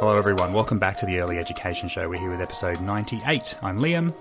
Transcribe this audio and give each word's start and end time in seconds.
Hello, 0.00 0.16
everyone. 0.16 0.52
Welcome 0.52 0.78
back 0.78 0.96
to 0.98 1.06
the 1.06 1.18
Early 1.20 1.38
Education 1.38 1.88
Show. 1.88 2.08
We're 2.08 2.18
here 2.20 2.30
with 2.30 2.40
episode 2.40 2.80
98. 2.80 3.56
I'm 3.62 3.78
Liam, 3.78 4.14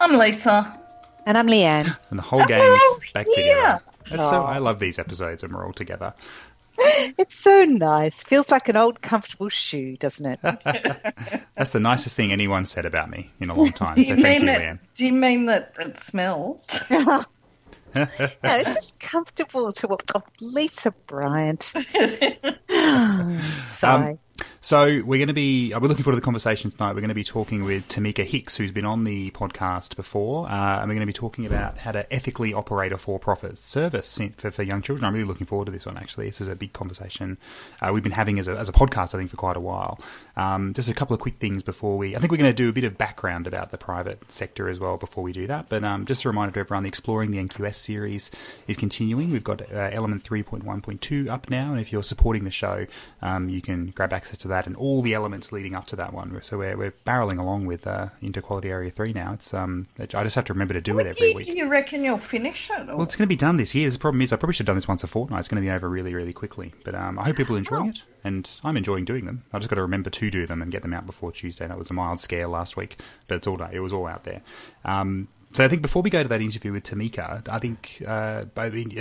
I'm 0.00 0.16
Lisa. 0.18 0.78
And 1.26 1.36
I'm 1.36 1.46
Leanne. 1.48 1.96
and 2.10 2.18
the 2.18 2.22
whole 2.22 2.44
gang 2.46 2.60
Oh, 2.62 3.00
is 3.04 3.12
back 3.12 3.26
yeah. 3.36 3.78
together. 3.78 3.80
That's 4.10 4.30
so, 4.30 4.42
I 4.44 4.58
love 4.58 4.78
these 4.78 4.98
episodes 4.98 5.42
when 5.42 5.52
we're 5.52 5.66
all 5.66 5.72
together. 5.72 6.14
It's 7.18 7.34
so 7.34 7.64
nice. 7.64 8.22
Feels 8.24 8.50
like 8.50 8.68
an 8.68 8.76
old 8.76 9.00
comfortable 9.02 9.48
shoe, 9.50 9.96
doesn't 9.98 10.26
it? 10.26 10.40
That's 11.54 11.72
the 11.72 11.80
nicest 11.80 12.16
thing 12.16 12.32
anyone 12.32 12.64
said 12.66 12.84
about 12.86 13.10
me 13.10 13.30
in 13.40 13.48
a 13.50 13.54
long 13.54 13.70
time. 13.70 13.94
Do 13.96 14.04
So 14.04 14.14
you 14.14 14.22
thank 14.22 14.40
mean 14.40 14.40
you, 14.42 14.46
that? 14.46 14.60
Leanne. 14.60 14.78
Do 14.94 15.06
you 15.06 15.12
mean 15.12 15.46
that 15.46 15.74
it 15.78 15.98
smells? 15.98 16.82
no, 16.90 17.24
it's 17.94 18.74
just 18.74 19.00
comfortable 19.00 19.72
to 19.72 19.88
walk. 19.88 20.04
Oh, 20.14 20.22
Lisa 20.40 20.92
Bryant. 21.06 21.62
Sigh. 23.68 24.18
So 24.62 24.84
we're 24.84 25.16
going 25.16 25.28
to 25.28 25.32
be 25.32 25.72
uh, 25.72 25.80
we're 25.80 25.88
looking 25.88 26.04
forward 26.04 26.16
to 26.16 26.20
the 26.20 26.24
conversation 26.24 26.70
tonight. 26.70 26.90
We're 26.90 27.00
going 27.00 27.08
to 27.08 27.14
be 27.14 27.24
talking 27.24 27.64
with 27.64 27.88
Tamika 27.88 28.22
Hicks, 28.26 28.58
who's 28.58 28.70
been 28.70 28.84
on 28.84 29.04
the 29.04 29.30
podcast 29.30 29.96
before, 29.96 30.50
uh, 30.50 30.80
and 30.80 30.82
we're 30.82 30.96
going 30.96 31.00
to 31.00 31.06
be 31.06 31.14
talking 31.14 31.46
about 31.46 31.78
how 31.78 31.92
to 31.92 32.12
ethically 32.12 32.52
operate 32.52 32.92
a 32.92 32.98
for-profit 32.98 33.56
service 33.56 34.20
for, 34.36 34.50
for 34.50 34.62
young 34.62 34.82
children. 34.82 35.06
I'm 35.06 35.14
really 35.14 35.26
looking 35.26 35.46
forward 35.46 35.64
to 35.64 35.72
this 35.72 35.86
one. 35.86 35.96
Actually, 35.96 36.26
this 36.26 36.42
is 36.42 36.48
a 36.48 36.54
big 36.54 36.74
conversation 36.74 37.38
uh, 37.80 37.90
we've 37.90 38.02
been 38.02 38.12
having 38.12 38.38
as 38.38 38.48
a, 38.48 38.58
as 38.58 38.68
a 38.68 38.72
podcast, 38.72 39.14
I 39.14 39.18
think, 39.18 39.30
for 39.30 39.38
quite 39.38 39.56
a 39.56 39.60
while. 39.60 39.98
Um, 40.36 40.74
just 40.74 40.90
a 40.90 40.94
couple 40.94 41.14
of 41.14 41.20
quick 41.20 41.36
things 41.36 41.62
before 41.62 41.96
we. 41.96 42.14
I 42.14 42.18
think 42.18 42.30
we're 42.30 42.36
going 42.36 42.52
to 42.52 42.62
do 42.62 42.68
a 42.68 42.72
bit 42.74 42.84
of 42.84 42.98
background 42.98 43.46
about 43.46 43.70
the 43.70 43.78
private 43.78 44.30
sector 44.30 44.68
as 44.68 44.78
well 44.78 44.98
before 44.98 45.24
we 45.24 45.32
do 45.32 45.46
that. 45.46 45.70
But 45.70 45.84
um, 45.84 46.04
just 46.04 46.26
a 46.26 46.28
reminder 46.28 46.52
to 46.52 46.60
everyone: 46.60 46.82
the 46.82 46.88
Exploring 46.88 47.30
the 47.30 47.38
NQS 47.38 47.76
series 47.76 48.30
is 48.68 48.76
continuing. 48.76 49.30
We've 49.30 49.42
got 49.42 49.62
uh, 49.72 49.88
Element 49.90 50.22
3.1.2 50.22 51.28
up 51.30 51.48
now, 51.48 51.70
and 51.70 51.80
if 51.80 51.92
you're 51.92 52.02
supporting 52.02 52.44
the 52.44 52.50
show, 52.50 52.86
um, 53.22 53.48
you 53.48 53.62
can 53.62 53.86
grab 53.86 54.12
access 54.12 54.36
to 54.40 54.49
that 54.50 54.66
and 54.66 54.76
all 54.76 55.02
the 55.02 55.14
elements 55.14 55.50
leading 55.52 55.74
up 55.74 55.86
to 55.86 55.96
that 55.96 56.12
one. 56.12 56.38
So 56.42 56.58
we're, 56.58 56.76
we're 56.76 56.94
barreling 57.06 57.38
along 57.40 57.66
with 57.66 57.86
uh, 57.86 58.08
into 58.20 58.42
Quality 58.42 58.68
Area 58.68 58.90
3 58.90 59.12
now. 59.14 59.32
It's 59.32 59.54
um, 59.54 59.86
I 59.98 60.06
just 60.22 60.34
have 60.36 60.44
to 60.44 60.52
remember 60.52 60.74
to 60.74 60.80
do 60.80 60.98
it 60.98 61.06
every 61.06 61.30
do, 61.30 61.36
week. 61.36 61.46
do 61.46 61.56
you 61.56 61.66
reckon 61.68 62.04
you'll 62.04 62.18
finish 62.18 62.70
it? 62.70 62.88
Or? 62.88 62.96
Well, 62.96 63.02
it's 63.02 63.16
going 63.16 63.26
to 63.26 63.28
be 63.28 63.36
done 63.36 63.56
this 63.56 63.74
year. 63.74 63.88
The 63.90 63.98
problem 63.98 64.20
is, 64.22 64.32
I 64.32 64.36
probably 64.36 64.52
should 64.54 64.66
have 64.66 64.74
done 64.74 64.76
this 64.76 64.86
once 64.88 65.02
a 65.02 65.06
fortnight. 65.06 65.40
It's 65.40 65.48
going 65.48 65.62
to 65.62 65.66
be 65.66 65.70
over 65.72 65.88
really, 65.88 66.14
really 66.14 66.32
quickly. 66.32 66.72
But 66.84 66.94
um, 66.94 67.18
I 67.18 67.24
hope 67.24 67.36
people 67.36 67.56
are 67.56 67.58
enjoying 67.58 67.86
Oh. 67.86 67.90
it, 67.90 68.02
and 68.24 68.48
I'm 68.62 68.76
enjoying 68.76 69.04
doing 69.06 69.24
them. 69.24 69.44
I 69.52 69.58
just 69.58 69.70
got 69.70 69.76
to 69.76 69.82
remember 69.82 70.10
to 70.10 70.30
do 70.30 70.46
them 70.46 70.60
and 70.62 70.70
get 70.70 70.82
them 70.82 70.92
out 70.92 71.06
before 71.06 71.32
Tuesday. 71.32 71.64
And 71.64 71.70
that 71.72 71.78
was 71.78 71.90
a 71.90 71.94
mild 71.94 72.20
scare 72.20 72.46
last 72.48 72.76
week, 72.76 72.98
but 73.28 73.36
it's 73.36 73.46
all 73.46 73.56
day. 73.56 73.70
It 73.72 73.80
was 73.80 73.92
all 73.92 74.06
out 74.06 74.24
there. 74.24 74.42
Um, 74.84 75.28
so 75.52 75.64
I 75.64 75.68
think 75.68 75.82
before 75.82 76.02
we 76.02 76.10
go 76.10 76.22
to 76.22 76.28
that 76.28 76.40
interview 76.40 76.70
with 76.70 76.84
Tamika, 76.84 77.48
I 77.48 77.58
think 77.58 78.02
uh, 78.06 78.44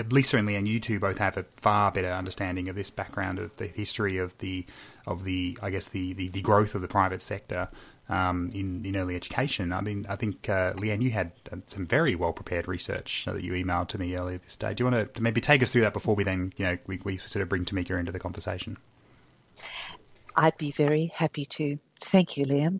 Lisa 0.09 0.37
and 0.37 0.47
Leanne, 0.47 0.65
you 0.65 0.79
two 0.79 0.99
both 0.99 1.19
have 1.19 1.37
a 1.37 1.43
far 1.57 1.91
better 1.91 2.07
understanding 2.09 2.69
of 2.69 2.75
this 2.75 2.89
background 2.89 3.37
of 3.37 3.57
the 3.57 3.67
history 3.67 4.17
of 4.17 4.35
the 4.39 4.65
of 5.09 5.23
the 5.23 5.57
I 5.61 5.69
guess 5.69 5.89
the 5.89 6.13
the, 6.13 6.29
the 6.29 6.41
growth 6.41 6.75
of 6.75 6.81
the 6.81 6.87
private 6.87 7.21
sector 7.21 7.67
um, 8.07 8.51
in 8.53 8.85
in 8.85 8.95
early 8.95 9.15
education. 9.15 9.73
I 9.73 9.81
mean, 9.81 10.05
I 10.09 10.15
think 10.15 10.47
uh, 10.49 10.73
Leanne, 10.73 11.01
you 11.01 11.11
had 11.11 11.31
uh, 11.51 11.57
some 11.67 11.85
very 11.85 12.15
well 12.15 12.33
prepared 12.33 12.67
research 12.67 13.25
that 13.25 13.43
you 13.43 13.53
emailed 13.53 13.87
to 13.89 13.99
me 13.99 14.15
earlier 14.15 14.37
this 14.37 14.55
day. 14.55 14.73
Do 14.73 14.83
you 14.83 14.91
want 14.91 15.13
to 15.13 15.21
maybe 15.21 15.41
take 15.41 15.61
us 15.63 15.71
through 15.71 15.81
that 15.81 15.93
before 15.93 16.15
we 16.15 16.23
then 16.23 16.53
you 16.57 16.65
know 16.65 16.77
we, 16.87 16.99
we 17.03 17.17
sort 17.17 17.43
of 17.43 17.49
bring 17.49 17.65
Tamika 17.65 17.97
into 17.99 18.11
the 18.11 18.19
conversation? 18.19 18.77
I'd 20.35 20.57
be 20.57 20.71
very 20.71 21.11
happy 21.13 21.45
to. 21.45 21.79
Thank 22.01 22.37
you, 22.37 22.45
Liam. 22.45 22.79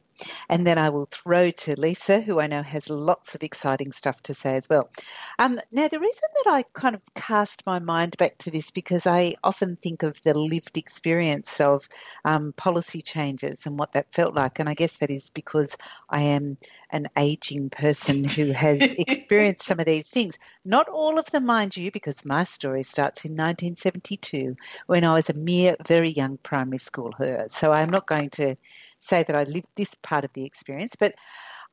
And 0.49 0.65
then 0.67 0.77
I 0.77 0.89
will 0.89 1.07
throw 1.09 1.51
to 1.51 1.79
Lisa, 1.79 2.19
who 2.19 2.39
I 2.39 2.47
know 2.47 2.61
has 2.61 2.89
lots 2.89 3.35
of 3.35 3.43
exciting 3.43 3.91
stuff 3.91 4.21
to 4.23 4.33
say 4.33 4.55
as 4.55 4.67
well. 4.69 4.89
Um, 5.37 5.59
now, 5.71 5.87
the 5.87 5.99
reason 5.99 6.29
that 6.43 6.51
I 6.51 6.63
kind 6.73 6.95
of 6.95 7.01
cast 7.15 7.65
my 7.65 7.79
mind 7.79 8.17
back 8.17 8.37
to 8.39 8.51
this 8.51 8.71
because 8.71 9.07
I 9.07 9.35
often 9.43 9.77
think 9.77 10.03
of 10.03 10.21
the 10.23 10.37
lived 10.37 10.77
experience 10.77 11.61
of 11.61 11.87
um, 12.25 12.53
policy 12.53 13.01
changes 13.01 13.65
and 13.65 13.79
what 13.79 13.93
that 13.93 14.13
felt 14.13 14.35
like. 14.35 14.59
And 14.59 14.67
I 14.67 14.73
guess 14.73 14.97
that 14.97 15.09
is 15.09 15.29
because 15.29 15.75
I 16.09 16.21
am 16.21 16.57
an 16.91 17.07
aging 17.17 17.69
person 17.69 18.23
who 18.23 18.51
has 18.51 18.81
experienced 18.97 19.63
some 19.63 19.79
of 19.79 19.85
these 19.85 20.09
things. 20.09 20.37
Not 20.65 20.89
all 20.89 21.19
of 21.19 21.29
them, 21.31 21.45
mind 21.45 21.77
you, 21.77 21.91
because 21.91 22.25
my 22.25 22.43
story 22.43 22.83
starts 22.83 23.25
in 23.25 23.31
1972 23.31 24.55
when 24.87 25.03
I 25.03 25.13
was 25.13 25.29
a 25.29 25.33
mere, 25.33 25.75
very 25.87 26.09
young 26.09 26.37
primary 26.37 26.79
school 26.79 27.13
her. 27.17 27.45
So 27.49 27.71
I'm 27.71 27.89
not 27.89 28.07
going 28.07 28.31
to 28.31 28.55
say 28.99 29.23
that 29.23 29.35
I 29.35 29.43
lived 29.43 29.67
this 29.75 29.95
part 30.01 30.25
of 30.25 30.33
the 30.33 30.45
experience, 30.45 30.93
but 30.99 31.15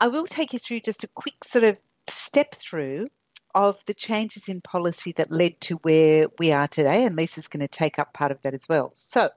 I 0.00 0.08
will 0.08 0.26
take 0.26 0.52
you 0.52 0.58
through 0.58 0.80
just 0.80 1.04
a 1.04 1.08
quick 1.08 1.44
sort 1.44 1.64
of 1.64 1.78
step 2.08 2.54
through 2.54 3.08
of 3.54 3.82
the 3.86 3.94
changes 3.94 4.48
in 4.48 4.60
policy 4.60 5.12
that 5.16 5.32
led 5.32 5.58
to 5.62 5.76
where 5.76 6.26
we 6.38 6.52
are 6.52 6.68
today, 6.68 7.04
and 7.04 7.16
Lisa's 7.16 7.48
going 7.48 7.60
to 7.60 7.68
take 7.68 7.98
up 7.98 8.12
part 8.12 8.30
of 8.30 8.42
that 8.42 8.54
as 8.54 8.68
well. 8.68 8.92
So, 8.94 9.30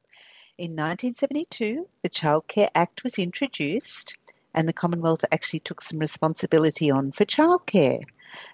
in 0.58 0.72
1972, 0.72 1.88
the 2.02 2.10
Child 2.10 2.48
Care 2.48 2.70
Act 2.76 3.04
was 3.06 3.18
introduced, 3.18 4.18
and 4.54 4.68
the 4.68 4.74
Commonwealth 4.74 5.24
actually 5.32 5.62
took 5.62 5.82
some 5.82 6.00
responsibility 6.00 6.92
on 6.92 7.12
for 7.12 7.24
childcare. 7.24 8.04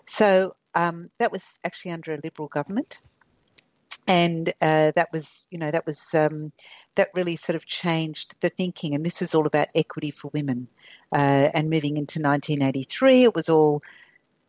So, 0.06 0.56
um, 0.76 1.10
that 1.18 1.32
was 1.32 1.60
actually 1.64 1.92
under 1.92 2.14
a 2.14 2.20
Liberal 2.24 2.48
government 2.48 3.00
and 4.08 4.50
uh, 4.62 4.92
that 4.96 5.10
was 5.12 5.46
you 5.50 5.58
know 5.58 5.72
that 5.72 5.86
was 5.86 6.00
um, 6.14 6.52
that 6.96 7.10
really 7.14 7.36
sort 7.36 7.56
of 7.56 7.66
changed 7.66 8.36
the 8.40 8.50
thinking. 8.50 8.96
And 8.96 9.06
this 9.06 9.22
was 9.22 9.36
all 9.36 9.48
about 9.48 9.68
equity 9.76 10.12
for 10.12 10.30
women. 10.34 10.68
Uh, 11.12 11.50
and 11.54 11.70
moving 11.70 11.98
into 11.98 12.20
1983 12.20 13.24
it 13.24 13.36
was 13.36 13.50
all 13.50 13.82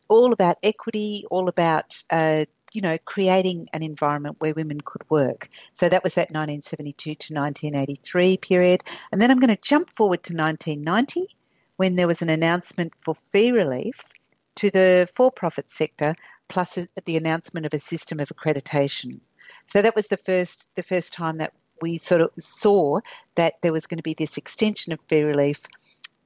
all 0.09 0.33
about 0.33 0.57
equity 0.63 1.25
all 1.31 1.49
about 1.49 2.03
uh, 2.11 2.45
you 2.73 2.81
know 2.81 2.99
creating 3.05 3.69
an 3.73 3.83
environment 3.83 4.37
where 4.39 4.55
women 4.55 4.81
could 4.81 5.09
work. 5.11 5.49
So 5.75 5.89
that 5.89 6.05
was 6.05 6.15
that 6.15 6.31
1972 6.31 7.15
to 7.15 7.35
1983 7.35 8.37
period. 8.37 8.83
And 9.11 9.21
then 9.21 9.31
i'm 9.31 9.41
going 9.41 9.55
to 9.55 9.61
jump 9.63 9.91
forward 9.91 10.23
to 10.25 10.35
1990 10.35 11.35
when 11.77 11.97
there 11.97 12.07
was 12.07 12.23
an 12.23 12.31
announcement 12.31 12.93
for 13.01 13.15
fee 13.15 13.53
relief 13.53 14.13
to 14.57 14.71
the 14.71 15.09
for-profit 15.15 15.71
sector 15.71 16.15
plus 16.49 16.79
the 17.05 17.17
announcement 17.17 17.67
of 17.67 17.75
a 17.75 17.79
system 17.79 18.21
of 18.21 18.29
accreditation 18.31 19.21
so 19.67 19.83
that 19.83 19.97
was 19.97 20.09
the 20.09 20.17
first 20.17 20.69
the 20.75 20.83
first 20.83 21.13
time 21.13 21.39
that 21.39 21.53
we 21.83 21.99
sort 21.99 22.21
of 22.21 22.31
saw 22.39 23.01
that 23.35 23.55
there 23.63 23.73
was 23.73 23.87
going 23.87 23.99
to 23.99 24.03
be 24.03 24.15
this 24.15 24.39
extension 24.39 24.93
of 24.93 25.01
fee 25.09 25.23
relief 25.23 25.63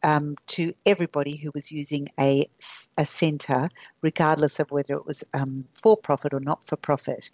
um, 0.02 0.36
to 0.46 0.74
everybody 0.86 1.36
who 1.36 1.50
was 1.54 1.70
using 1.70 2.08
a, 2.18 2.48
a 2.96 3.04
centre, 3.04 3.68
regardless 4.02 4.60
of 4.60 4.70
whether 4.70 4.94
it 4.94 5.06
was 5.06 5.24
um, 5.34 5.64
for 5.74 5.96
profit 5.96 6.32
or 6.32 6.40
not 6.40 6.64
for 6.64 6.76
profit. 6.76 7.30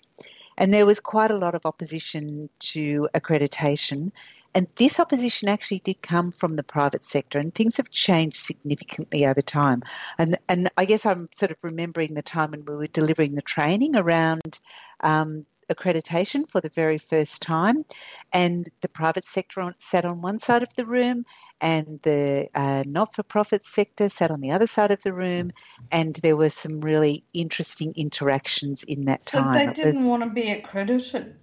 And 0.59 0.73
there 0.73 0.87
was 0.87 1.01
quite 1.01 1.31
a 1.31 1.37
lot 1.37 1.55
of 1.55 1.67
opposition 1.67 2.49
to 2.59 3.09
accreditation. 3.15 4.11
And 4.55 4.67
this 4.77 4.99
opposition 4.99 5.49
actually 5.49 5.81
did 5.81 6.01
come 6.01 6.33
from 6.33 6.57
the 6.57 6.63
private 6.63 7.05
sector, 7.05 7.39
and 7.39 7.55
things 7.55 7.77
have 7.77 7.91
changed 7.91 8.39
significantly 8.39 9.27
over 9.27 9.43
time. 9.43 9.83
And, 10.17 10.39
and 10.49 10.71
I 10.79 10.87
guess 10.87 11.05
I'm 11.05 11.29
sort 11.37 11.51
of 11.51 11.59
remembering 11.63 12.15
the 12.15 12.23
time 12.23 12.53
when 12.53 12.65
we 12.65 12.75
were 12.75 12.87
delivering 12.87 13.35
the 13.35 13.43
training 13.43 13.97
around 13.97 14.59
um, 15.01 15.45
accreditation 15.69 16.49
for 16.49 16.61
the 16.61 16.69
very 16.69 16.99
first 16.99 17.43
time, 17.43 17.85
and 18.33 18.69
the 18.81 18.89
private 18.89 19.25
sector 19.25 19.61
on, 19.61 19.75
sat 19.79 20.05
on 20.05 20.23
one 20.23 20.39
side 20.39 20.63
of 20.63 20.69
the 20.77 20.87
room, 20.87 21.25
and 21.61 22.01
the 22.03 22.49
uh, 22.55 22.85
not-for-profit 22.87 23.65
sector 23.65 24.09
sat 24.09 24.31
on 24.31 24.41
the 24.41 24.53
other 24.53 24.67
side 24.67 24.91
of 24.91 25.03
the 25.03 25.13
room, 25.13 25.53
and 25.91 26.15
there 26.17 26.37
were 26.37 26.51
some 26.51 26.81
really 26.81 27.25
interesting 27.33 27.93
interactions 27.97 28.83
in 28.85 29.07
that 29.07 29.23
so 29.29 29.39
time. 29.39 29.53
they 29.55 29.73
didn't 29.73 30.03
was- 30.03 30.11
want 30.11 30.23
to 30.23 30.31
be 30.31 30.51
accredited. 30.51 31.37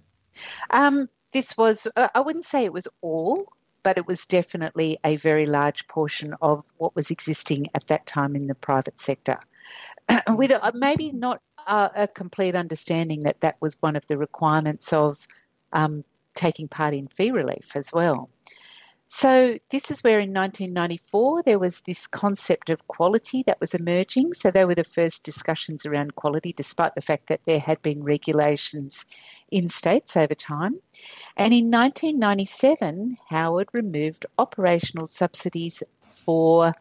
um, 0.70 1.08
this 1.32 1.56
was, 1.56 1.86
uh, 1.96 2.08
I 2.14 2.20
wouldn't 2.20 2.44
say 2.44 2.64
it 2.64 2.72
was 2.72 2.88
all, 3.00 3.52
but 3.82 3.98
it 3.98 4.06
was 4.06 4.26
definitely 4.26 4.98
a 5.04 5.16
very 5.16 5.46
large 5.46 5.86
portion 5.88 6.34
of 6.40 6.64
what 6.78 6.94
was 6.96 7.10
existing 7.10 7.68
at 7.74 7.86
that 7.88 8.06
time 8.06 8.34
in 8.36 8.46
the 8.46 8.54
private 8.54 8.98
sector. 8.98 9.38
With 10.28 10.52
uh, 10.52 10.72
maybe 10.74 11.12
not 11.12 11.42
uh, 11.66 11.88
a 11.94 12.08
complete 12.08 12.54
understanding 12.54 13.20
that 13.20 13.40
that 13.40 13.56
was 13.60 13.76
one 13.80 13.96
of 13.96 14.06
the 14.06 14.18
requirements 14.18 14.92
of 14.92 15.26
um, 15.72 16.04
taking 16.34 16.68
part 16.68 16.94
in 16.94 17.08
fee 17.08 17.30
relief 17.30 17.76
as 17.76 17.92
well. 17.92 18.28
So, 19.08 19.58
this 19.70 19.92
is 19.92 20.02
where 20.02 20.18
in 20.18 20.32
1994 20.32 21.44
there 21.44 21.58
was 21.58 21.80
this 21.82 22.08
concept 22.08 22.70
of 22.70 22.88
quality 22.88 23.44
that 23.46 23.60
was 23.60 23.74
emerging. 23.74 24.34
So, 24.34 24.50
they 24.50 24.64
were 24.64 24.74
the 24.74 24.82
first 24.82 25.22
discussions 25.22 25.86
around 25.86 26.16
quality, 26.16 26.52
despite 26.52 26.94
the 26.96 27.00
fact 27.00 27.28
that 27.28 27.40
there 27.44 27.60
had 27.60 27.80
been 27.80 28.02
regulations 28.02 29.04
in 29.52 29.68
states 29.68 30.16
over 30.16 30.34
time. 30.34 30.80
And 31.36 31.54
in 31.54 31.70
1997, 31.70 33.18
Howard 33.28 33.68
removed 33.72 34.26
operational 34.36 35.06
subsidies 35.06 35.82
for 36.12 36.74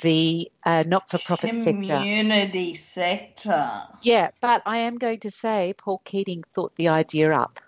the 0.00 0.50
uh, 0.64 0.84
not 0.86 1.10
for 1.10 1.18
profit 1.18 1.62
sector. 1.62 1.72
Community 1.72 2.74
sector. 2.74 3.82
Yeah, 4.02 4.30
but 4.40 4.62
I 4.66 4.78
am 4.78 4.98
going 4.98 5.20
to 5.20 5.30
say 5.30 5.74
Paul 5.76 6.00
Keating 6.04 6.44
thought 6.54 6.74
the 6.76 6.88
idea 6.88 7.32
up. 7.32 7.60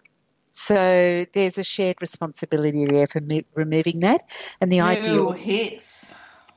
So 0.52 1.24
there's 1.32 1.58
a 1.58 1.64
shared 1.64 2.02
responsibility 2.02 2.86
there 2.86 3.06
for 3.06 3.20
mo- 3.20 3.42
removing 3.54 4.00
that. 4.00 4.22
And 4.60 4.70
the 4.70 4.80
idea 4.80 5.22
was- 5.22 5.42
hits. 5.42 6.14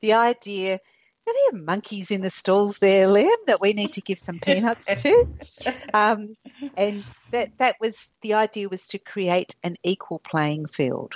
the 0.00 0.12
idea 0.12 0.74
Are 0.74 1.34
there 1.52 1.60
monkeys 1.62 2.10
in 2.10 2.20
the 2.20 2.30
stalls 2.30 2.78
there, 2.78 3.06
Liam, 3.06 3.46
that 3.46 3.60
we 3.60 3.72
need 3.72 3.94
to 3.94 4.00
give 4.00 4.18
some 4.18 4.38
peanuts 4.38 5.02
to? 5.02 5.26
Um, 5.94 6.36
and 6.76 7.04
that 7.32 7.50
that 7.58 7.76
was 7.80 8.08
the 8.22 8.34
idea 8.34 8.68
was 8.68 8.86
to 8.88 8.98
create 8.98 9.54
an 9.62 9.76
equal 9.82 10.18
playing 10.18 10.66
field. 10.66 11.12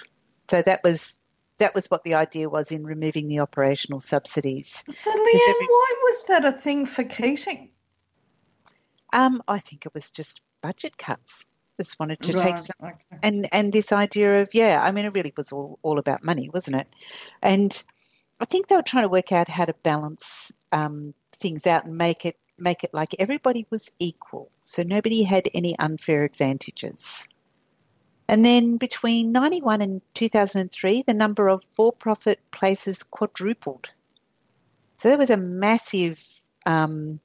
So 0.50 0.60
that 0.60 0.82
was 0.84 1.16
that 1.58 1.74
was 1.74 1.88
what 1.88 2.04
the 2.04 2.14
idea 2.14 2.48
was 2.48 2.70
in 2.70 2.84
removing 2.84 3.28
the 3.28 3.40
operational 3.40 4.00
subsidies. 4.00 4.84
So, 4.88 5.10
Leanne, 5.10 5.48
every... 5.48 5.66
why 5.66 5.94
was 6.02 6.24
that 6.28 6.44
a 6.44 6.52
thing 6.52 6.86
for 6.86 7.04
Keating? 7.04 7.70
Um, 9.12 9.42
I 9.48 9.58
think 9.58 9.86
it 9.86 9.94
was 9.94 10.10
just 10.10 10.40
budget 10.62 10.98
cuts. 10.98 11.46
Just 11.76 11.98
wanted 12.00 12.20
to 12.22 12.32
right, 12.32 12.46
take 12.46 12.58
some, 12.58 12.76
okay. 12.82 13.18
and 13.22 13.48
and 13.52 13.70
this 13.70 13.92
idea 13.92 14.40
of 14.40 14.54
yeah, 14.54 14.80
I 14.82 14.92
mean, 14.92 15.04
it 15.04 15.12
really 15.12 15.34
was 15.36 15.52
all 15.52 15.78
all 15.82 15.98
about 15.98 16.24
money, 16.24 16.48
wasn't 16.48 16.76
it? 16.76 16.86
And 17.42 17.82
I 18.40 18.46
think 18.46 18.68
they 18.68 18.76
were 18.76 18.82
trying 18.82 19.04
to 19.04 19.10
work 19.10 19.30
out 19.30 19.46
how 19.46 19.66
to 19.66 19.74
balance 19.82 20.52
um, 20.72 21.12
things 21.38 21.66
out 21.66 21.84
and 21.84 21.98
make 21.98 22.24
it 22.24 22.38
make 22.58 22.82
it 22.82 22.94
like 22.94 23.14
everybody 23.18 23.66
was 23.68 23.90
equal, 23.98 24.50
so 24.62 24.84
nobody 24.84 25.22
had 25.22 25.50
any 25.52 25.78
unfair 25.78 26.24
advantages. 26.24 27.28
And 28.28 28.44
then 28.44 28.76
between 28.76 29.32
91 29.32 29.82
and 29.82 30.02
2003, 30.14 31.02
the 31.02 31.14
number 31.14 31.48
of 31.48 31.62
for 31.70 31.92
profit 31.92 32.40
places 32.50 33.02
quadrupled. 33.02 33.88
So 34.98 35.08
there 35.08 35.18
was 35.18 35.30
a 35.30 35.36
massive, 35.36 36.24
um, 36.64 37.20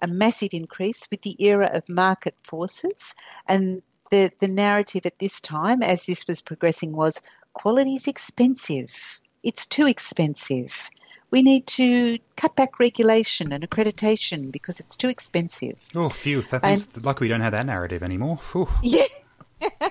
a 0.00 0.06
massive 0.06 0.50
increase 0.52 1.02
with 1.10 1.22
the 1.22 1.36
era 1.44 1.70
of 1.72 1.88
market 1.88 2.34
forces. 2.42 3.14
And 3.48 3.82
the, 4.10 4.30
the 4.38 4.48
narrative 4.48 5.06
at 5.06 5.18
this 5.18 5.40
time, 5.40 5.82
as 5.82 6.06
this 6.06 6.26
was 6.26 6.42
progressing, 6.42 6.92
was 6.92 7.20
quality 7.54 7.94
is 7.94 8.06
expensive. 8.06 9.20
It's 9.42 9.66
too 9.66 9.86
expensive. 9.86 10.90
We 11.32 11.42
need 11.42 11.66
to 11.68 12.18
cut 12.36 12.54
back 12.54 12.78
regulation 12.78 13.52
and 13.52 13.68
accreditation 13.68 14.52
because 14.52 14.78
it's 14.78 14.96
too 14.96 15.08
expensive. 15.08 15.88
Oh, 15.96 16.08
phew. 16.08 16.42
That 16.42 16.62
and, 16.62 17.04
like 17.04 17.18
we 17.18 17.26
don't 17.26 17.40
have 17.40 17.52
that 17.52 17.66
narrative 17.66 18.04
anymore. 18.04 18.38
Yeah. 18.82 19.06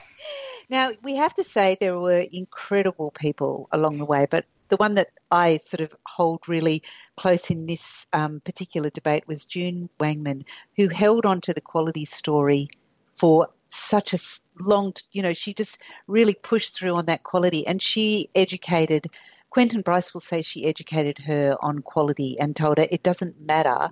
Now, 0.70 0.92
we 1.04 1.16
have 1.16 1.34
to 1.36 1.44
say 1.44 1.78
there 1.80 2.00
were 2.00 2.26
incredible 2.32 3.12
people 3.12 3.68
along 3.72 3.98
the 3.98 4.06
way, 4.06 4.26
but 4.30 4.46
the 4.70 4.78
one 4.78 4.96
that 4.96 5.10
I 5.30 5.58
sort 5.58 5.82
of 5.82 5.96
hold 6.06 6.50
really 6.50 6.82
close 7.16 7.52
in 7.52 7.68
this 7.68 8.08
um, 8.14 8.40
particular 8.40 8.90
debate 8.90 9.28
was 9.28 9.46
June 9.46 9.90
Wangmann, 10.00 10.46
who 10.76 10.88
held 10.88 11.26
on 11.26 11.42
to 11.42 11.54
the 11.54 11.62
quality 11.62 12.06
story 12.06 12.70
for 13.14 13.50
such 13.68 14.14
a 14.14 14.20
long, 14.60 14.94
you 15.12 15.22
know, 15.22 15.34
she 15.34 15.54
just 15.54 15.80
really 16.08 16.34
pushed 16.34 16.76
through 16.76 16.96
on 16.96 17.06
that 17.06 17.24
quality 17.24 17.68
and 17.68 17.82
she 17.82 18.30
educated. 18.36 19.08
Quentin 19.50 19.82
Bryce 19.82 20.14
will 20.14 20.22
say 20.22 20.42
she 20.42 20.66
educated 20.66 21.20
her 21.20 21.56
on 21.62 21.80
quality 21.80 22.40
and 22.40 22.56
told 22.56 22.78
her 22.78 22.88
it 22.90 23.04
doesn't 23.04 23.40
matter 23.40 23.90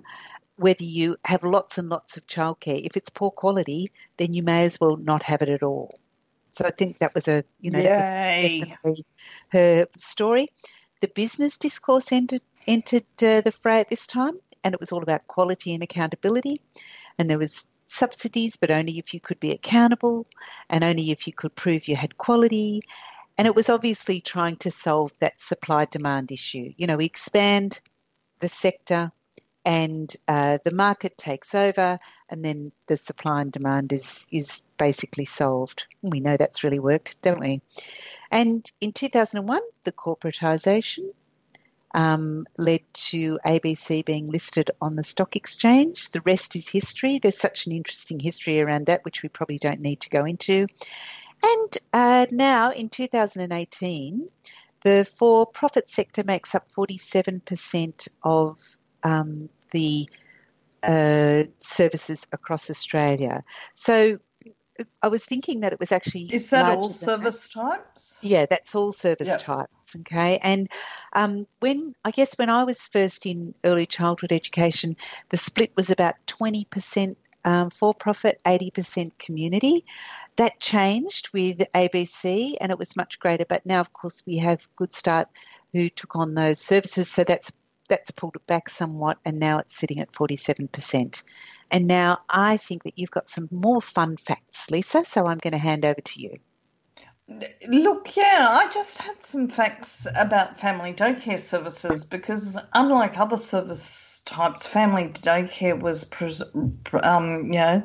whether 0.56 0.84
you 0.84 1.16
have 1.24 1.42
lots 1.44 1.78
and 1.78 1.88
lots 1.88 2.16
of 2.16 2.26
childcare. 2.26 2.84
If 2.84 2.96
it's 2.96 3.10
poor 3.10 3.30
quality, 3.30 3.90
then 4.16 4.34
you 4.34 4.42
may 4.42 4.64
as 4.64 4.80
well 4.80 4.96
not 4.96 5.22
have 5.24 5.42
it 5.42 5.48
at 5.48 5.62
all. 5.62 5.98
So 6.54 6.64
I 6.64 6.70
think 6.70 6.98
that 7.00 7.14
was 7.14 7.28
a 7.28 7.44
you 7.60 7.70
know 7.70 7.82
her 9.48 9.86
story. 9.98 10.48
The 11.00 11.08
business 11.08 11.58
discourse 11.58 12.12
entered 12.12 12.42
entered 12.66 13.04
uh, 13.22 13.40
the 13.40 13.52
fray 13.52 13.80
at 13.80 13.90
this 13.90 14.06
time, 14.06 14.38
and 14.62 14.72
it 14.72 14.80
was 14.80 14.92
all 14.92 15.02
about 15.02 15.26
quality 15.26 15.74
and 15.74 15.82
accountability. 15.82 16.60
And 17.18 17.28
there 17.28 17.38
was 17.38 17.66
subsidies, 17.86 18.56
but 18.56 18.70
only 18.70 18.98
if 18.98 19.14
you 19.14 19.20
could 19.20 19.40
be 19.40 19.52
accountable, 19.52 20.26
and 20.70 20.84
only 20.84 21.10
if 21.10 21.26
you 21.26 21.32
could 21.32 21.54
prove 21.54 21.88
you 21.88 21.96
had 21.96 22.16
quality. 22.16 22.82
And 23.36 23.48
it 23.48 23.56
was 23.56 23.68
obviously 23.68 24.20
trying 24.20 24.56
to 24.58 24.70
solve 24.70 25.12
that 25.18 25.40
supply 25.40 25.86
demand 25.86 26.30
issue. 26.30 26.72
You 26.76 26.86
know, 26.86 26.96
we 26.96 27.04
expand 27.04 27.80
the 28.38 28.48
sector, 28.48 29.10
and 29.64 30.14
uh, 30.28 30.58
the 30.64 30.72
market 30.72 31.16
takes 31.16 31.54
over, 31.54 31.98
and 32.28 32.44
then 32.44 32.72
the 32.86 32.96
supply 32.96 33.40
and 33.40 33.52
demand 33.52 33.92
is 33.92 34.26
is 34.30 34.62
basically 34.78 35.24
solved. 35.24 35.86
We 36.02 36.20
know 36.20 36.36
that's 36.36 36.64
really 36.64 36.78
worked, 36.78 37.20
don't 37.22 37.40
we? 37.40 37.62
And 38.30 38.70
in 38.80 38.92
2001, 38.92 39.60
the 39.84 39.92
corporatisation 39.92 41.10
um, 41.94 42.46
led 42.58 42.80
to 42.92 43.38
ABC 43.46 44.04
being 44.04 44.26
listed 44.26 44.70
on 44.80 44.96
the 44.96 45.04
stock 45.04 45.36
exchange. 45.36 46.10
The 46.10 46.20
rest 46.22 46.56
is 46.56 46.68
history. 46.68 47.18
There's 47.18 47.38
such 47.38 47.66
an 47.66 47.72
interesting 47.72 48.18
history 48.18 48.60
around 48.60 48.86
that, 48.86 49.04
which 49.04 49.22
we 49.22 49.28
probably 49.28 49.58
don't 49.58 49.80
need 49.80 50.00
to 50.00 50.10
go 50.10 50.24
into. 50.24 50.66
And 51.42 51.78
uh, 51.92 52.26
now 52.30 52.72
in 52.72 52.88
2018, 52.88 54.28
the 54.82 55.04
for 55.16 55.46
profit 55.46 55.88
sector 55.88 56.24
makes 56.24 56.54
up 56.54 56.68
47% 56.68 58.08
of 58.22 58.58
um, 59.04 59.48
the 59.70 60.08
uh, 60.82 61.44
services 61.60 62.26
across 62.32 62.70
Australia. 62.70 63.44
So 63.74 64.18
I 65.02 65.08
was 65.08 65.24
thinking 65.24 65.60
that 65.60 65.72
it 65.72 65.78
was 65.80 65.92
actually. 65.92 66.30
Is 66.32 66.50
that 66.50 66.76
all 66.76 66.90
service 66.90 67.48
that. 67.48 67.60
types? 67.60 68.18
Yeah, 68.22 68.46
that's 68.46 68.74
all 68.74 68.92
service 68.92 69.28
yep. 69.28 69.40
types. 69.40 69.96
Okay. 69.96 70.38
And 70.38 70.68
um, 71.12 71.46
when, 71.60 71.92
I 72.04 72.10
guess, 72.10 72.34
when 72.34 72.50
I 72.50 72.64
was 72.64 72.78
first 72.78 73.26
in 73.26 73.54
early 73.62 73.86
childhood 73.86 74.32
education, 74.32 74.96
the 75.28 75.36
split 75.36 75.72
was 75.76 75.90
about 75.90 76.14
20% 76.26 77.16
um, 77.44 77.70
for 77.70 77.94
profit, 77.94 78.40
80% 78.44 79.10
community. 79.18 79.84
That 80.36 80.58
changed 80.58 81.30
with 81.32 81.58
ABC 81.72 82.56
and 82.60 82.72
it 82.72 82.78
was 82.78 82.96
much 82.96 83.20
greater. 83.20 83.44
But 83.44 83.64
now, 83.64 83.80
of 83.80 83.92
course, 83.92 84.22
we 84.26 84.38
have 84.38 84.66
Good 84.74 84.94
Start 84.94 85.28
who 85.72 85.88
took 85.88 86.16
on 86.16 86.34
those 86.34 86.60
services. 86.60 87.08
So 87.08 87.22
that's 87.22 87.52
that's 87.88 88.10
pulled 88.10 88.36
it 88.36 88.46
back 88.46 88.68
somewhat, 88.68 89.18
and 89.24 89.38
now 89.38 89.58
it's 89.58 89.76
sitting 89.76 90.00
at 90.00 90.12
47%. 90.12 91.22
And 91.70 91.86
now 91.86 92.18
I 92.28 92.56
think 92.56 92.84
that 92.84 92.98
you've 92.98 93.10
got 93.10 93.28
some 93.28 93.48
more 93.50 93.80
fun 93.80 94.16
facts, 94.16 94.70
Lisa, 94.70 95.04
so 95.04 95.26
I'm 95.26 95.38
going 95.38 95.52
to 95.52 95.58
hand 95.58 95.84
over 95.84 96.00
to 96.00 96.20
you. 96.20 96.36
Look, 97.68 98.16
yeah, 98.16 98.48
I 98.50 98.68
just 98.68 98.98
had 98.98 99.22
some 99.22 99.48
facts 99.48 100.06
about 100.14 100.60
family 100.60 100.92
daycare 100.92 101.40
services 101.40 102.04
because, 102.04 102.58
unlike 102.74 103.18
other 103.18 103.38
service 103.38 104.20
types, 104.26 104.66
family 104.66 105.08
daycare 105.08 105.80
was, 105.80 106.04
um, 107.02 107.46
you 107.46 107.58
know, 107.58 107.82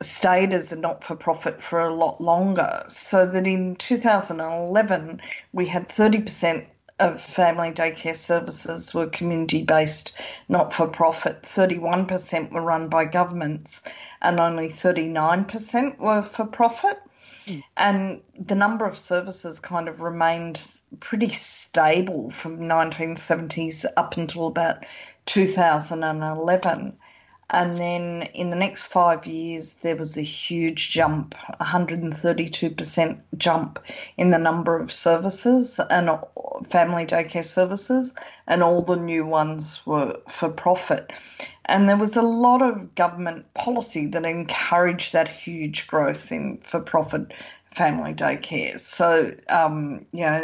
stayed 0.00 0.52
as 0.52 0.72
a 0.72 0.76
not 0.76 1.04
for 1.04 1.16
profit 1.16 1.60
for 1.62 1.80
a 1.80 1.94
lot 1.94 2.20
longer. 2.20 2.84
So 2.88 3.26
that 3.26 3.46
in 3.46 3.74
2011, 3.76 5.20
we 5.52 5.66
had 5.66 5.88
30% 5.88 6.66
of 6.98 7.20
family 7.20 7.72
daycare 7.72 8.14
services 8.14 8.94
were 8.94 9.06
community 9.06 9.62
based, 9.62 10.16
not 10.48 10.72
for 10.72 10.86
profit. 10.86 11.42
31% 11.42 12.52
were 12.52 12.62
run 12.62 12.88
by 12.88 13.04
governments, 13.04 13.82
and 14.22 14.38
only 14.38 14.68
39% 14.68 15.98
were 15.98 16.22
for 16.22 16.46
profit. 16.46 17.00
Mm. 17.46 17.62
And 17.76 18.20
the 18.38 18.54
number 18.54 18.86
of 18.86 18.98
services 18.98 19.58
kind 19.60 19.88
of 19.88 20.00
remained 20.00 20.60
pretty 21.00 21.30
stable 21.32 22.30
from 22.30 22.60
1970s 22.60 23.84
up 23.96 24.16
until 24.16 24.46
about 24.46 24.84
2011. 25.26 26.96
And 27.50 27.76
then 27.76 28.22
in 28.34 28.50
the 28.50 28.56
next 28.56 28.86
five 28.86 29.26
years, 29.26 29.74
there 29.74 29.96
was 29.96 30.16
a 30.16 30.22
huge 30.22 30.90
jump 30.90 31.34
132% 31.60 33.20
jump 33.36 33.78
in 34.16 34.30
the 34.30 34.38
number 34.38 34.78
of 34.78 34.92
services 34.92 35.78
and 35.90 36.10
family 36.70 37.06
daycare 37.06 37.44
services, 37.44 38.14
and 38.46 38.62
all 38.62 38.82
the 38.82 38.96
new 38.96 39.26
ones 39.26 39.84
were 39.86 40.18
for 40.28 40.48
profit. 40.48 41.12
And 41.66 41.88
there 41.88 41.96
was 41.96 42.16
a 42.16 42.22
lot 42.22 42.62
of 42.62 42.94
government 42.94 43.52
policy 43.54 44.06
that 44.08 44.24
encouraged 44.24 45.12
that 45.12 45.28
huge 45.28 45.86
growth 45.86 46.32
in 46.32 46.58
for 46.64 46.80
profit 46.80 47.32
family 47.74 48.14
daycare. 48.14 48.78
So, 48.80 49.34
um, 49.48 50.06
you 50.12 50.24
know, 50.24 50.42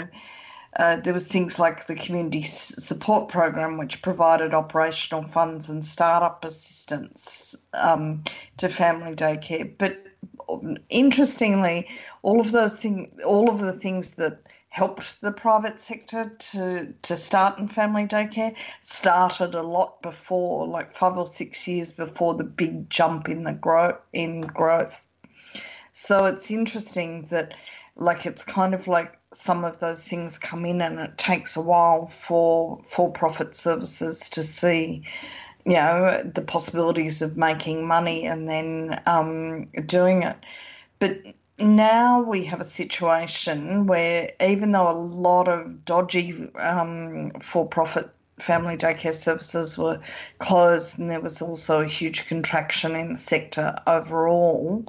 uh, 0.76 0.96
there 0.96 1.12
was 1.12 1.26
things 1.26 1.58
like 1.58 1.86
the 1.86 1.96
community 1.96 2.42
support 2.42 3.28
program, 3.28 3.76
which 3.78 4.02
provided 4.02 4.54
operational 4.54 5.24
funds 5.24 5.68
and 5.68 5.84
startup 5.84 6.44
assistance 6.44 7.56
um, 7.74 8.22
to 8.58 8.68
family 8.68 9.14
daycare. 9.16 9.72
But 9.76 10.06
um, 10.48 10.76
interestingly, 10.88 11.88
all 12.22 12.40
of 12.40 12.52
those 12.52 12.74
things, 12.74 13.20
all 13.22 13.50
of 13.50 13.58
the 13.58 13.72
things 13.72 14.12
that 14.12 14.42
helped 14.68 15.20
the 15.20 15.32
private 15.32 15.80
sector 15.80 16.36
to 16.38 16.94
to 17.02 17.16
start 17.16 17.58
in 17.58 17.66
family 17.66 18.06
daycare 18.06 18.54
started 18.80 19.56
a 19.56 19.62
lot 19.62 20.00
before, 20.02 20.68
like 20.68 20.94
five 20.96 21.18
or 21.18 21.26
six 21.26 21.66
years 21.66 21.90
before 21.90 22.34
the 22.34 22.44
big 22.44 22.88
jump 22.88 23.28
in 23.28 23.42
the 23.42 23.52
growth 23.52 23.98
in 24.12 24.42
growth. 24.42 25.02
So 25.92 26.26
it's 26.26 26.50
interesting 26.50 27.26
that, 27.30 27.52
like, 28.00 28.26
it's 28.26 28.44
kind 28.44 28.74
of 28.74 28.88
like 28.88 29.18
some 29.32 29.64
of 29.64 29.78
those 29.78 30.02
things 30.02 30.38
come 30.38 30.64
in 30.64 30.80
and 30.80 30.98
it 30.98 31.16
takes 31.16 31.56
a 31.56 31.60
while 31.60 32.10
for 32.26 32.82
for 32.88 33.12
profit 33.12 33.54
services 33.54 34.28
to 34.30 34.42
see 34.42 35.04
you 35.64 35.74
know 35.74 36.20
the 36.34 36.42
possibilities 36.42 37.22
of 37.22 37.36
making 37.36 37.86
money 37.86 38.26
and 38.26 38.48
then 38.48 39.00
um, 39.06 39.66
doing 39.86 40.24
it 40.24 40.36
but 40.98 41.16
now 41.60 42.22
we 42.22 42.44
have 42.44 42.60
a 42.60 42.64
situation 42.64 43.86
where 43.86 44.32
even 44.40 44.72
though 44.72 44.90
a 44.90 44.98
lot 44.98 45.46
of 45.46 45.84
dodgy 45.84 46.48
um, 46.56 47.30
for 47.40 47.68
profit 47.68 48.10
family 48.40 48.76
daycare 48.76 49.14
services 49.14 49.76
were 49.76 50.00
closed, 50.38 50.98
and 50.98 51.10
there 51.10 51.20
was 51.20 51.42
also 51.42 51.82
a 51.82 51.86
huge 51.86 52.26
contraction 52.26 52.96
in 52.96 53.12
the 53.12 53.18
sector 53.18 53.76
overall. 53.86 54.84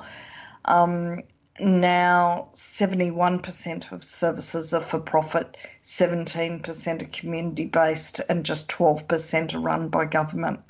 Um, 0.65 1.23
now, 1.61 2.49
71% 2.53 3.91
of 3.91 4.03
services 4.03 4.73
are 4.73 4.81
for 4.81 4.99
profit, 4.99 5.55
17% 5.83 7.01
are 7.01 7.05
community 7.05 7.65
based, 7.65 8.19
and 8.27 8.43
just 8.43 8.69
12% 8.69 9.53
are 9.53 9.59
run 9.59 9.89
by 9.89 10.05
government. 10.05 10.61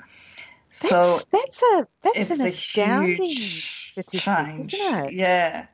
That's, 0.82 0.88
so 0.88 1.18
that's 1.30 1.62
a 1.62 1.86
that's 2.02 2.30
an 2.30 2.46
astounding 2.46 3.24
huge 3.24 3.94
change, 4.10 4.74
isn't 4.74 5.04
it? 5.04 5.12
Yeah, 5.12 5.66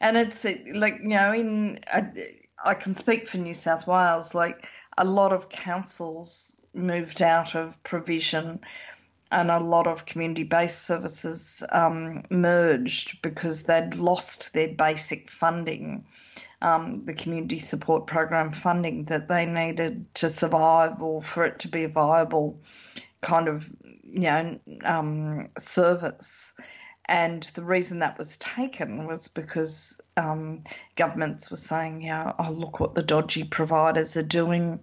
and 0.00 0.16
it's 0.16 0.44
uh, 0.44 0.54
like 0.74 0.98
you 1.02 1.08
know, 1.08 1.32
in 1.32 1.80
I, 1.86 2.06
I 2.64 2.74
can 2.74 2.94
speak 2.94 3.28
for 3.28 3.36
New 3.36 3.52
South 3.52 3.86
Wales. 3.86 4.34
Like 4.34 4.66
a 4.96 5.04
lot 5.04 5.34
of 5.34 5.50
councils 5.50 6.56
moved 6.72 7.20
out 7.20 7.54
of 7.54 7.82
provision 7.82 8.60
and 9.34 9.50
a 9.50 9.58
lot 9.58 9.88
of 9.88 10.06
community 10.06 10.44
based 10.44 10.82
services 10.82 11.64
um, 11.72 12.22
merged 12.30 13.20
because 13.20 13.62
they'd 13.62 13.96
lost 13.96 14.52
their 14.52 14.68
basic 14.68 15.28
funding, 15.28 16.04
um, 16.62 17.04
the 17.04 17.12
community 17.12 17.58
support 17.58 18.06
program 18.06 18.52
funding 18.52 19.04
that 19.06 19.26
they 19.26 19.44
needed 19.44 20.06
to 20.14 20.30
survive 20.30 21.02
or 21.02 21.20
for 21.20 21.44
it 21.44 21.58
to 21.58 21.68
be 21.68 21.82
a 21.82 21.88
viable 21.88 22.60
kind 23.22 23.48
of 23.48 23.68
you 24.04 24.20
know 24.20 24.58
um, 24.84 25.48
service. 25.58 26.52
And 27.06 27.42
the 27.54 27.64
reason 27.64 27.98
that 27.98 28.16
was 28.16 28.36
taken 28.36 29.04
was 29.04 29.26
because 29.26 30.00
um, 30.16 30.62
governments 30.94 31.50
were 31.50 31.58
saying, 31.58 32.02
know, 32.06 32.34
oh, 32.38 32.50
look 32.50 32.78
what 32.78 32.94
the 32.94 33.02
dodgy 33.02 33.42
providers 33.42 34.16
are 34.16 34.22
doing 34.22 34.78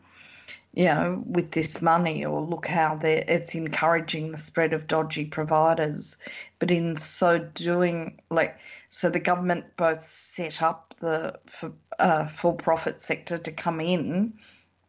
you 0.74 0.86
know, 0.86 1.22
with 1.26 1.52
this 1.52 1.82
money, 1.82 2.26
or 2.26 2.42
look 2.42 2.68
how 2.68 2.98
it's 3.04 3.56
encouraging 3.56 4.32
the 4.32 4.38
spread 4.38 4.72
of 4.72 4.88
dodgy 4.88 5.26
providers. 5.26 6.16
But 6.60 6.72
in 6.72 6.96
so 6.96 7.40
doing, 7.40 8.22
like, 8.30 8.58
so 8.90 9.10
the 9.10 9.20
government 9.20 9.66
both 9.76 10.10
set 10.10 10.62
up 10.62 10.94
the 11.00 11.40
for, 11.48 11.74
uh, 12.00 12.28
for-profit 12.28 13.02
sector 13.02 13.38
to 13.38 13.52
come 13.52 13.82
in, 13.82 14.34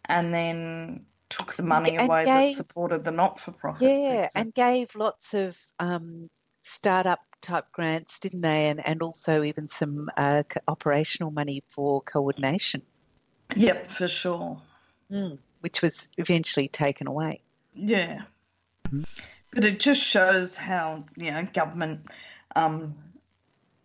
and 0.04 0.32
then 0.32 1.06
took 1.30 1.54
the 1.54 1.64
money 1.64 1.96
and 1.96 2.08
away 2.08 2.24
gave, 2.24 2.56
that 2.56 2.64
supported 2.64 3.04
the 3.04 3.10
not-for-profit. 3.10 3.82
Yeah, 3.82 4.22
sector. 4.22 4.38
and 4.38 4.54
gave 4.54 4.94
lots 4.94 5.34
of 5.34 5.58
um, 5.80 6.28
startup 6.62 7.20
type 7.40 7.72
grants, 7.72 8.20
didn't 8.20 8.42
they? 8.42 8.68
And 8.68 8.86
and 8.86 9.02
also 9.02 9.42
even 9.42 9.66
some 9.66 10.08
uh, 10.16 10.44
operational 10.68 11.32
money 11.32 11.64
for 11.66 12.02
coordination. 12.02 12.82
Yep, 13.56 13.90
for 13.90 14.06
sure. 14.06 14.62
Mm 15.10 15.38
which 15.62 15.83
was 15.83 16.09
eventually 16.19 16.69
taken 16.69 17.07
away. 17.07 17.40
Yeah. 17.75 18.23
But 19.52 19.64
it 19.64 19.81
just 19.81 20.02
shows 20.02 20.57
how, 20.57 21.04
you 21.16 21.31
know, 21.31 21.47
government, 21.52 22.07
um, 22.54 22.95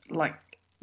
like 0.10 0.36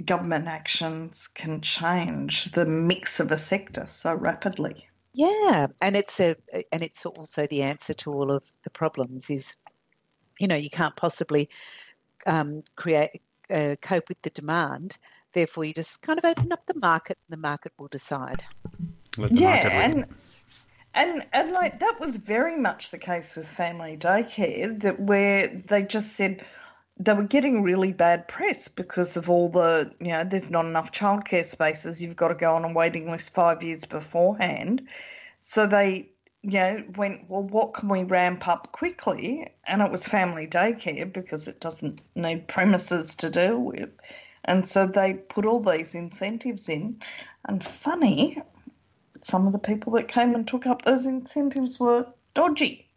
government 0.02 0.48
actions 0.48 1.28
can 1.28 1.60
change 1.60 2.46
the 2.52 2.64
mix 2.64 3.20
of 3.20 3.30
a 3.30 3.38
sector 3.38 3.86
so 3.86 4.14
rapidly. 4.14 4.88
Yeah, 5.12 5.68
and 5.80 5.96
it's 5.96 6.18
a 6.18 6.34
and 6.72 6.82
it's 6.82 7.06
also 7.06 7.46
the 7.46 7.62
answer 7.62 7.94
to 7.94 8.12
all 8.12 8.32
of 8.32 8.42
the 8.64 8.70
problems 8.70 9.30
is, 9.30 9.54
you 10.40 10.48
know, 10.48 10.56
you 10.56 10.70
can't 10.70 10.96
possibly 10.96 11.48
um, 12.26 12.64
create 12.74 13.22
uh, 13.48 13.76
cope 13.80 14.08
with 14.08 14.20
the 14.22 14.30
demand. 14.30 14.98
Therefore, 15.32 15.64
you 15.64 15.72
just 15.72 16.02
kind 16.02 16.18
of 16.18 16.24
open 16.24 16.52
up 16.52 16.66
the 16.66 16.78
market, 16.78 17.16
and 17.28 17.38
the 17.38 17.40
market 17.40 17.72
will 17.78 17.88
decide. 17.88 18.42
yeah, 19.30 19.88
and 19.88 20.06
and 20.94 21.26
and 21.32 21.52
like 21.52 21.80
that 21.80 22.00
was 22.00 22.16
very 22.16 22.56
much 22.56 22.90
the 22.90 22.98
case 22.98 23.34
with 23.34 23.48
family 23.48 23.96
daycare 23.96 24.80
that 24.80 25.00
where 25.00 25.48
they 25.48 25.82
just 25.82 26.12
said 26.12 26.44
they 26.98 27.12
were 27.12 27.24
getting 27.24 27.62
really 27.62 27.92
bad 27.92 28.28
press 28.28 28.68
because 28.68 29.16
of 29.16 29.28
all 29.28 29.48
the 29.48 29.92
you 30.00 30.08
know 30.08 30.24
there's 30.24 30.50
not 30.50 30.64
enough 30.64 30.92
childcare 30.92 31.44
spaces 31.44 32.00
you've 32.00 32.16
got 32.16 32.28
to 32.28 32.34
go 32.34 32.54
on 32.54 32.64
a 32.64 32.72
waiting 32.72 33.10
list 33.10 33.34
five 33.34 33.62
years 33.62 33.84
beforehand. 33.84 34.86
So 35.40 35.66
they 35.66 36.08
you 36.42 36.58
know 36.58 36.84
went 36.96 37.28
well 37.28 37.42
what 37.42 37.74
can 37.74 37.88
we 37.88 38.04
ramp 38.04 38.46
up 38.46 38.70
quickly? 38.70 39.48
And 39.66 39.82
it 39.82 39.90
was 39.90 40.06
family 40.06 40.46
daycare 40.46 41.12
because 41.12 41.48
it 41.48 41.60
doesn't 41.60 42.00
need 42.14 42.46
premises 42.46 43.16
to 43.16 43.30
deal 43.30 43.58
with. 43.58 43.90
And 44.44 44.68
so 44.68 44.86
they 44.86 45.14
put 45.14 45.46
all 45.46 45.60
these 45.60 45.94
incentives 45.94 46.68
in. 46.68 47.00
And 47.46 47.64
funny 47.64 48.40
some 49.24 49.46
of 49.46 49.52
the 49.52 49.58
people 49.58 49.94
that 49.94 50.08
came 50.08 50.34
and 50.34 50.46
took 50.46 50.66
up 50.66 50.82
those 50.82 51.06
incentives 51.06 51.80
were 51.80 52.06
dodgy. 52.34 52.88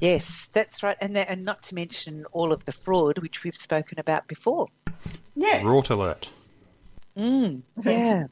Yes, 0.00 0.48
that's 0.52 0.82
right, 0.82 0.96
and 1.00 1.16
that, 1.16 1.28
and 1.28 1.44
not 1.44 1.62
to 1.64 1.74
mention 1.74 2.24
all 2.32 2.52
of 2.52 2.64
the 2.64 2.72
fraud 2.72 3.18
which 3.18 3.44
we've 3.44 3.54
spoken 3.54 4.00
about 4.00 4.26
before. 4.26 4.68
Yeah, 5.36 5.62
rort 5.62 5.90
alert. 5.90 6.30
Mm, 7.16 7.62
yeah. 7.84 8.26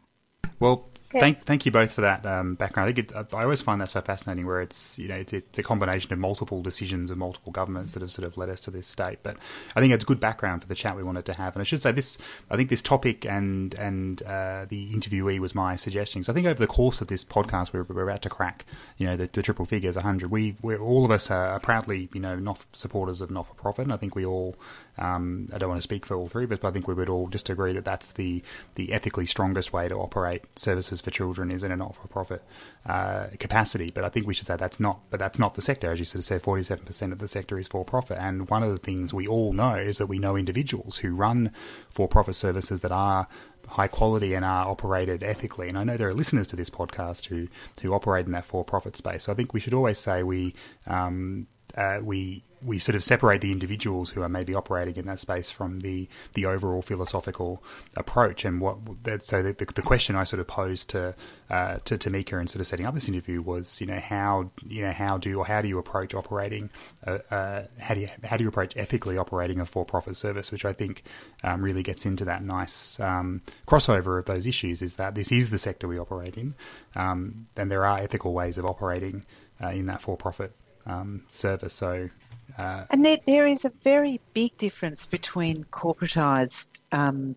Well, 0.59 0.89
Thank, 1.21 1.45
thank 1.45 1.67
you 1.67 1.73
both 1.73 1.93
for 1.93 2.01
that 2.01 2.25
um, 2.25 2.55
background. 2.55 2.89
I 2.89 2.93
think 2.93 3.11
it, 3.11 3.35
I 3.35 3.43
always 3.43 3.61
find 3.61 3.81
that 3.81 3.91
so 3.91 4.01
fascinating, 4.01 4.47
where 4.47 4.61
it's 4.61 4.99
you 4.99 5.09
know 5.09 5.17
it's, 5.17 5.33
it's, 5.33 5.59
a 5.59 5.63
combination 5.63 6.13
of 6.13 6.19
multiple 6.19 6.63
decisions 6.63 7.11
of 7.11 7.19
multiple 7.19 7.53
governments 7.53 7.93
that 7.93 8.01
have 8.01 8.11
sort 8.11 8.27
of 8.27 8.37
led 8.37 8.49
us 8.49 8.61
to 8.61 8.71
this 8.71 8.87
state. 8.87 9.19
But 9.23 9.37
I 9.77 9.81
think 9.81 9.93
it's 9.93 10.05
good 10.05 10.21
background 10.21 10.63
for 10.63 10.69
the 10.69 10.75
chat 10.75 10.97
we 10.97 11.03
wanted 11.03 11.25
to 11.27 11.35
have. 11.35 11.55
And 11.55 11.61
I 11.61 11.65
should 11.65 11.83
say 11.83 11.93
this: 11.93 12.19
I 12.51 12.57
think 12.57 12.71
this 12.71 12.83
topic 12.83 13.27
and 13.27 13.75
and 13.75 14.23
uh, 14.23 14.67
the 14.69 14.93
interviewee 14.93 15.39
was 15.39 15.55
my 15.55 15.77
suggestion. 15.77 16.25
So 16.25 16.33
I 16.33 16.35
think 16.35 16.47
over 16.47 16.59
the 16.59 16.67
course 16.67 17.01
of 17.01 17.09
this 17.09 17.25
podcast, 17.25 17.73
we're, 17.73 17.83
we're 17.85 18.09
about 18.09 18.23
to 18.23 18.31
crack 18.31 18.65
you 18.97 19.07
know 19.07 19.17
the, 19.17 19.29
the 19.33 19.43
triple 19.43 19.65
figures, 19.65 19.97
hundred. 19.97 20.31
We 20.31 20.57
we're 20.63 20.81
all 20.81 21.05
of 21.05 21.11
us 21.11 21.31
are 21.31 21.61
proudly 21.61 22.09
you 22.13 22.21
know 22.21 22.37
not 22.37 22.65
supporters 22.73 23.21
of 23.21 23.31
not 23.31 23.47
for 23.47 23.55
profit, 23.55 23.85
and 23.85 23.93
I 23.93 23.97
think 23.97 24.15
we 24.15 24.25
all 24.25 24.57
um, 24.99 25.49
I 25.53 25.59
don't 25.59 25.69
want 25.69 25.79
to 25.79 25.83
speak 25.83 26.05
for 26.05 26.17
all 26.17 26.29
three 26.29 26.45
of 26.45 26.53
us, 26.53 26.59
but 26.61 26.69
I 26.69 26.71
think 26.71 26.87
we 26.87 26.95
would 26.95 27.09
all 27.09 27.29
just 27.29 27.49
agree 27.49 27.73
that 27.73 27.85
that's 27.85 28.13
the, 28.13 28.43
the 28.75 28.93
ethically 28.93 29.27
strongest 29.27 29.73
way 29.73 29.89
to 29.89 29.95
operate 29.95 30.45
services 30.59 31.01
for 31.03 31.11
children 31.11 31.51
is 31.51 31.63
in 31.63 31.73
a 31.73 31.77
not 31.77 31.95
for 31.95 32.09
profit 32.09 32.43
uh, 32.87 33.27
capacity. 33.39 33.91
But 33.93 34.05
I 34.05 34.09
think 34.09 34.27
we 34.27 34.35
should 34.35 34.47
say 34.47 34.57
that's 34.57 34.81
not, 34.81 35.01
but 35.11 35.21
that's 35.21 35.39
not 35.39 35.55
the 35.55 35.63
sector. 35.63 35.93
As 35.93 35.99
you 35.99 36.05
sort 36.05 36.21
of 36.21 36.25
said, 36.25 36.43
47% 36.43 37.13
of 37.13 37.19
the 37.19 37.29
sector 37.29 37.59
is 37.59 37.69
for 37.69 37.85
profit. 37.85 38.19
And 38.21 38.49
one 38.49 38.63
of 38.63 38.71
the 38.71 38.79
things 38.79 39.13
we 39.13 39.27
all 39.27 39.53
know 39.53 39.75
is 39.75 39.99
that 39.99 40.07
we 40.07 40.19
know 40.19 40.37
individuals 40.37 40.99
who 40.99 41.15
run 41.15 41.53
for 41.91 42.09
profit 42.09 42.37
services 42.37 42.81
that 42.81 42.93
are 42.93 43.27
high 43.69 43.89
quality 43.89 44.35
and 44.35 44.45
are 44.45 44.69
operated 44.69 45.23
ethically. 45.23 45.69
And 45.69 45.79
I 45.79 45.85
know 45.85 45.97
there 45.97 46.09
are 46.09 46.15
listeners 46.15 46.47
to 46.49 46.57
this 46.57 46.71
podcast 46.71 47.27
who, 47.27 47.49
who 47.81 47.93
operate 47.93 48.27
in 48.27 48.33
that 48.33 48.45
for 48.45 48.65
profit 48.65 48.97
space. 48.97 49.25
So 49.25 49.33
I 49.33 49.35
think 49.35 49.55
we 49.55 49.61
should 49.61 49.75
always 49.75 49.99
say 49.99 50.23
we, 50.23 50.55
um, 50.87 51.47
uh, 51.77 51.99
we 52.03 52.45
we 52.65 52.79
sort 52.79 52.95
of 52.95 53.03
separate 53.03 53.41
the 53.41 53.53
individuals 53.53 54.11
who 54.11 54.23
are 54.23 54.29
maybe 54.29 54.55
operating 54.55 54.97
in 54.97 55.07
that 55.07 55.19
space 55.21 55.51
from 55.51 55.81
the, 55.81 56.09
the 56.35 56.47
overall 56.47 56.83
philosophical 56.83 57.63
approach. 57.97 58.45
And 58.45 58.61
what 58.61 58.79
so 59.25 59.43
the, 59.43 59.53
the 59.53 59.83
question 59.83 60.17
I 60.17 60.25
sort 60.25 60.41
of 60.41 60.47
posed 60.47 60.91
to 60.91 61.15
uh, 61.51 61.79
to 61.85 61.99
Tamika 61.99 62.41
in 62.41 62.47
sort 62.47 62.61
of 62.61 62.67
setting 62.67 62.87
up 62.87 62.95
this 62.95 63.09
interview 63.09 63.43
was, 63.43 63.81
you 63.81 63.87
know, 63.87 63.99
how 63.99 64.51
you 64.67 64.83
know 64.83 64.93
how 64.93 65.19
do 65.19 65.39
or 65.39 65.47
how 65.47 65.63
do 65.63 65.69
you 65.69 65.79
approach 65.79 66.15
operating, 66.15 66.71
uh, 67.07 67.19
uh, 67.31 67.63
how 67.79 67.95
do 67.95 68.01
you 68.01 68.09
how 68.25 68.37
do 68.37 68.45
you 68.45 68.49
approach 68.49 68.77
ethically 68.77 69.19
operating 69.19 69.61
a 69.61 69.67
for 69.67 69.85
profit 69.85 70.17
service, 70.17 70.53
which 70.53 70.65
I 70.65 70.73
think 70.73 71.05
um, 71.43 71.63
really 71.63 71.83
gets 71.83 72.07
into 72.07 72.25
that 72.27 72.43
nice 72.43 72.99
um, 73.01 73.43
crossover 73.67 74.19
of 74.19 74.27
those 74.27 74.47
issues. 74.47 74.83
Is 74.83 74.97
that 74.97 75.15
this 75.15 75.33
is 75.33 75.51
the 75.51 75.59
sector 75.59 75.89
we 75.89 75.99
operate 75.99 76.37
in, 76.37 76.55
um, 76.95 77.47
and 77.57 77.71
there 77.71 77.85
are 77.85 77.99
ethical 77.99 78.33
ways 78.33 78.59
of 78.59 78.65
operating 78.65 79.25
uh, 79.63 79.69
in 79.69 79.87
that 79.87 80.01
for 80.01 80.17
profit 80.17 80.55
um, 80.87 81.23
service. 81.29 81.75
So 81.75 82.11
uh, 82.59 82.85
and 82.91 83.05
there, 83.05 83.19
there 83.27 83.47
is 83.47 83.65
a 83.65 83.73
very 83.83 84.21
big 84.35 84.57
difference 84.57 85.07
between 85.07 85.65
corporatised 85.65 86.83
um, 86.91 87.35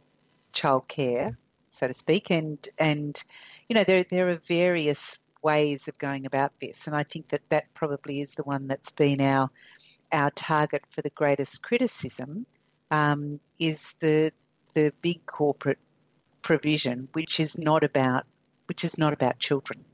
childcare, 0.53 1.37
so 1.69 1.87
to 1.87 1.93
speak, 1.93 2.29
and 2.31 2.67
and 2.77 3.21
you 3.69 3.75
know 3.75 3.83
there 3.83 4.05
there 4.09 4.29
are 4.29 4.35
various 4.35 5.19
ways 5.41 5.87
of 5.87 5.97
going 5.97 6.25
about 6.25 6.51
this, 6.59 6.87
and 6.87 6.95
I 6.95 7.03
think 7.03 7.29
that 7.29 7.41
that 7.49 7.73
probably 7.73 8.21
is 8.21 8.35
the 8.35 8.43
one 8.43 8.67
that's 8.67 8.91
been 8.91 9.21
our 9.21 9.49
our 10.11 10.31
target 10.31 10.83
for 10.89 11.01
the 11.01 11.09
greatest 11.09 11.61
criticism 11.61 12.45
um, 12.91 13.39
is 13.59 13.95
the 13.99 14.31
the 14.73 14.91
big 15.01 15.25
corporate 15.25 15.79
provision, 16.41 17.07
which 17.13 17.39
is 17.39 17.57
not 17.57 17.83
about 17.83 18.25
which 18.67 18.83
is 18.83 18.97
not 18.97 19.13
about 19.13 19.39
children. 19.39 19.85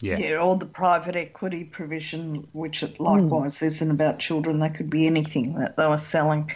Yeah. 0.00 0.18
yeah, 0.18 0.36
or 0.36 0.56
the 0.56 0.66
private 0.66 1.16
equity 1.16 1.64
provision, 1.64 2.46
which 2.52 2.82
likewise 3.00 3.56
mm. 3.56 3.66
isn't 3.66 3.90
about 3.90 4.20
children. 4.20 4.60
They 4.60 4.70
could 4.70 4.90
be 4.90 5.06
anything 5.06 5.54
that 5.54 5.76
they 5.76 5.86
were 5.86 5.98
selling. 5.98 6.52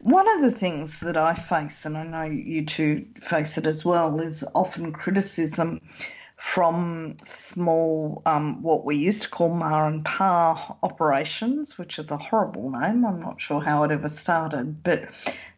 One 0.00 0.28
of 0.28 0.42
the 0.42 0.56
things 0.56 1.00
that 1.00 1.16
I 1.16 1.34
face, 1.34 1.84
and 1.84 1.96
I 1.96 2.04
know 2.04 2.24
you 2.24 2.64
two 2.64 3.06
face 3.20 3.58
it 3.58 3.66
as 3.66 3.84
well, 3.84 4.20
is 4.20 4.44
often 4.54 4.92
criticism 4.92 5.80
from 6.36 7.16
small, 7.24 8.22
um, 8.26 8.62
what 8.62 8.84
we 8.84 8.96
used 8.96 9.22
to 9.22 9.28
call 9.30 9.48
Mar 9.48 9.86
and 9.88 10.04
pa 10.04 10.76
operations, 10.82 11.78
which 11.78 11.98
is 11.98 12.10
a 12.10 12.18
horrible 12.18 12.70
name. 12.70 13.04
I'm 13.04 13.20
not 13.20 13.40
sure 13.40 13.60
how 13.60 13.84
it 13.84 13.90
ever 13.90 14.08
started, 14.08 14.82
but 14.84 15.08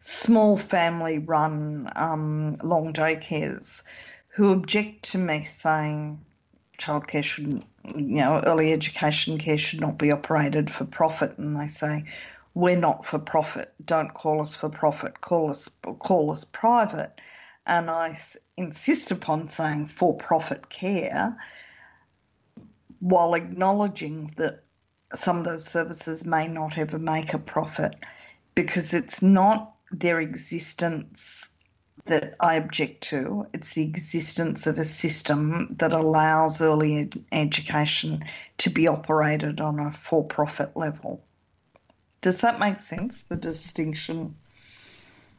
small 0.01 0.57
family 0.57 1.19
run 1.19 1.91
um, 1.95 2.57
long 2.63 2.93
daycares 2.93 3.83
who 4.29 4.51
object 4.51 5.11
to 5.11 5.17
me 5.17 5.43
saying 5.43 6.19
childcare 6.79 7.23
shouldn't 7.23 7.65
you 7.95 8.21
know, 8.21 8.41
early 8.45 8.73
education 8.73 9.37
care 9.37 9.57
should 9.57 9.81
not 9.81 9.97
be 9.97 10.11
operated 10.11 10.69
for 10.71 10.85
profit, 10.85 11.37
and 11.37 11.59
they 11.59 11.67
say, 11.67 12.05
we're 12.53 12.77
not 12.77 13.05
for 13.05 13.19
profit. 13.19 13.73
Don't 13.83 14.13
call 14.13 14.41
us 14.41 14.55
for 14.55 14.69
profit. 14.69 15.21
Call 15.21 15.51
us 15.51 15.69
call 15.99 16.31
us 16.31 16.43
private. 16.43 17.11
And 17.65 17.89
I 17.89 18.19
insist 18.57 19.11
upon 19.11 19.49
saying 19.49 19.87
for 19.87 20.15
profit 20.15 20.69
care, 20.69 21.37
while 22.99 23.35
acknowledging 23.35 24.33
that 24.37 24.63
some 25.13 25.37
of 25.37 25.45
those 25.45 25.65
services 25.65 26.25
may 26.25 26.47
not 26.47 26.77
ever 26.77 26.99
make 26.99 27.33
a 27.33 27.39
profit, 27.39 27.95
because 28.55 28.93
it's 28.93 29.21
not 29.21 29.73
their 29.91 30.19
existence 30.19 31.48
that 32.05 32.35
I 32.39 32.55
object 32.55 33.03
to. 33.09 33.47
It's 33.53 33.73
the 33.73 33.83
existence 33.83 34.67
of 34.67 34.77
a 34.77 34.85
system 34.85 35.75
that 35.79 35.93
allows 35.93 36.61
early 36.61 36.99
ed- 36.99 37.23
education 37.31 38.25
to 38.59 38.69
be 38.69 38.87
operated 38.87 39.61
on 39.61 39.79
a 39.79 39.93
for 39.93 40.23
profit 40.23 40.75
level. 40.75 41.23
Does 42.21 42.41
that 42.41 42.59
make 42.59 42.81
sense? 42.81 43.23
The 43.29 43.35
distinction. 43.35 44.35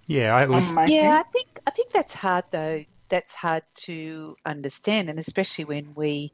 Yeah, 0.07 0.35
I, 0.35 0.87
yeah. 0.87 1.23
I 1.25 1.31
think 1.31 1.61
I 1.67 1.71
think 1.71 1.91
that's 1.91 2.15
hard 2.15 2.45
though. 2.51 2.85
That's 3.09 3.35
hard 3.35 3.65
to 3.75 4.37
understand, 4.47 5.11
and 5.11 5.19
especially 5.19 5.65
when 5.65 5.95
we 5.95 6.33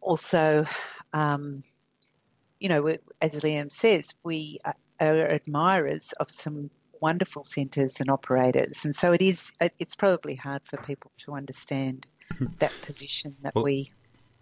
also, 0.00 0.66
um, 1.12 1.62
you 2.60 2.68
know, 2.68 2.86
as 3.20 3.34
Liam 3.40 3.72
says, 3.72 4.14
we 4.22 4.58
are 4.64 4.74
admirers 5.00 6.12
of 6.20 6.30
some 6.30 6.70
wonderful 7.02 7.44
centres 7.44 8.00
and 8.00 8.08
operators, 8.08 8.84
and 8.84 8.94
so 8.94 9.12
it 9.12 9.20
is. 9.20 9.52
It's 9.78 9.96
probably 9.96 10.36
hard 10.36 10.62
for 10.64 10.78
people 10.78 11.10
to 11.18 11.34
understand 11.34 12.06
hmm. 12.38 12.46
that 12.60 12.72
position 12.82 13.36
that 13.42 13.54
well, 13.54 13.64
we 13.64 13.92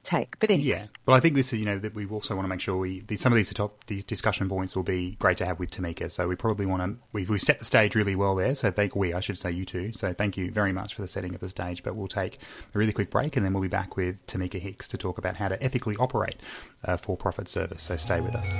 take. 0.02 0.38
But 0.38 0.50
anyway. 0.50 0.68
yeah, 0.68 0.86
well, 1.06 1.16
I 1.16 1.20
think 1.20 1.34
this 1.34 1.52
is 1.52 1.58
you 1.58 1.64
know 1.64 1.78
that 1.78 1.94
we 1.94 2.06
also 2.06 2.34
want 2.34 2.44
to 2.44 2.48
make 2.48 2.60
sure 2.60 2.76
we 2.76 3.04
some 3.16 3.32
of 3.32 3.36
these 3.36 3.52
top 3.52 3.86
these 3.86 4.04
discussion 4.04 4.48
points 4.48 4.76
will 4.76 4.82
be 4.82 5.16
great 5.18 5.38
to 5.38 5.46
have 5.46 5.58
with 5.58 5.70
Tamika. 5.70 6.10
So 6.10 6.28
we 6.28 6.36
probably 6.36 6.66
want 6.66 6.82
to 6.82 6.98
we've, 7.12 7.28
we've 7.28 7.40
set 7.40 7.58
the 7.58 7.64
stage 7.64 7.94
really 7.94 8.14
well 8.14 8.34
there. 8.34 8.54
So 8.54 8.70
thank 8.70 8.94
we 8.94 9.14
I 9.14 9.20
should 9.20 9.38
say 9.38 9.50
you 9.50 9.64
too. 9.64 9.92
So 9.92 10.12
thank 10.12 10.36
you 10.36 10.50
very 10.50 10.72
much 10.72 10.94
for 10.94 11.02
the 11.02 11.08
setting 11.08 11.34
of 11.34 11.40
the 11.40 11.48
stage. 11.48 11.82
But 11.82 11.96
we'll 11.96 12.08
take 12.08 12.38
a 12.74 12.78
really 12.78 12.92
quick 12.92 13.10
break 13.10 13.36
and 13.36 13.44
then 13.44 13.52
we'll 13.52 13.62
be 13.62 13.68
back 13.68 13.96
with 13.96 14.26
Tamika 14.26 14.60
Hicks 14.60 14.88
to 14.88 14.98
talk 14.98 15.18
about 15.18 15.36
how 15.36 15.48
to 15.48 15.62
ethically 15.62 15.96
operate 15.96 16.36
a 16.84 16.98
for-profit 16.98 17.48
service. 17.48 17.82
So 17.82 17.96
stay 17.96 18.20
with 18.20 18.34
us. 18.34 18.50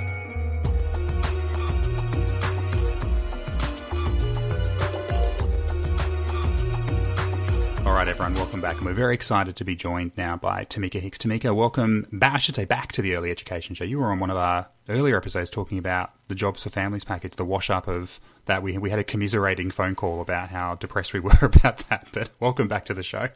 All 7.91 7.97
right, 7.97 8.07
everyone, 8.07 8.35
welcome 8.35 8.61
back. 8.61 8.77
And 8.77 8.85
we're 8.85 8.93
very 8.93 9.13
excited 9.13 9.57
to 9.57 9.65
be 9.65 9.75
joined 9.75 10.13
now 10.15 10.37
by 10.37 10.63
Tamika 10.63 11.01
Hicks. 11.01 11.17
Tamika, 11.17 11.53
welcome 11.53 12.07
back, 12.09 12.35
I 12.35 12.37
should 12.37 12.55
say 12.55 12.63
back 12.63 12.93
to 12.93 13.01
the 13.01 13.17
Early 13.17 13.29
Education 13.29 13.75
Show. 13.75 13.83
You 13.83 13.99
were 13.99 14.13
on 14.13 14.19
one 14.21 14.29
of 14.29 14.37
our 14.37 14.69
earlier 14.87 15.17
episodes 15.17 15.49
talking 15.49 15.77
about 15.77 16.11
the 16.29 16.33
Jobs 16.33 16.63
for 16.63 16.69
Families 16.69 17.03
package, 17.03 17.35
the 17.35 17.43
wash 17.43 17.69
up 17.69 17.89
of 17.89 18.21
that. 18.45 18.63
We, 18.63 18.77
we 18.77 18.91
had 18.91 18.99
a 18.99 19.03
commiserating 19.03 19.71
phone 19.71 19.95
call 19.95 20.21
about 20.21 20.47
how 20.47 20.75
depressed 20.75 21.11
we 21.11 21.19
were 21.19 21.37
about 21.41 21.79
that. 21.89 22.07
But 22.13 22.29
welcome 22.39 22.69
back 22.69 22.85
to 22.85 22.93
the 22.93 23.03
show. 23.03 23.27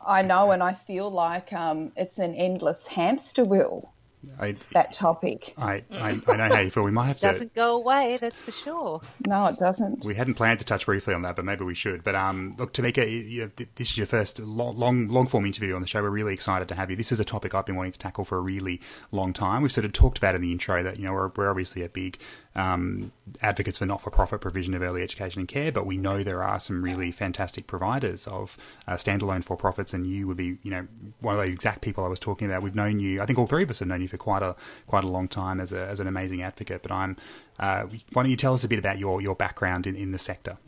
I 0.00 0.22
know, 0.22 0.52
and 0.52 0.62
I 0.62 0.74
feel 0.74 1.10
like 1.10 1.52
um, 1.52 1.90
it's 1.96 2.18
an 2.18 2.36
endless 2.36 2.86
hamster 2.86 3.44
wheel. 3.44 3.92
I, 4.38 4.54
that 4.72 4.92
topic. 4.92 5.54
I, 5.56 5.82
I, 5.90 6.20
I, 6.26 6.36
know 6.36 6.54
how 6.54 6.60
you 6.60 6.70
feel. 6.70 6.82
We 6.82 6.90
might 6.90 7.06
have 7.06 7.20
to. 7.20 7.32
Doesn't 7.32 7.54
go 7.54 7.76
away, 7.76 8.18
that's 8.20 8.42
for 8.42 8.52
sure. 8.52 9.00
No, 9.26 9.46
it 9.46 9.58
doesn't. 9.58 10.04
We 10.04 10.14
hadn't 10.14 10.34
planned 10.34 10.58
to 10.58 10.64
touch 10.64 10.84
briefly 10.86 11.14
on 11.14 11.22
that, 11.22 11.36
but 11.36 11.44
maybe 11.44 11.64
we 11.64 11.74
should. 11.74 12.04
But 12.04 12.14
um, 12.14 12.54
look, 12.58 12.74
Tamika, 12.74 13.10
you, 13.10 13.50
this 13.76 13.90
is 13.90 13.96
your 13.96 14.06
first 14.06 14.38
long, 14.38 14.76
long, 14.76 15.08
long 15.08 15.26
form 15.26 15.46
interview 15.46 15.74
on 15.74 15.80
the 15.80 15.86
show. 15.86 16.02
We're 16.02 16.10
really 16.10 16.34
excited 16.34 16.68
to 16.68 16.74
have 16.74 16.90
you. 16.90 16.96
This 16.96 17.12
is 17.12 17.20
a 17.20 17.24
topic 17.24 17.54
I've 17.54 17.64
been 17.64 17.76
wanting 17.76 17.92
to 17.92 17.98
tackle 17.98 18.24
for 18.24 18.36
a 18.36 18.42
really 18.42 18.80
long 19.10 19.32
time. 19.32 19.62
We've 19.62 19.72
sort 19.72 19.86
of 19.86 19.92
talked 19.92 20.18
about 20.18 20.34
in 20.34 20.42
the 20.42 20.52
intro 20.52 20.82
that 20.82 20.98
you 20.98 21.04
know 21.04 21.12
we're, 21.12 21.28
we're 21.34 21.50
obviously 21.50 21.82
a 21.82 21.88
big 21.88 22.18
um, 22.56 23.12
advocates 23.42 23.78
for 23.78 23.86
not-for-profit 23.86 24.40
provision 24.40 24.74
of 24.74 24.82
early 24.82 25.02
education 25.02 25.40
and 25.40 25.48
care, 25.48 25.70
but 25.70 25.86
we 25.86 25.96
know 25.96 26.22
there 26.22 26.42
are 26.42 26.58
some 26.58 26.82
really 26.82 27.12
fantastic 27.12 27.66
providers 27.66 28.26
of 28.26 28.56
uh, 28.88 28.94
standalone 28.94 29.44
for-profits, 29.44 29.94
and 29.94 30.06
you 30.06 30.26
would 30.26 30.36
be, 30.36 30.58
you 30.62 30.70
know, 30.70 30.86
one 31.20 31.36
of 31.36 31.40
the 31.40 31.46
exact 31.46 31.80
people 31.80 32.04
I 32.04 32.08
was 32.08 32.20
talking 32.20 32.48
about. 32.48 32.62
We've 32.62 32.74
known 32.74 32.98
you. 32.98 33.22
I 33.22 33.26
think 33.26 33.38
all 33.38 33.46
three 33.46 33.62
of 33.62 33.70
us 33.70 33.78
have 33.78 33.88
known 33.88 34.02
you 34.02 34.08
for 34.08 34.18
quite 34.18 34.42
a 34.42 34.56
quite 34.86 35.04
a 35.04 35.08
long 35.08 35.28
time 35.28 35.60
as 35.60 35.72
a, 35.72 35.86
as 35.86 36.00
an 36.00 36.06
amazing 36.06 36.42
advocate. 36.42 36.82
But 36.82 36.92
I'm. 36.92 37.16
Uh, 37.58 37.86
why 38.12 38.22
don't 38.22 38.30
you 38.30 38.36
tell 38.36 38.54
us 38.54 38.64
a 38.64 38.68
bit 38.68 38.78
about 38.78 38.98
your 38.98 39.20
your 39.20 39.36
background 39.36 39.86
in, 39.86 39.94
in 39.94 40.12
the 40.12 40.18
sector? 40.18 40.58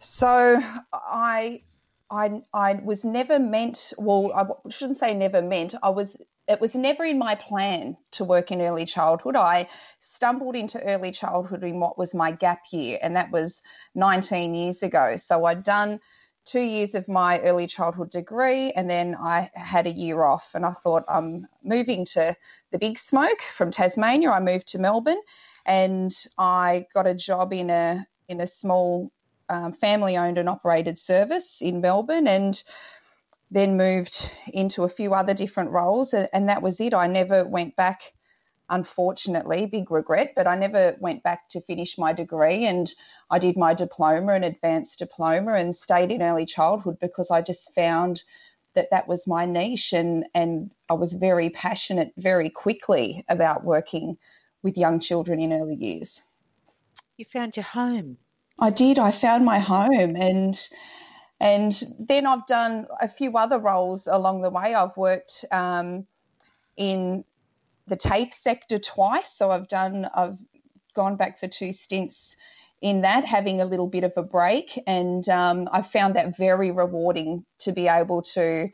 So 0.00 0.58
I 0.92 1.62
I, 2.12 2.42
I 2.52 2.74
was 2.74 3.04
never 3.04 3.38
meant, 3.38 3.94
well, 3.96 4.32
I 4.34 4.70
shouldn't 4.70 4.98
say 4.98 5.14
never 5.14 5.40
meant, 5.40 5.74
I 5.82 5.88
was 5.88 6.14
it 6.48 6.60
was 6.60 6.74
never 6.74 7.04
in 7.04 7.18
my 7.18 7.34
plan 7.34 7.96
to 8.12 8.24
work 8.24 8.50
in 8.50 8.60
early 8.60 8.84
childhood. 8.84 9.36
I 9.36 9.68
stumbled 10.00 10.56
into 10.56 10.82
early 10.82 11.12
childhood 11.12 11.62
in 11.62 11.78
what 11.78 11.96
was 11.96 12.14
my 12.14 12.32
gap 12.32 12.62
year, 12.70 12.98
and 13.00 13.16
that 13.16 13.30
was 13.30 13.62
19 13.94 14.54
years 14.54 14.82
ago. 14.82 15.16
So 15.16 15.44
I'd 15.44 15.62
done 15.62 16.00
two 16.44 16.60
years 16.60 16.96
of 16.96 17.06
my 17.08 17.40
early 17.40 17.66
childhood 17.68 18.10
degree, 18.10 18.72
and 18.72 18.90
then 18.90 19.14
I 19.14 19.50
had 19.54 19.86
a 19.86 19.92
year 19.92 20.24
off. 20.24 20.50
And 20.54 20.66
I 20.66 20.72
thought, 20.72 21.04
I'm 21.08 21.46
moving 21.62 22.04
to 22.06 22.36
the 22.72 22.78
big 22.78 22.98
smoke 22.98 23.40
from 23.40 23.70
Tasmania. 23.70 24.30
I 24.30 24.40
moved 24.40 24.66
to 24.68 24.78
Melbourne, 24.78 25.22
and 25.64 26.12
I 26.38 26.86
got 26.92 27.06
a 27.06 27.14
job 27.14 27.52
in 27.52 27.70
a 27.70 28.06
in 28.28 28.40
a 28.40 28.46
small 28.46 29.12
um, 29.48 29.72
family 29.72 30.16
owned 30.16 30.38
and 30.38 30.48
operated 30.48 30.98
service 30.98 31.60
in 31.62 31.80
Melbourne, 31.80 32.26
and 32.26 32.62
then 33.52 33.76
moved 33.76 34.32
into 34.48 34.82
a 34.82 34.88
few 34.88 35.12
other 35.12 35.34
different 35.34 35.70
roles, 35.70 36.14
and 36.14 36.48
that 36.48 36.62
was 36.62 36.80
it. 36.80 36.94
I 36.94 37.06
never 37.06 37.44
went 37.44 37.76
back, 37.76 38.14
unfortunately, 38.70 39.66
big 39.66 39.90
regret, 39.90 40.32
but 40.34 40.46
I 40.46 40.56
never 40.56 40.96
went 41.00 41.22
back 41.22 41.50
to 41.50 41.60
finish 41.60 41.98
my 41.98 42.14
degree. 42.14 42.64
And 42.64 42.92
I 43.30 43.38
did 43.38 43.58
my 43.58 43.74
diploma, 43.74 44.32
an 44.32 44.42
advanced 44.42 44.98
diploma, 44.98 45.52
and 45.52 45.76
stayed 45.76 46.10
in 46.10 46.22
early 46.22 46.46
childhood 46.46 46.96
because 46.98 47.30
I 47.30 47.42
just 47.42 47.74
found 47.74 48.22
that 48.74 48.88
that 48.90 49.06
was 49.06 49.26
my 49.26 49.44
niche, 49.44 49.92
and 49.92 50.24
and 50.34 50.70
I 50.88 50.94
was 50.94 51.12
very 51.12 51.50
passionate 51.50 52.14
very 52.16 52.48
quickly 52.48 53.22
about 53.28 53.64
working 53.64 54.16
with 54.62 54.78
young 54.78 54.98
children 54.98 55.40
in 55.40 55.52
early 55.52 55.74
years. 55.74 56.22
You 57.18 57.26
found 57.26 57.54
your 57.56 57.64
home. 57.64 58.16
I 58.58 58.70
did. 58.70 58.98
I 58.98 59.10
found 59.10 59.44
my 59.44 59.58
home, 59.58 60.16
and 60.16 60.58
and 61.42 61.82
then 61.98 62.24
I've 62.24 62.46
done 62.46 62.86
a 63.00 63.08
few 63.08 63.36
other 63.36 63.58
roles 63.58 64.06
along 64.06 64.42
the 64.42 64.50
way. 64.50 64.76
I've 64.76 64.96
worked 64.96 65.44
um, 65.50 66.06
in 66.76 67.24
the 67.88 67.96
TAFE 67.96 68.32
sector 68.32 68.78
twice. 68.78 69.32
So 69.32 69.50
I've 69.50 69.66
done, 69.66 70.08
I've 70.14 70.38
gone 70.94 71.16
back 71.16 71.40
for 71.40 71.48
two 71.48 71.72
stints 71.72 72.36
in 72.80 73.00
that, 73.00 73.24
having 73.24 73.60
a 73.60 73.64
little 73.64 73.88
bit 73.88 74.04
of 74.04 74.12
a 74.16 74.22
break. 74.22 74.80
And 74.86 75.28
um, 75.28 75.68
I 75.72 75.82
found 75.82 76.14
that 76.14 76.36
very 76.36 76.70
rewarding 76.70 77.44
to 77.58 77.72
be 77.72 77.88
able 77.88 78.22
to 78.22 78.68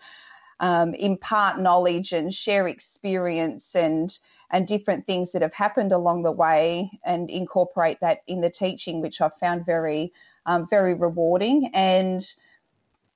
um, 0.60 0.92
impart 0.92 1.58
knowledge 1.58 2.12
and 2.12 2.34
share 2.34 2.68
experience 2.68 3.74
and 3.74 4.18
and 4.50 4.66
different 4.66 5.06
things 5.06 5.32
that 5.32 5.42
have 5.42 5.54
happened 5.54 5.92
along 5.92 6.22
the 6.22 6.32
way 6.32 6.90
and 7.04 7.30
incorporate 7.30 8.00
that 8.00 8.22
in 8.26 8.40
the 8.40 8.50
teaching, 8.50 9.00
which 9.00 9.20
I 9.20 9.30
found 9.40 9.64
very 9.64 10.12
um, 10.44 10.66
very 10.68 10.94
rewarding. 10.94 11.70
And 11.72 12.22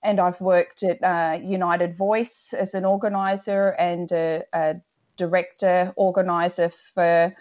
and 0.03 0.21
I've 0.21 0.41
worked 0.41 0.83
at 0.83 1.03
uh, 1.03 1.39
United 1.43 1.97
Voice 1.97 2.53
as 2.53 2.75
an 2.75 2.85
organizer 2.85 3.69
and 3.71 4.11
a, 4.13 4.43
a 4.53 4.77
director 5.17 5.93
organizer 5.97 6.73
for 6.95 7.35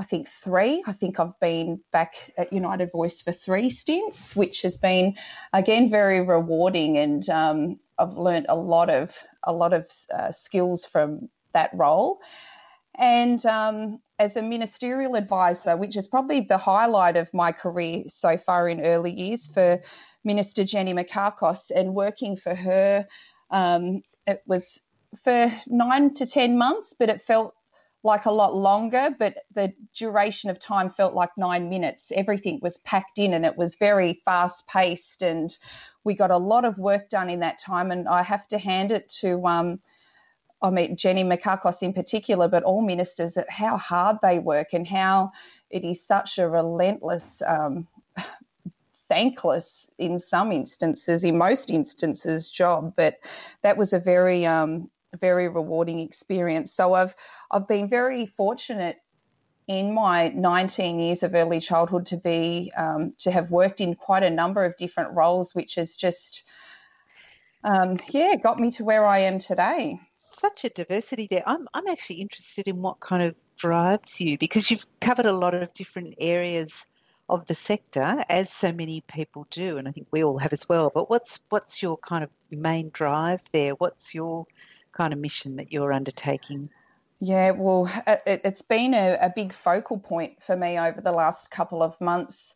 I 0.00 0.04
think 0.04 0.28
three. 0.28 0.82
I 0.86 0.92
think 0.92 1.18
I've 1.18 1.38
been 1.40 1.80
back 1.90 2.32
at 2.38 2.52
United 2.52 2.92
Voice 2.92 3.20
for 3.20 3.32
three 3.32 3.68
stints, 3.68 4.36
which 4.36 4.62
has 4.62 4.76
been 4.76 5.16
again 5.52 5.90
very 5.90 6.20
rewarding, 6.20 6.98
and 6.98 7.28
um, 7.28 7.80
I've 7.98 8.16
learned 8.16 8.46
a 8.48 8.54
lot 8.54 8.90
of 8.90 9.12
a 9.42 9.52
lot 9.52 9.72
of 9.72 9.86
uh, 10.14 10.30
skills 10.30 10.86
from 10.86 11.28
that 11.52 11.70
role. 11.74 12.20
And 12.94 13.44
um, 13.44 14.00
as 14.18 14.36
a 14.36 14.42
ministerial 14.42 15.14
advisor, 15.14 15.76
which 15.76 15.96
is 15.96 16.08
probably 16.08 16.40
the 16.40 16.58
highlight 16.58 17.16
of 17.16 17.32
my 17.32 17.52
career 17.52 18.04
so 18.08 18.36
far 18.36 18.68
in 18.68 18.84
early 18.84 19.12
years 19.12 19.46
for 19.46 19.80
Minister 20.24 20.64
Jenny 20.64 20.92
Mikakos, 20.92 21.70
and 21.74 21.94
working 21.94 22.36
for 22.36 22.54
her, 22.54 23.06
um, 23.50 24.02
it 24.26 24.42
was 24.46 24.80
for 25.24 25.52
nine 25.66 26.14
to 26.14 26.26
10 26.26 26.58
months, 26.58 26.94
but 26.98 27.08
it 27.08 27.22
felt 27.22 27.54
like 28.04 28.26
a 28.26 28.32
lot 28.32 28.54
longer, 28.54 29.10
but 29.18 29.36
the 29.54 29.72
duration 29.94 30.50
of 30.50 30.58
time 30.58 30.90
felt 30.90 31.14
like 31.14 31.30
nine 31.36 31.68
minutes. 31.68 32.12
Everything 32.14 32.60
was 32.62 32.78
packed 32.78 33.18
in 33.18 33.34
and 33.34 33.44
it 33.44 33.56
was 33.56 33.74
very 33.76 34.20
fast 34.24 34.66
paced, 34.68 35.22
and 35.22 35.56
we 36.04 36.14
got 36.14 36.30
a 36.30 36.36
lot 36.36 36.64
of 36.64 36.78
work 36.78 37.08
done 37.08 37.28
in 37.30 37.40
that 37.40 37.58
time. 37.58 37.90
And 37.90 38.08
I 38.08 38.22
have 38.22 38.46
to 38.48 38.58
hand 38.58 38.92
it 38.92 39.08
to 39.20 39.44
um, 39.46 39.80
I 40.60 40.70
mean, 40.70 40.96
Jenny 40.96 41.22
Mikakos 41.22 41.82
in 41.82 41.92
particular, 41.92 42.48
but 42.48 42.64
all 42.64 42.82
ministers, 42.82 43.38
how 43.48 43.76
hard 43.76 44.18
they 44.22 44.38
work 44.38 44.68
and 44.72 44.86
how 44.86 45.32
it 45.70 45.84
is 45.84 46.04
such 46.04 46.38
a 46.38 46.48
relentless, 46.48 47.42
um, 47.46 47.86
thankless 49.08 49.88
in 49.98 50.18
some 50.18 50.50
instances, 50.50 51.22
in 51.22 51.38
most 51.38 51.70
instances, 51.70 52.50
job. 52.50 52.94
But 52.96 53.18
that 53.62 53.76
was 53.76 53.92
a 53.92 54.00
very, 54.00 54.46
um, 54.46 54.90
very 55.20 55.48
rewarding 55.48 56.00
experience. 56.00 56.72
So 56.72 56.94
I've 56.94 57.14
I've 57.50 57.68
been 57.68 57.88
very 57.88 58.26
fortunate 58.26 58.98
in 59.68 59.92
my 59.92 60.30
19 60.30 60.98
years 60.98 61.22
of 61.22 61.34
early 61.34 61.60
childhood 61.60 62.06
to 62.06 62.16
be 62.16 62.72
um, 62.76 63.12
to 63.18 63.30
have 63.30 63.50
worked 63.50 63.80
in 63.80 63.94
quite 63.94 64.22
a 64.22 64.30
number 64.30 64.64
of 64.64 64.76
different 64.76 65.14
roles, 65.14 65.54
which 65.54 65.76
has 65.76 65.94
just 65.94 66.44
um, 67.64 67.98
yeah 68.10 68.34
got 68.36 68.58
me 68.58 68.70
to 68.72 68.84
where 68.84 69.06
I 69.06 69.20
am 69.20 69.38
today. 69.38 70.00
Such 70.38 70.64
a 70.64 70.68
diversity 70.68 71.26
there. 71.30 71.42
I'm 71.46 71.66
I'm 71.74 71.88
actually 71.88 72.20
interested 72.20 72.68
in 72.68 72.80
what 72.80 73.00
kind 73.00 73.22
of 73.22 73.34
drives 73.56 74.20
you 74.20 74.38
because 74.38 74.70
you've 74.70 74.86
covered 75.00 75.26
a 75.26 75.32
lot 75.32 75.54
of 75.54 75.74
different 75.74 76.14
areas 76.18 76.86
of 77.28 77.46
the 77.46 77.54
sector, 77.54 78.24
as 78.28 78.50
so 78.50 78.72
many 78.72 79.02
people 79.02 79.46
do, 79.50 79.76
and 79.76 79.86
I 79.86 79.90
think 79.90 80.06
we 80.10 80.24
all 80.24 80.38
have 80.38 80.52
as 80.52 80.68
well. 80.68 80.90
But 80.94 81.10
what's 81.10 81.40
what's 81.50 81.82
your 81.82 81.96
kind 81.98 82.24
of 82.24 82.30
main 82.50 82.90
drive 82.90 83.40
there? 83.52 83.72
What's 83.72 84.14
your 84.14 84.46
kind 84.92 85.12
of 85.12 85.18
mission 85.18 85.56
that 85.56 85.72
you're 85.72 85.92
undertaking? 85.92 86.70
Yeah, 87.20 87.50
well, 87.50 87.90
it, 88.06 88.44
has 88.44 88.62
been 88.62 88.94
a, 88.94 89.18
a, 89.20 89.32
big 89.34 89.52
focal 89.52 89.98
point 89.98 90.40
for 90.40 90.56
me 90.56 90.78
over 90.78 91.00
the 91.00 91.10
last 91.10 91.50
couple 91.50 91.82
of 91.82 92.00
months. 92.00 92.54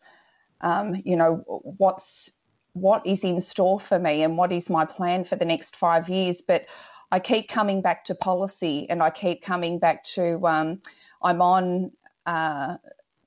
Um, 0.60 1.02
you 1.04 1.16
know, 1.16 1.42
what's 1.78 2.30
what 2.72 3.06
is 3.06 3.24
in 3.24 3.40
store 3.40 3.80
for 3.80 3.98
me 3.98 4.22
and 4.22 4.38
what 4.38 4.52
is 4.52 4.70
my 4.70 4.84
plan 4.84 5.24
for 5.24 5.36
the 5.36 5.44
next 5.44 5.76
five 5.76 6.08
years. 6.08 6.40
But 6.40 6.66
I 7.12 7.20
keep 7.20 7.48
coming 7.48 7.82
back 7.82 8.06
to 8.06 8.14
policy 8.14 8.88
and 8.88 9.02
I 9.02 9.10
keep 9.10 9.42
coming 9.42 9.78
back 9.78 10.02
to 10.04 10.44
um, 10.46 10.80
I'm 11.22 11.42
on 11.42 11.92
uh, 12.24 12.78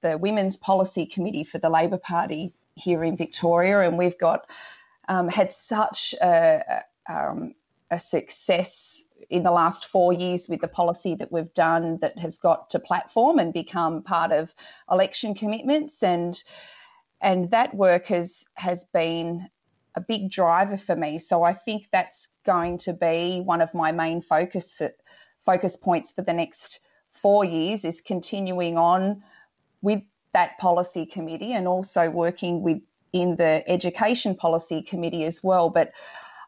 the 0.01 0.17
Women's 0.17 0.57
Policy 0.57 1.05
Committee 1.05 1.43
for 1.43 1.59
the 1.59 1.69
Labor 1.69 1.99
Party 1.99 2.51
here 2.73 3.03
in 3.03 3.15
Victoria, 3.15 3.81
and 3.81 3.95
we've 3.95 4.17
got 4.17 4.49
um, 5.07 5.29
had 5.29 5.51
such 5.51 6.15
a, 6.19 6.83
um, 7.07 7.53
a 7.91 7.99
success 7.99 9.05
in 9.29 9.43
the 9.43 9.51
last 9.51 9.85
four 9.85 10.11
years 10.11 10.49
with 10.49 10.61
the 10.61 10.67
policy 10.67 11.13
that 11.15 11.31
we've 11.31 11.53
done 11.53 11.99
that 12.01 12.17
has 12.17 12.39
got 12.39 12.71
to 12.71 12.79
platform 12.79 13.37
and 13.37 13.53
become 13.53 14.01
part 14.01 14.31
of 14.31 14.49
election 14.91 15.35
commitments 15.35 16.03
and 16.03 16.43
and 17.21 17.49
that 17.51 17.73
work 17.73 18.07
has 18.07 18.43
has 18.55 18.83
been 18.93 19.47
a 19.95 20.01
big 20.01 20.29
driver 20.29 20.77
for 20.77 20.95
me 20.95 21.17
so 21.17 21.43
I 21.43 21.53
think 21.53 21.87
that's 21.91 22.27
going 22.45 22.77
to 22.79 22.93
be 22.93 23.41
one 23.41 23.61
of 23.61 23.73
my 23.73 23.91
main 23.91 24.21
focus 24.21 24.81
focus 25.45 25.75
points 25.75 26.11
for 26.11 26.21
the 26.21 26.33
next 26.33 26.79
four 27.11 27.45
years 27.45 27.85
is 27.85 28.01
continuing 28.01 28.77
on 28.77 29.23
with 29.81 30.01
that 30.33 30.57
policy 30.57 31.05
committee 31.05 31.53
and 31.53 31.67
also 31.67 32.09
working 32.09 32.61
with 32.61 32.81
in 33.13 33.37
the 33.37 33.63
education 33.67 34.35
policy 34.35 34.81
committee 34.81 35.23
as 35.23 35.41
well. 35.41 35.69
But 35.69 35.93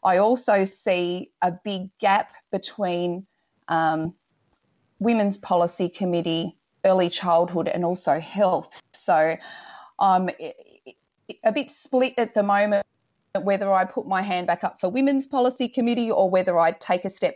I 0.03 0.17
also 0.17 0.65
see 0.65 1.31
a 1.41 1.53
big 1.63 1.89
gap 1.99 2.33
between 2.51 3.25
um, 3.69 4.13
women's 4.99 5.37
policy 5.37 5.87
committee, 5.87 6.57
early 6.83 7.09
childhood, 7.09 7.69
and 7.69 7.85
also 7.85 8.19
health. 8.19 8.81
So 8.93 9.37
I'm 9.99 10.29
a 11.43 11.51
bit 11.53 11.71
split 11.71 12.13
at 12.17 12.33
the 12.33 12.43
moment 12.43 12.85
whether 13.43 13.71
I 13.71 13.85
put 13.85 14.07
my 14.07 14.21
hand 14.21 14.47
back 14.47 14.63
up 14.63 14.79
for 14.79 14.89
women's 14.89 15.27
policy 15.27 15.67
committee 15.67 16.11
or 16.11 16.29
whether 16.29 16.57
I 16.57 16.71
take 16.71 17.05
a 17.05 17.09
step 17.09 17.35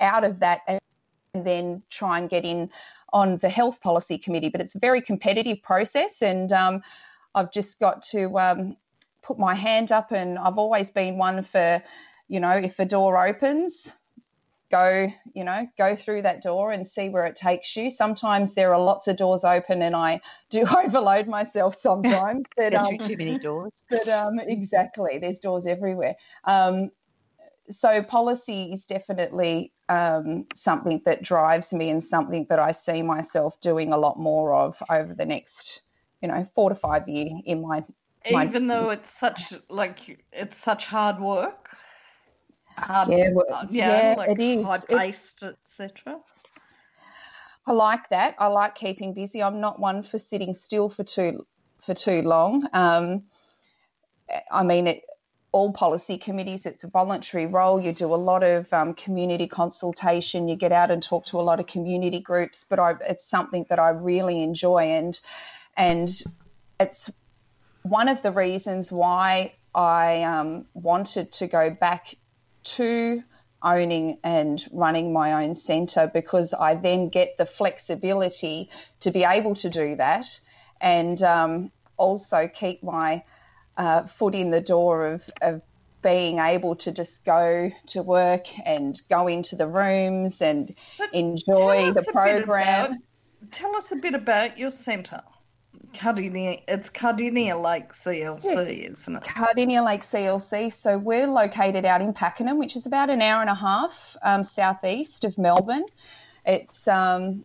out 0.00 0.24
of 0.24 0.40
that 0.40 0.60
and 0.68 0.80
then 1.34 1.82
try 1.90 2.18
and 2.18 2.28
get 2.28 2.44
in 2.44 2.70
on 3.12 3.38
the 3.38 3.48
health 3.48 3.80
policy 3.80 4.18
committee. 4.18 4.48
But 4.48 4.60
it's 4.60 4.74
a 4.74 4.78
very 4.78 5.00
competitive 5.00 5.62
process, 5.62 6.22
and 6.22 6.52
um, 6.52 6.82
I've 7.34 7.52
just 7.52 7.78
got 7.78 8.02
to 8.10 8.38
um, 8.38 8.76
put 9.22 9.38
my 9.38 9.54
hand 9.54 9.92
up. 9.92 10.12
And 10.12 10.38
I've 10.38 10.58
always 10.58 10.90
been 10.90 11.18
one 11.18 11.42
for, 11.42 11.82
you 12.28 12.40
know, 12.40 12.50
if 12.50 12.78
a 12.78 12.84
door 12.84 13.24
opens, 13.24 13.92
go, 14.70 15.08
you 15.34 15.44
know, 15.44 15.66
go 15.76 15.96
through 15.96 16.22
that 16.22 16.42
door 16.42 16.70
and 16.72 16.86
see 16.86 17.08
where 17.08 17.26
it 17.26 17.36
takes 17.36 17.76
you. 17.76 17.90
Sometimes 17.90 18.54
there 18.54 18.72
are 18.72 18.80
lots 18.80 19.08
of 19.08 19.16
doors 19.16 19.44
open, 19.44 19.82
and 19.82 19.96
I 19.96 20.20
do 20.50 20.64
overload 20.84 21.26
myself 21.26 21.76
sometimes. 21.80 22.44
But, 22.56 22.74
um, 22.74 22.98
too 22.98 23.16
many 23.16 23.38
doors. 23.38 23.84
But 23.90 24.08
um, 24.08 24.38
exactly, 24.40 25.18
there's 25.18 25.38
doors 25.38 25.66
everywhere. 25.66 26.14
Um, 26.44 26.90
so 27.70 28.02
policy 28.02 28.72
is 28.72 28.84
definitely 28.84 29.72
um, 29.88 30.46
something 30.54 31.02
that 31.04 31.22
drives 31.22 31.72
me 31.72 31.90
and 31.90 32.02
something 32.02 32.46
that 32.50 32.58
I 32.58 32.72
see 32.72 33.02
myself 33.02 33.60
doing 33.60 33.92
a 33.92 33.98
lot 33.98 34.18
more 34.18 34.54
of 34.54 34.80
over 34.90 35.14
the 35.14 35.24
next, 35.24 35.82
you 36.20 36.28
know, 36.28 36.44
four 36.54 36.68
to 36.68 36.74
five 36.74 37.08
year 37.08 37.30
in 37.44 37.62
my. 37.62 37.84
my 38.30 38.46
Even 38.46 38.66
though 38.66 38.90
it's 38.90 39.10
such 39.10 39.54
like 39.68 40.24
it's 40.32 40.58
such 40.58 40.86
hard 40.86 41.20
work. 41.20 41.59
Hard, 42.76 43.08
yeah, 43.08 43.30
well, 43.32 43.44
yeah, 43.70 44.10
yeah 44.10 44.14
like 44.16 44.30
it 44.30 44.40
is. 44.40 44.66
Hard 44.66 44.86
paced, 44.88 45.42
etc. 45.42 46.20
I 47.66 47.72
like 47.72 48.08
that. 48.10 48.34
I 48.38 48.46
like 48.46 48.74
keeping 48.74 49.14
busy. 49.14 49.42
I'm 49.42 49.60
not 49.60 49.78
one 49.78 50.02
for 50.02 50.18
sitting 50.18 50.54
still 50.54 50.88
for 50.88 51.04
too 51.04 51.46
for 51.84 51.94
too 51.94 52.22
long. 52.22 52.68
Um, 52.72 53.24
I 54.50 54.62
mean, 54.62 54.86
it, 54.86 55.02
all 55.52 55.72
policy 55.72 56.16
committees. 56.16 56.64
It's 56.66 56.84
a 56.84 56.88
voluntary 56.88 57.46
role. 57.46 57.80
You 57.80 57.92
do 57.92 58.14
a 58.14 58.16
lot 58.16 58.42
of 58.42 58.72
um, 58.72 58.94
community 58.94 59.48
consultation. 59.48 60.48
You 60.48 60.56
get 60.56 60.72
out 60.72 60.90
and 60.90 61.02
talk 61.02 61.26
to 61.26 61.38
a 61.38 61.42
lot 61.42 61.60
of 61.60 61.66
community 61.66 62.20
groups. 62.20 62.64
But 62.68 62.78
I, 62.78 62.94
it's 63.08 63.28
something 63.28 63.66
that 63.68 63.78
I 63.78 63.90
really 63.90 64.42
enjoy, 64.42 64.84
and 64.92 65.18
and 65.76 66.10
it's 66.78 67.10
one 67.82 68.08
of 68.08 68.22
the 68.22 68.32
reasons 68.32 68.92
why 68.92 69.54
I 69.74 70.22
um, 70.22 70.66
wanted 70.74 71.32
to 71.32 71.46
go 71.46 71.70
back 71.70 72.14
to 72.64 73.22
owning 73.62 74.18
and 74.24 74.66
running 74.72 75.12
my 75.12 75.44
own 75.44 75.54
centre 75.54 76.10
because 76.12 76.54
I 76.54 76.74
then 76.74 77.08
get 77.08 77.36
the 77.36 77.46
flexibility 77.46 78.70
to 79.00 79.10
be 79.10 79.24
able 79.24 79.54
to 79.56 79.68
do 79.68 79.96
that 79.96 80.26
and 80.80 81.22
um, 81.22 81.72
also 81.96 82.48
keep 82.48 82.82
my 82.82 83.22
uh, 83.76 84.06
foot 84.06 84.34
in 84.34 84.50
the 84.50 84.60
door 84.60 85.06
of, 85.06 85.30
of 85.42 85.62
being 86.02 86.38
able 86.38 86.76
to 86.76 86.92
just 86.92 87.24
go 87.24 87.70
to 87.86 88.02
work 88.02 88.46
and 88.66 89.00
go 89.10 89.26
into 89.26 89.56
the 89.56 89.66
rooms 89.66 90.40
and 90.40 90.74
so 90.86 91.04
enjoy 91.12 91.92
the 91.92 92.04
program. 92.10 92.86
About, 92.86 92.96
tell 93.50 93.76
us 93.76 93.92
a 93.92 93.96
bit 93.96 94.14
about 94.14 94.56
your 94.58 94.70
centre. 94.70 95.22
Cardinia, 95.94 96.62
it's 96.68 96.88
Cardinia 96.88 97.60
Lakes 97.60 98.04
ELC, 98.04 98.44
yeah. 98.44 98.90
isn't 98.90 99.16
it? 99.16 99.22
Cardinia 99.22 99.84
Lakes 99.84 100.08
ELC. 100.08 100.72
So 100.72 100.98
we're 100.98 101.26
located 101.26 101.84
out 101.84 102.00
in 102.00 102.12
Pakenham, 102.12 102.58
which 102.58 102.76
is 102.76 102.86
about 102.86 103.10
an 103.10 103.22
hour 103.22 103.40
and 103.40 103.50
a 103.50 103.54
half 103.54 104.16
um, 104.22 104.44
southeast 104.44 105.24
of 105.24 105.36
Melbourne. 105.36 105.86
It's 106.46 106.88
um, 106.88 107.44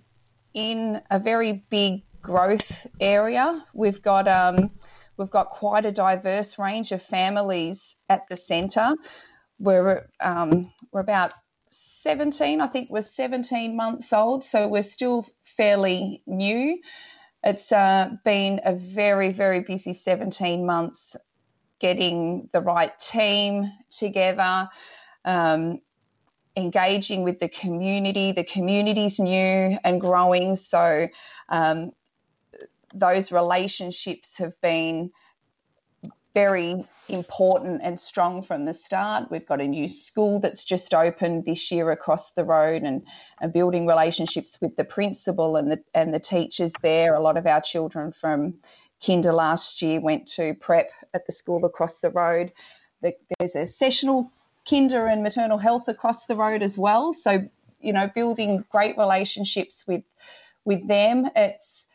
in 0.54 1.02
a 1.12 1.20
very 1.20 1.66
big 1.70 2.04
growth 2.22 2.88
area. 3.00 3.66
We've 3.74 4.02
got 4.02 4.28
um, 4.28 4.72
We've 5.18 5.30
got 5.30 5.50
quite 5.50 5.86
a 5.86 5.92
diverse 5.92 6.60
range 6.60 6.92
of 6.92 7.02
families 7.02 7.96
at 8.10 8.28
the 8.28 8.36
centre. 8.36 8.96
We're, 9.60 10.08
um, 10.20 10.74
we're 10.92 11.00
about 11.00 11.34
17, 11.70 12.60
I 12.60 12.68
think 12.68 12.90
we're 12.90 13.02
17 13.02 13.76
months 13.76 14.12
old, 14.12 14.44
so 14.44 14.68
we're 14.68 14.84
still 14.84 15.26
fairly 15.44 16.22
new. 16.28 16.80
It's 17.46 17.72
uh, 17.72 18.10
been 18.26 18.60
a 18.66 18.74
very, 18.74 19.32
very 19.32 19.60
busy 19.60 19.94
17 19.94 20.66
months 20.66 21.16
getting 21.80 22.50
the 22.54 22.62
right 22.62 23.00
team 23.00 23.72
together, 23.92 24.68
um, 25.26 25.80
engaging 26.58 27.24
with 27.24 27.40
the 27.40 27.50
community. 27.50 28.32
The 28.32 28.46
community's 28.46 29.20
new 29.20 29.78
and 29.84 30.02
growing, 30.02 30.56
so 30.56 31.08
um, 31.50 31.92
those 32.96 33.32
relationships 33.32 34.38
have 34.38 34.60
been 34.62 35.12
very 36.34 36.88
important 37.08 37.82
and 37.84 38.00
strong 38.00 38.42
from 38.42 38.66
the 38.66 38.74
start. 38.74 39.30
We've 39.30 39.46
got 39.46 39.62
a 39.62 39.68
new 39.68 39.88
school 39.88 40.40
that's 40.40 40.64
just 40.64 40.94
opened 40.94 41.46
this 41.46 41.72
year 41.72 41.92
across 41.92 42.32
the 42.32 42.44
road 42.44 42.84
and, 42.84 43.06
and 43.42 43.54
building 43.54 43.86
relationships 43.86 44.58
with 44.62 44.76
the 44.76 44.84
principal 44.84 45.56
and 45.56 45.72
the 45.72 45.84
and 45.94 46.14
the 46.14 46.20
teachers 46.20 46.74
there. 46.82 47.16
A 47.16 47.22
lot 47.22 47.38
of 47.38 47.46
our 47.46 47.62
children 47.62 48.12
from 48.12 48.56
kinder 49.06 49.34
last 49.34 49.82
year 49.82 50.00
went 50.00 50.28
to 50.28 50.54
prep 50.56 50.92
at 51.14 51.26
the 51.26 51.32
school 51.32 51.66
across 51.66 52.02
the 52.02 52.10
road. 52.10 52.52
There's 53.02 53.56
a 53.56 53.68
sessional 53.68 54.32
kinder 54.68 55.06
and 55.06 55.22
maternal 55.22 55.58
health 55.58 55.88
across 55.88 56.26
the 56.26 56.36
road 56.36 56.64
as 56.64 56.78
well. 56.78 57.14
So, 57.14 57.48
you 57.80 57.94
know, 57.94 58.10
building 58.16 58.66
great 58.72 58.98
relationships 58.98 59.86
with 59.88 60.04
with 60.66 60.88
them. 60.88 61.30
It's 61.36 61.86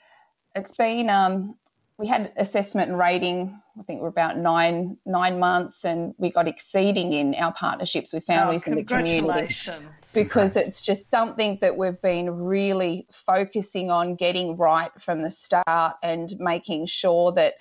it's 0.55 0.75
been 0.77 1.11
um, 1.11 1.57
we 2.01 2.07
had 2.07 2.33
assessment 2.39 2.89
and 2.89 2.99
rating. 2.99 3.61
I 3.79 3.83
think 3.83 4.01
we're 4.01 4.09
about 4.09 4.39
nine 4.39 4.97
nine 5.05 5.39
months, 5.39 5.85
and 5.85 6.15
we 6.17 6.31
got 6.31 6.49
exceeding 6.49 7.13
in 7.13 7.35
our 7.35 7.53
partnerships 7.53 8.15
with 8.15 8.25
oh, 8.27 8.33
families 8.33 8.63
oh, 8.67 8.71
in 8.71 8.77
the 8.79 8.85
community 8.85 9.55
because 10.15 10.57
it's 10.57 10.81
just 10.81 11.11
something 11.11 11.59
that 11.61 11.77
we've 11.77 12.01
been 12.01 12.31
really 12.31 13.07
focusing 13.27 13.91
on 13.91 14.15
getting 14.15 14.57
right 14.57 14.91
from 14.99 15.21
the 15.21 15.31
start 15.31 15.97
and 16.03 16.35
making 16.39 16.87
sure 16.87 17.33
that 17.33 17.57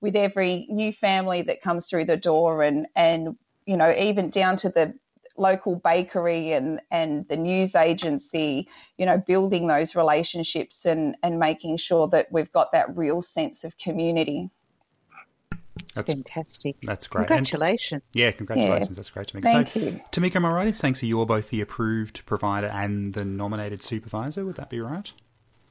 with 0.00 0.16
every 0.16 0.66
new 0.68 0.92
family 0.92 1.42
that 1.42 1.62
comes 1.62 1.88
through 1.88 2.04
the 2.04 2.16
door 2.16 2.64
and 2.64 2.88
and 2.96 3.36
you 3.64 3.76
know 3.76 3.94
even 3.96 4.28
down 4.28 4.56
to 4.56 4.70
the 4.70 4.92
local 5.38 5.76
bakery 5.76 6.52
and 6.52 6.80
and 6.90 7.26
the 7.28 7.36
news 7.36 7.74
agency 7.74 8.68
you 8.96 9.06
know 9.06 9.18
building 9.26 9.66
those 9.66 9.94
relationships 9.94 10.84
and 10.84 11.16
and 11.22 11.38
making 11.38 11.76
sure 11.76 12.08
that 12.08 12.30
we've 12.30 12.52
got 12.52 12.72
that 12.72 12.96
real 12.96 13.22
sense 13.22 13.64
of 13.64 13.76
community 13.78 14.50
that's 15.94 16.12
fantastic. 16.12 16.76
That's 16.82 17.06
great. 17.06 17.28
Congratulations. 17.28 18.02
And, 18.12 18.20
yeah, 18.20 18.30
congratulations. 18.30 18.90
Yeah. 18.90 18.94
That's 18.94 19.10
great, 19.10 19.28
Tamika. 19.28 19.42
Thank 19.42 19.68
so, 19.68 19.80
you. 19.80 20.00
Tamika, 20.12 20.36
am 20.36 20.44
I 20.44 20.50
right 20.50 20.66
in 20.66 20.72
saying 20.72 20.96
so 20.96 21.06
you're 21.06 21.26
both 21.26 21.50
the 21.50 21.60
approved 21.60 22.24
provider 22.26 22.66
and 22.66 23.14
the 23.14 23.24
nominated 23.24 23.82
supervisor? 23.82 24.44
Would 24.44 24.56
that 24.56 24.70
be 24.70 24.80
right? 24.80 25.12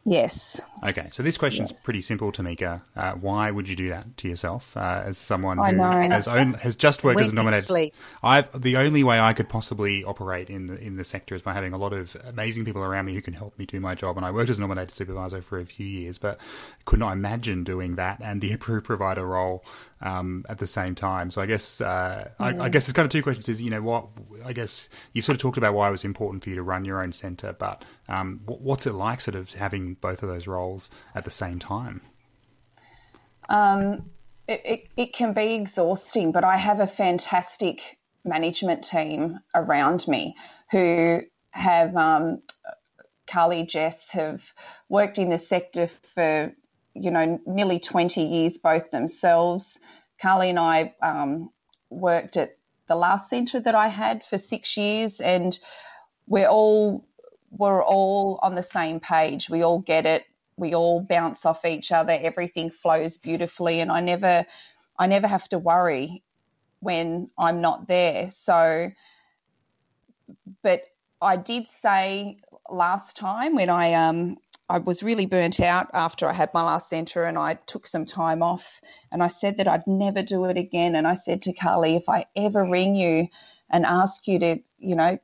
Yes. 0.10 0.62
Okay, 0.86 1.10
so 1.12 1.22
this 1.22 1.38
question 1.38 1.66
is 1.66 1.72
yes. 1.72 1.84
pretty 1.84 2.00
simple, 2.00 2.32
Tamika. 2.32 2.80
Uh, 2.96 3.16
why 3.16 3.52
would 3.52 3.68
you 3.68 3.76
do 3.76 3.90
that 3.90 4.16
to 4.16 4.30
yourself 4.30 4.78
uh, 4.78 5.02
as 5.04 5.18
someone 5.18 5.58
who 5.58 5.64
has 5.84 6.30
own, 6.30 6.54
has 6.54 6.78
just 6.78 7.04
worked 7.04 7.20
as 7.20 7.34
a 7.34 7.36
nominated? 7.36 7.92
I've 8.24 8.62
the 8.62 8.78
only 8.78 9.04
way 9.04 9.20
I 9.20 9.34
could 9.34 9.50
possibly 9.50 10.06
operate 10.06 10.50
in 10.50 10.68
the 10.68 10.80
in 10.80 10.96
the 10.96 11.04
sector 11.04 11.36
is 11.36 11.42
by 11.42 11.52
having 11.52 11.74
a 11.74 11.78
lot 11.78 11.92
of 11.92 12.16
amazing 12.26 12.64
people 12.64 12.86
around 12.86 13.04
me 13.04 13.16
who 13.16 13.22
can 13.22 13.34
help 13.34 13.60
me 13.60 13.66
do 13.66 13.82
my 13.82 13.96
job. 13.96 14.16
And 14.16 14.26
I 14.26 14.32
worked 14.32 14.50
as 14.50 14.60
a 14.60 14.62
nominated 14.62 14.96
supervisor 14.96 15.42
for 15.42 15.60
a 15.60 15.66
few 15.66 15.86
years, 15.86 16.18
but 16.18 16.40
could 16.86 17.00
not 17.00 17.12
imagine 17.12 17.66
doing 17.66 17.96
that 17.96 18.22
and 18.24 18.40
the 18.40 18.54
approved 18.54 18.86
provider 18.86 19.28
role 19.28 19.66
um, 20.02 20.46
at 20.50 20.60
the 20.60 20.68
same 20.68 20.96
time. 20.96 21.32
So 21.32 21.42
I 21.42 21.46
guess 21.46 21.82
uh, 21.82 22.30
I, 22.40 22.58
I, 22.58 22.70
guess 22.70 22.88
it's 22.88 22.94
kind 22.94 23.06
of 23.06 23.12
two 23.12 23.24
questions. 23.24 23.50
Is 23.50 23.62
you 23.62 23.70
know 23.70 23.82
what 23.82 24.08
I 24.46 24.54
guess 24.54 24.90
you've 25.14 25.26
sort 25.26 25.36
of 25.36 25.42
talked 25.42 25.58
about 25.58 25.74
why 25.74 25.88
it 25.88 25.92
was 25.92 26.06
important 26.06 26.44
for 26.44 26.50
you 26.50 26.56
to 26.56 26.64
run 26.64 26.86
your 26.86 27.02
own 27.02 27.12
centre, 27.12 27.56
but 27.58 27.84
um, 28.08 28.42
what's 28.46 28.86
it 28.86 28.94
like, 28.94 29.22
sort 29.22 29.36
of 29.36 29.54
having 29.54 29.96
both 29.96 30.24
of 30.24 30.30
those 30.30 30.48
roles 30.48 30.90
at 31.16 31.26
the 31.26 31.32
same 31.32 31.60
time? 31.60 32.02
Um, 33.50 34.10
it, 34.48 34.62
it, 34.66 34.88
it 34.98 35.14
can 35.14 35.34
be 35.34 35.56
exhausting, 35.56 36.32
but 36.32 36.44
I 36.44 36.58
have 36.58 36.80
a 36.80 36.88
fantastic 36.88 37.98
management 38.24 38.84
team 38.84 39.40
around 39.56 40.08
me 40.08 40.36
who 40.72 41.22
have 41.52 41.96
um, 41.96 42.42
Carly, 43.28 43.66
Jess 43.66 44.10
have 44.10 44.42
worked 44.90 45.18
in 45.18 45.30
the 45.30 45.38
sector 45.38 45.90
for 46.14 46.54
you 46.98 47.12
know, 47.12 47.40
nearly 47.46 47.80
20 47.80 48.22
years 48.22 48.58
both 48.58 48.92
themselves. 48.92 49.80
Carly 50.22 50.50
and 50.50 50.60
I 50.60 50.96
um, 51.02 51.52
worked 51.90 52.38
at 52.38 52.58
the 52.88 52.96
last 52.96 53.30
centre 53.30 53.60
that 53.60 53.76
I 53.76 53.88
had 53.88 54.24
for 54.24 54.38
six 54.38 54.78
years, 54.78 55.20
and 55.20 55.58
we're 56.28 56.48
all 56.48 57.06
we're 57.52 57.84
all 57.84 58.40
on 58.42 58.56
the 58.56 58.64
same 58.64 59.00
page. 59.00 59.50
We 59.50 59.62
all 59.64 59.80
get 59.80 60.06
it. 60.06 60.26
We 60.58 60.74
all 60.74 61.02
bounce 61.02 61.46
off 61.46 61.66
each 61.66 61.92
other. 61.92 62.18
Everything 62.20 62.70
flows 62.70 63.18
beautifully, 63.18 63.80
and 63.80 63.92
I 63.92 64.00
never 64.00 64.46
I 64.98 65.08
never 65.08 65.28
have 65.28 65.48
to 65.50 65.60
worry 65.60 66.24
when 66.80 67.30
I'm 67.38 67.62
not 67.62 67.88
there. 67.88 68.30
So, 68.30 68.90
but 70.64 70.84
I 71.22 71.38
did 71.38 71.68
say 71.68 72.38
last 72.70 73.16
time 73.16 73.56
when 73.56 73.70
I 73.70 73.94
um 73.94 74.38
I 74.70 74.80
was 74.80 75.02
really 75.02 75.26
burnt 75.26 75.60
out 75.62 75.88
after 75.94 76.28
I 76.28 76.34
had 76.34 76.54
my 76.54 76.64
last 76.64 76.90
centre 76.90 77.24
and 77.24 77.38
I 77.38 77.54
took 77.54 77.88
some 77.88 78.06
time 78.06 78.44
off 78.44 78.82
and 79.12 79.24
I 79.24 79.28
said 79.28 79.58
that 79.58 79.68
I'd 79.68 79.88
never 79.88 80.22
do 80.22 80.46
it 80.46 80.58
again. 80.58 80.96
And 80.96 81.08
I 81.08 81.14
said 81.14 81.42
to 81.44 81.54
Carly, 81.54 81.96
if 81.96 82.10
I 82.10 82.26
ever 82.36 82.66
ring 82.66 82.96
you 82.96 83.28
and 83.70 83.86
ask 83.86 84.28
you 84.28 84.40
to, 84.40 84.58
you 84.78 84.96
know, 84.96 85.18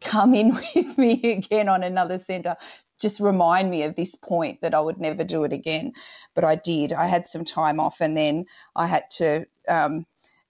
come 0.00 0.34
in 0.34 0.54
with 0.74 0.96
me 0.96 1.20
again 1.24 1.68
on 1.68 1.82
another 1.82 2.18
centre, 2.18 2.56
just 2.98 3.20
remind 3.20 3.70
me 3.70 3.82
of 3.82 3.96
this 3.96 4.14
point 4.14 4.62
that 4.62 4.72
I 4.74 4.80
would 4.80 4.98
never 4.98 5.24
do 5.24 5.44
it 5.44 5.52
again. 5.52 5.92
But 6.34 6.44
I 6.44 6.56
did. 6.56 6.94
I 6.94 7.06
had 7.06 7.28
some 7.28 7.44
time 7.44 7.78
off 7.78 8.00
and 8.00 8.16
then 8.16 8.46
I 8.76 8.86
had 8.86 9.10
to 9.18 9.46
um, 9.68 10.06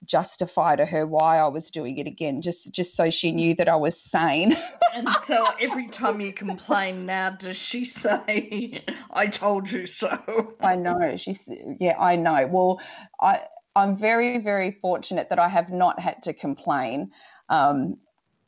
justify 0.07 0.77
to 0.77 0.87
her 0.87 1.07
why 1.07 1.39
I 1.39 1.49
was 1.49 1.71
doing 1.71 1.99
it 1.99 2.07
again, 2.07 2.43
just 2.43 2.73
just 2.73 2.97
so 2.97 3.11
she 3.11 3.33
knew 3.33 3.55
that 3.57 3.69
I 3.69 3.77
was 3.77 4.01
sane. 4.01 4.57
and 4.95 5.09
so 5.25 5.47
every 5.61 5.89
time 5.89 6.21
you 6.21 6.33
complain 6.33 7.07
now, 7.07 7.31
does 7.31 7.57
she 7.57 7.85
say, 7.85 8.85
"I 9.11 9.27
told 9.27 9.71
you 9.71 9.87
so"? 9.87 10.55
I 10.61 10.77
know. 10.77 11.17
She's 11.17 11.49
yeah, 11.81 11.97
I 11.99 12.17
know. 12.17 12.47
Well, 12.47 12.81
I 13.21 13.43
I'm 13.75 13.97
very 13.97 14.39
very 14.39 14.79
fortunate 14.81 15.29
that 15.31 15.39
I 15.39 15.49
have 15.49 15.71
not 15.71 16.01
had 16.01 16.23
to 16.25 16.33
complain. 16.33 17.11
Um, 17.49 17.99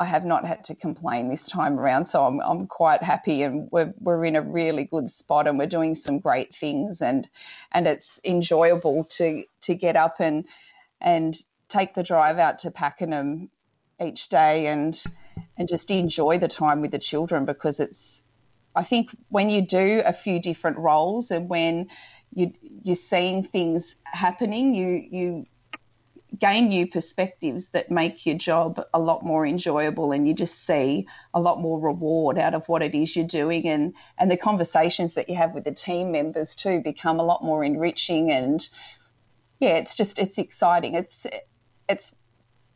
I 0.00 0.04
have 0.04 0.24
not 0.24 0.44
had 0.44 0.62
to 0.64 0.76
complain 0.76 1.28
this 1.28 1.44
time 1.48 1.78
around, 1.78 2.06
so 2.06 2.24
I'm 2.24 2.40
I'm 2.40 2.66
quite 2.68 3.02
happy, 3.02 3.42
and 3.42 3.68
we're 3.72 3.92
we're 3.98 4.24
in 4.24 4.36
a 4.36 4.42
really 4.42 4.84
good 4.84 5.10
spot, 5.10 5.48
and 5.48 5.58
we're 5.58 5.66
doing 5.66 5.96
some 5.96 6.20
great 6.20 6.54
things, 6.54 7.02
and 7.02 7.28
and 7.72 7.88
it's 7.88 8.20
enjoyable 8.24 9.04
to 9.04 9.44
to 9.62 9.74
get 9.74 9.96
up 9.96 10.16
and 10.20 10.46
and 11.00 11.36
take 11.68 11.94
the 11.94 12.02
drive 12.02 12.38
out 12.38 12.60
to 12.60 12.70
Pakenham 12.70 13.50
each 14.00 14.28
day 14.28 14.66
and 14.66 15.02
and 15.56 15.68
just 15.68 15.90
enjoy 15.90 16.38
the 16.38 16.48
time 16.48 16.80
with 16.80 16.90
the 16.90 16.98
children 16.98 17.44
because 17.44 17.80
it's 17.80 18.22
I 18.74 18.84
think 18.84 19.10
when 19.28 19.50
you 19.50 19.62
do 19.62 20.02
a 20.04 20.12
few 20.12 20.40
different 20.40 20.78
roles 20.78 21.30
and 21.30 21.48
when 21.48 21.88
you 22.32 22.52
you're 22.60 22.94
seeing 22.94 23.42
things 23.42 23.96
happening, 24.04 24.74
you 24.74 25.02
you 25.10 25.46
gain 26.38 26.68
new 26.68 26.86
perspectives 26.86 27.68
that 27.68 27.90
make 27.90 28.24
your 28.26 28.36
job 28.36 28.80
a 28.94 29.00
lot 29.00 29.24
more 29.24 29.44
enjoyable 29.44 30.12
and 30.12 30.28
you 30.28 30.34
just 30.34 30.64
see 30.64 31.08
a 31.34 31.40
lot 31.40 31.60
more 31.60 31.80
reward 31.80 32.38
out 32.38 32.54
of 32.54 32.68
what 32.68 32.82
it 32.82 32.94
is 32.94 33.16
you're 33.16 33.26
doing. 33.26 33.66
And 33.66 33.94
and 34.18 34.30
the 34.30 34.36
conversations 34.36 35.14
that 35.14 35.28
you 35.28 35.36
have 35.36 35.54
with 35.54 35.64
the 35.64 35.72
team 35.72 36.12
members 36.12 36.54
too 36.54 36.80
become 36.80 37.18
a 37.18 37.24
lot 37.24 37.42
more 37.42 37.64
enriching 37.64 38.30
and 38.30 38.68
yeah, 39.60 39.76
it's 39.76 39.96
just 39.96 40.18
it's 40.18 40.38
exciting. 40.38 40.94
It's 40.94 41.26
it's 41.88 42.12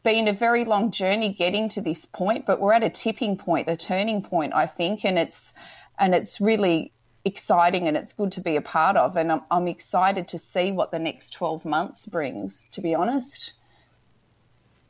been 0.02 0.28
a 0.28 0.32
very 0.32 0.64
long 0.64 0.90
journey 0.90 1.32
getting 1.32 1.68
to 1.70 1.80
this 1.80 2.04
point, 2.06 2.46
but 2.46 2.60
we're 2.60 2.72
at 2.72 2.82
a 2.82 2.90
tipping 2.90 3.36
point, 3.36 3.68
a 3.68 3.76
turning 3.76 4.22
point, 4.22 4.52
I 4.54 4.66
think, 4.66 5.04
and 5.04 5.18
it's 5.18 5.52
and 5.98 6.14
it's 6.14 6.40
really 6.40 6.92
exciting 7.24 7.86
and 7.86 7.96
it's 7.96 8.12
good 8.12 8.32
to 8.32 8.40
be 8.40 8.56
a 8.56 8.62
part 8.62 8.96
of. 8.96 9.16
And 9.16 9.30
I'm, 9.30 9.42
I'm 9.50 9.68
excited 9.68 10.28
to 10.28 10.38
see 10.38 10.72
what 10.72 10.90
the 10.90 10.98
next 10.98 11.32
12 11.34 11.64
months 11.64 12.06
brings, 12.06 12.64
to 12.72 12.80
be 12.80 12.94
honest. 12.94 13.52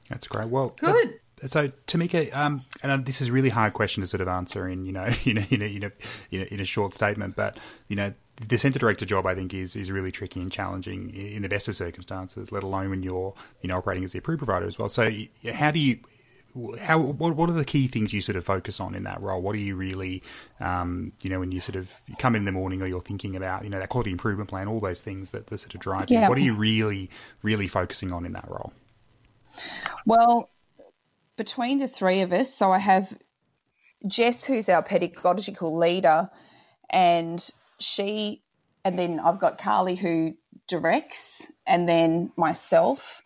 That's 0.08 0.26
great. 0.26 0.48
Well, 0.48 0.74
good. 0.78 1.20
So 1.46 1.68
Tamika, 1.86 2.34
um, 2.36 2.62
and 2.82 3.04
this 3.04 3.20
is 3.20 3.28
a 3.28 3.32
really 3.32 3.48
hard 3.48 3.72
question 3.72 4.02
to 4.02 4.06
sort 4.06 4.20
of 4.20 4.28
answer 4.28 4.68
in 4.68 4.84
you 4.86 4.92
know 4.92 5.08
you 5.24 5.34
know 5.34 5.44
in 5.50 5.62
a, 5.62 5.66
in 5.66 5.84
a, 5.84 5.92
in 6.30 6.40
a, 6.42 6.44
in 6.54 6.60
a 6.60 6.64
short 6.64 6.94
statement, 6.94 7.36
but 7.36 7.58
you 7.88 7.96
know 7.96 8.12
the 8.48 8.56
centre 8.56 8.78
director 8.78 9.04
job, 9.04 9.26
I 9.26 9.34
think, 9.34 9.54
is 9.54 9.76
is 9.76 9.90
really 9.90 10.12
tricky 10.12 10.40
and 10.40 10.50
challenging 10.50 11.14
in 11.14 11.42
the 11.42 11.48
best 11.48 11.68
of 11.68 11.76
circumstances. 11.76 12.52
Let 12.52 12.62
alone 12.62 12.90
when 12.90 13.02
you're 13.02 13.34
you 13.60 13.68
know 13.68 13.78
operating 13.78 14.04
as 14.04 14.12
the 14.12 14.18
approved 14.18 14.40
provider 14.40 14.66
as 14.66 14.78
well. 14.78 14.88
So 14.88 15.10
how 15.52 15.70
do 15.70 15.78
you 15.78 15.98
how 16.80 16.98
what, 16.98 17.34
what 17.36 17.48
are 17.48 17.54
the 17.54 17.64
key 17.64 17.86
things 17.88 18.12
you 18.12 18.20
sort 18.20 18.36
of 18.36 18.44
focus 18.44 18.80
on 18.80 18.94
in 18.94 19.04
that 19.04 19.20
role? 19.20 19.40
What 19.40 19.54
are 19.54 19.60
you 19.60 19.74
really, 19.74 20.22
um, 20.60 21.12
you 21.22 21.30
know, 21.30 21.40
when 21.40 21.52
you 21.52 21.60
sort 21.60 21.76
of 21.76 21.90
you 22.06 22.16
come 22.16 22.34
in 22.34 22.44
the 22.44 22.52
morning 22.52 22.82
or 22.82 22.86
you're 22.86 23.00
thinking 23.00 23.36
about, 23.36 23.64
you 23.64 23.70
know, 23.70 23.78
that 23.78 23.88
quality 23.88 24.10
improvement 24.10 24.50
plan, 24.50 24.68
all 24.68 24.80
those 24.80 25.00
things 25.00 25.30
that, 25.30 25.46
that 25.46 25.58
sort 25.58 25.74
of 25.74 25.80
drive 25.80 26.10
you. 26.10 26.20
What 26.20 26.36
are 26.36 26.42
you 26.42 26.54
really, 26.54 27.10
really 27.42 27.68
focusing 27.68 28.12
on 28.12 28.26
in 28.26 28.32
that 28.32 28.48
role? 28.48 28.72
Well, 30.04 30.50
between 31.36 31.78
the 31.78 31.88
three 31.88 32.20
of 32.20 32.32
us, 32.32 32.54
so 32.54 32.70
I 32.70 32.78
have 32.78 33.12
Jess, 34.06 34.44
who's 34.44 34.68
our 34.68 34.82
pedagogical 34.82 35.76
leader, 35.78 36.28
and 36.90 37.48
she, 37.78 38.42
and 38.84 38.98
then 38.98 39.20
I've 39.20 39.40
got 39.40 39.58
Carly 39.58 39.94
who 39.94 40.34
directs, 40.68 41.46
and 41.66 41.88
then 41.88 42.32
myself, 42.36 43.22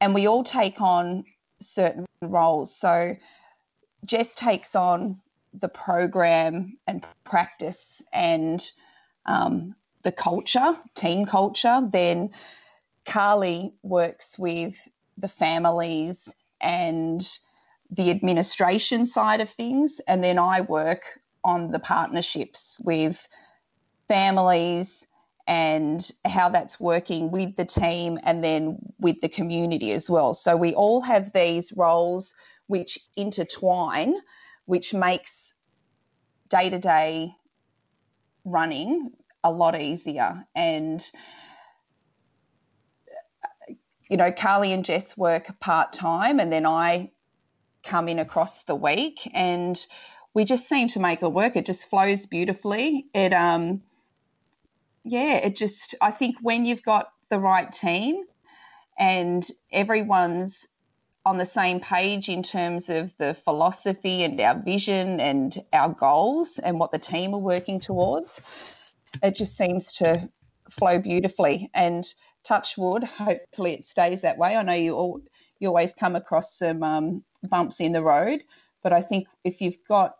and 0.00 0.14
we 0.14 0.26
all 0.26 0.44
take 0.44 0.80
on 0.80 1.24
certain 1.60 2.06
roles. 2.20 2.74
So 2.76 3.16
Jess 4.04 4.34
takes 4.34 4.74
on 4.74 5.20
the 5.60 5.68
program 5.68 6.78
and 6.86 7.04
practice 7.24 8.02
and 8.12 8.62
um, 9.26 9.74
the 10.02 10.12
culture, 10.12 10.76
team 10.94 11.26
culture. 11.26 11.80
Then 11.90 12.30
Carly 13.06 13.74
works 13.82 14.36
with 14.38 14.74
the 15.16 15.28
families 15.28 16.28
and 16.60 17.26
the 17.90 18.10
administration 18.10 19.06
side 19.06 19.40
of 19.40 19.50
things. 19.50 20.00
And 20.08 20.22
then 20.22 20.38
I 20.38 20.62
work 20.62 21.02
on 21.44 21.70
the 21.70 21.78
partnerships 21.78 22.76
with 22.80 23.28
families 24.08 25.06
and 25.46 26.10
how 26.24 26.48
that's 26.48 26.80
working 26.80 27.30
with 27.30 27.54
the 27.56 27.66
team 27.66 28.18
and 28.22 28.42
then 28.42 28.78
with 28.98 29.20
the 29.20 29.28
community 29.28 29.92
as 29.92 30.08
well. 30.08 30.32
So 30.32 30.56
we 30.56 30.74
all 30.74 31.02
have 31.02 31.32
these 31.34 31.72
roles 31.76 32.34
which 32.66 32.98
intertwine, 33.16 34.14
which 34.64 34.94
makes 34.94 35.52
day 36.48 36.70
to 36.70 36.78
day 36.78 37.32
running 38.44 39.10
a 39.42 39.50
lot 39.50 39.80
easier. 39.80 40.46
And, 40.54 41.10
you 44.08 44.16
know, 44.16 44.32
Carly 44.32 44.72
and 44.72 44.84
Jess 44.84 45.16
work 45.16 45.58
part 45.60 45.92
time 45.92 46.40
and 46.40 46.52
then 46.52 46.66
I 46.66 47.10
come 47.82 48.08
in 48.08 48.18
across 48.18 48.62
the 48.64 48.74
week 48.74 49.28
and 49.32 49.84
we 50.34 50.44
just 50.44 50.68
seem 50.68 50.88
to 50.88 51.00
make 51.00 51.22
it 51.22 51.32
work. 51.32 51.56
It 51.56 51.66
just 51.66 51.88
flows 51.88 52.26
beautifully. 52.26 53.06
It, 53.14 53.32
um, 53.32 53.82
yeah, 55.04 55.36
it 55.36 55.56
just, 55.56 55.94
I 56.00 56.10
think 56.10 56.36
when 56.40 56.64
you've 56.64 56.82
got 56.82 57.10
the 57.30 57.38
right 57.38 57.70
team 57.70 58.24
and 58.98 59.46
everyone's 59.72 60.66
on 61.26 61.38
the 61.38 61.46
same 61.46 61.80
page 61.80 62.28
in 62.28 62.42
terms 62.42 62.88
of 62.90 63.10
the 63.18 63.36
philosophy 63.44 64.24
and 64.24 64.38
our 64.40 64.60
vision 64.62 65.20
and 65.20 65.64
our 65.72 65.88
goals 65.88 66.58
and 66.58 66.78
what 66.78 66.92
the 66.92 66.98
team 66.98 67.34
are 67.34 67.40
working 67.40 67.80
towards. 67.80 68.40
It 69.22 69.34
just 69.34 69.56
seems 69.56 69.92
to 69.94 70.28
flow 70.70 70.98
beautifully 70.98 71.70
and 71.72 72.06
touch 72.44 72.76
wood. 72.76 73.04
Hopefully, 73.04 73.74
it 73.74 73.86
stays 73.86 74.20
that 74.22 74.38
way. 74.38 74.56
I 74.56 74.62
know 74.62 74.74
you 74.74 74.94
all 74.94 75.20
you 75.58 75.68
always 75.68 75.94
come 75.94 76.16
across 76.16 76.58
some 76.58 76.82
um, 76.82 77.24
bumps 77.42 77.80
in 77.80 77.92
the 77.92 78.02
road, 78.02 78.42
but 78.82 78.92
I 78.92 79.02
think 79.02 79.26
if 79.44 79.60
you've 79.60 79.78
got 79.88 80.16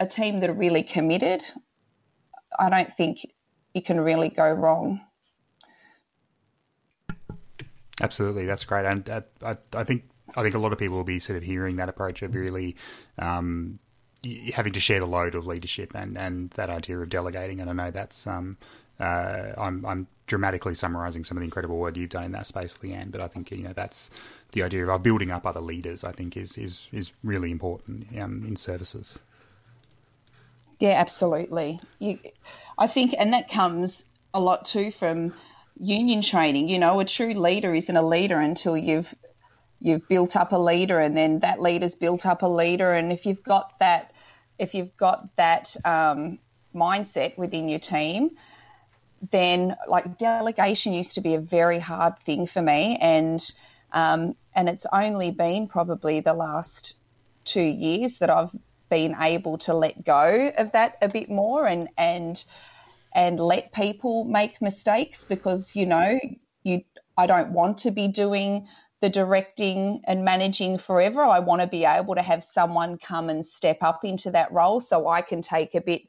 a 0.00 0.06
team 0.06 0.40
that 0.40 0.50
are 0.50 0.54
really 0.54 0.82
committed, 0.82 1.42
I 2.58 2.68
don't 2.68 2.94
think 2.96 3.26
you 3.74 3.82
can 3.82 4.00
really 4.00 4.28
go 4.28 4.50
wrong. 4.52 5.00
Absolutely, 8.00 8.44
that's 8.44 8.64
great, 8.64 8.84
and 8.84 9.08
uh, 9.08 9.22
I, 9.42 9.56
I 9.72 9.84
think 9.84 10.04
I 10.36 10.42
think 10.42 10.54
a 10.54 10.58
lot 10.58 10.72
of 10.72 10.78
people 10.78 10.96
will 10.96 11.04
be 11.04 11.18
sort 11.18 11.36
of 11.36 11.42
hearing 11.42 11.76
that 11.76 11.88
approach 11.88 12.22
of 12.22 12.34
really 12.34 12.76
um, 13.18 13.78
having 14.52 14.72
to 14.72 14.80
share 14.80 15.00
the 15.00 15.06
load 15.06 15.34
of 15.34 15.46
leadership 15.46 15.92
and, 15.94 16.18
and 16.18 16.50
that 16.50 16.70
idea 16.70 16.98
of 16.98 17.08
delegating. 17.08 17.60
And 17.60 17.70
I 17.70 17.72
know 17.72 17.90
that's 17.90 18.26
um, 18.26 18.56
uh, 19.00 19.52
I'm, 19.58 19.84
I'm 19.84 20.06
dramatically 20.26 20.74
summarising 20.74 21.24
some 21.24 21.36
of 21.36 21.40
the 21.40 21.44
incredible 21.44 21.76
work 21.76 21.96
you've 21.96 22.10
done 22.10 22.24
in 22.24 22.32
that 22.32 22.46
space, 22.46 22.78
Leanne. 22.78 23.10
But 23.10 23.20
I 23.20 23.28
think 23.28 23.50
you 23.50 23.62
know 23.62 23.72
that's 23.72 24.10
the 24.52 24.62
idea 24.62 24.86
of 24.86 25.02
building 25.02 25.30
up 25.30 25.46
other 25.46 25.60
leaders. 25.60 26.04
I 26.04 26.12
think 26.12 26.36
is 26.36 26.58
is 26.58 26.88
is 26.92 27.12
really 27.22 27.50
important 27.50 28.06
um, 28.20 28.44
in 28.46 28.56
services. 28.56 29.18
Yeah, 30.78 30.90
absolutely. 30.90 31.80
You, 31.98 32.18
I 32.76 32.86
think, 32.86 33.14
and 33.18 33.32
that 33.32 33.50
comes 33.50 34.04
a 34.34 34.40
lot 34.40 34.66
too 34.66 34.90
from 34.90 35.32
union 35.78 36.20
training. 36.20 36.68
You 36.68 36.78
know, 36.78 37.00
a 37.00 37.04
true 37.04 37.32
leader 37.32 37.74
isn't 37.74 37.96
a 37.96 38.06
leader 38.06 38.38
until 38.38 38.76
you've 38.76 39.14
you've 39.80 40.06
built 40.08 40.36
up 40.36 40.52
a 40.52 40.58
leader, 40.58 40.98
and 40.98 41.16
then 41.16 41.40
that 41.40 41.60
leader's 41.60 41.94
built 41.94 42.26
up 42.26 42.42
a 42.42 42.48
leader. 42.48 42.92
And 42.92 43.12
if 43.12 43.26
you've 43.26 43.42
got 43.42 43.78
that, 43.78 44.12
if 44.58 44.74
you've 44.74 44.96
got 44.96 45.34
that 45.36 45.74
um, 45.84 46.38
mindset 46.74 47.38
within 47.38 47.68
your 47.68 47.78
team, 47.78 48.30
then 49.30 49.76
like 49.88 50.18
delegation 50.18 50.92
used 50.92 51.14
to 51.14 51.20
be 51.20 51.34
a 51.34 51.40
very 51.40 51.78
hard 51.78 52.18
thing 52.20 52.46
for 52.46 52.62
me, 52.62 52.96
and 53.00 53.40
um, 53.92 54.34
and 54.54 54.68
it's 54.68 54.86
only 54.92 55.30
been 55.30 55.68
probably 55.68 56.20
the 56.20 56.34
last 56.34 56.94
two 57.44 57.62
years 57.62 58.18
that 58.18 58.30
I've 58.30 58.54
been 58.90 59.16
able 59.20 59.58
to 59.58 59.74
let 59.74 60.04
go 60.04 60.52
of 60.56 60.72
that 60.72 60.96
a 61.02 61.08
bit 61.08 61.30
more 61.30 61.66
and 61.66 61.88
and 61.96 62.42
and 63.14 63.40
let 63.40 63.72
people 63.72 64.24
make 64.24 64.60
mistakes 64.60 65.24
because 65.24 65.74
you 65.74 65.86
know 65.86 66.18
you 66.62 66.82
I 67.16 67.26
don't 67.26 67.52
want 67.52 67.78
to 67.78 67.90
be 67.90 68.08
doing 68.08 68.68
the 69.00 69.10
directing 69.10 70.00
and 70.04 70.24
managing 70.24 70.78
forever. 70.78 71.22
I 71.22 71.40
want 71.40 71.60
to 71.60 71.66
be 71.66 71.84
able 71.84 72.14
to 72.14 72.22
have 72.22 72.42
someone 72.42 72.98
come 72.98 73.28
and 73.28 73.44
step 73.44 73.78
up 73.82 74.04
into 74.04 74.30
that 74.30 74.50
role 74.52 74.80
so 74.80 75.08
I 75.08 75.20
can 75.20 75.42
take 75.42 75.74
a 75.74 75.80
bit 75.80 76.02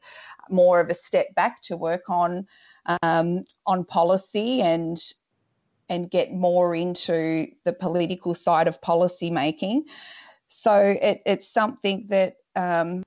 more 0.50 0.80
of 0.80 0.88
a 0.88 0.94
step 0.94 1.34
back 1.34 1.60
to 1.62 1.76
work 1.76 2.08
on 2.08 2.46
um, 3.02 3.44
on 3.66 3.84
policy 3.84 4.62
and 4.62 4.98
and 5.90 6.10
get 6.10 6.32
more 6.32 6.74
into 6.74 7.46
the 7.64 7.72
political 7.72 8.34
side 8.34 8.68
of 8.68 8.80
policy 8.80 9.30
making. 9.30 9.84
So 10.48 10.74
it, 10.78 11.22
it's 11.24 11.48
something 11.48 12.06
that 12.08 12.36
um, 12.56 13.04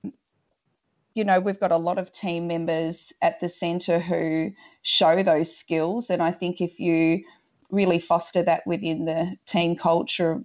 you 1.13 1.25
know, 1.25 1.39
we've 1.39 1.59
got 1.59 1.71
a 1.71 1.77
lot 1.77 1.97
of 1.97 2.11
team 2.11 2.47
members 2.47 3.11
at 3.21 3.39
the 3.39 3.49
centre 3.49 3.99
who 3.99 4.53
show 4.81 5.23
those 5.23 5.55
skills. 5.55 6.09
And 6.09 6.21
I 6.21 6.31
think 6.31 6.61
if 6.61 6.79
you 6.79 7.23
really 7.71 7.99
foster 7.99 8.43
that 8.43 8.63
within 8.67 9.05
the 9.05 9.35
team 9.45 9.75
culture, 9.75 10.41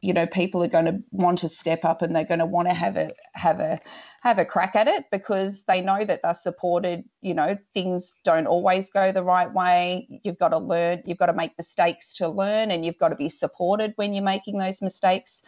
you 0.00 0.12
know, 0.12 0.26
people 0.26 0.62
are 0.62 0.68
going 0.68 0.84
to 0.84 1.02
want 1.12 1.38
to 1.38 1.48
step 1.48 1.84
up 1.84 2.02
and 2.02 2.14
they're 2.14 2.26
going 2.26 2.40
to 2.40 2.46
want 2.46 2.68
to 2.68 2.74
have 2.74 2.96
a 2.96 3.12
have 3.32 3.58
a 3.58 3.78
have 4.20 4.38
a 4.38 4.44
crack 4.44 4.76
at 4.76 4.86
it 4.86 5.06
because 5.10 5.62
they 5.62 5.80
know 5.80 6.04
that 6.04 6.20
they're 6.22 6.34
supported. 6.34 7.04
You 7.22 7.32
know, 7.32 7.56
things 7.72 8.14
don't 8.22 8.46
always 8.46 8.90
go 8.90 9.12
the 9.12 9.22
right 9.22 9.50
way. 9.50 10.06
You've 10.22 10.38
got 10.38 10.50
to 10.50 10.58
learn. 10.58 11.02
You've 11.06 11.18
got 11.18 11.26
to 11.26 11.32
make 11.32 11.56
mistakes 11.56 12.12
to 12.14 12.28
learn, 12.28 12.70
and 12.70 12.84
you've 12.84 12.98
got 12.98 13.08
to 13.08 13.16
be 13.16 13.30
supported 13.30 13.94
when 13.96 14.12
you're 14.12 14.22
making 14.22 14.58
those 14.58 14.82
mistakes. 14.82 15.42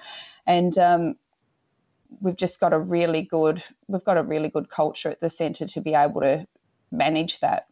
And 0.46 0.78
um, 0.78 1.16
we've 2.20 2.36
just 2.36 2.58
got 2.58 2.72
a 2.72 2.78
really 2.78 3.22
good 3.22 3.62
we've 3.88 4.04
got 4.04 4.16
a 4.16 4.22
really 4.22 4.48
good 4.48 4.70
culture 4.70 5.10
at 5.10 5.20
the 5.20 5.28
centre 5.30 5.66
to 5.66 5.80
be 5.80 5.94
able 5.94 6.20
to 6.22 6.46
manage 6.90 7.40
that 7.40 7.66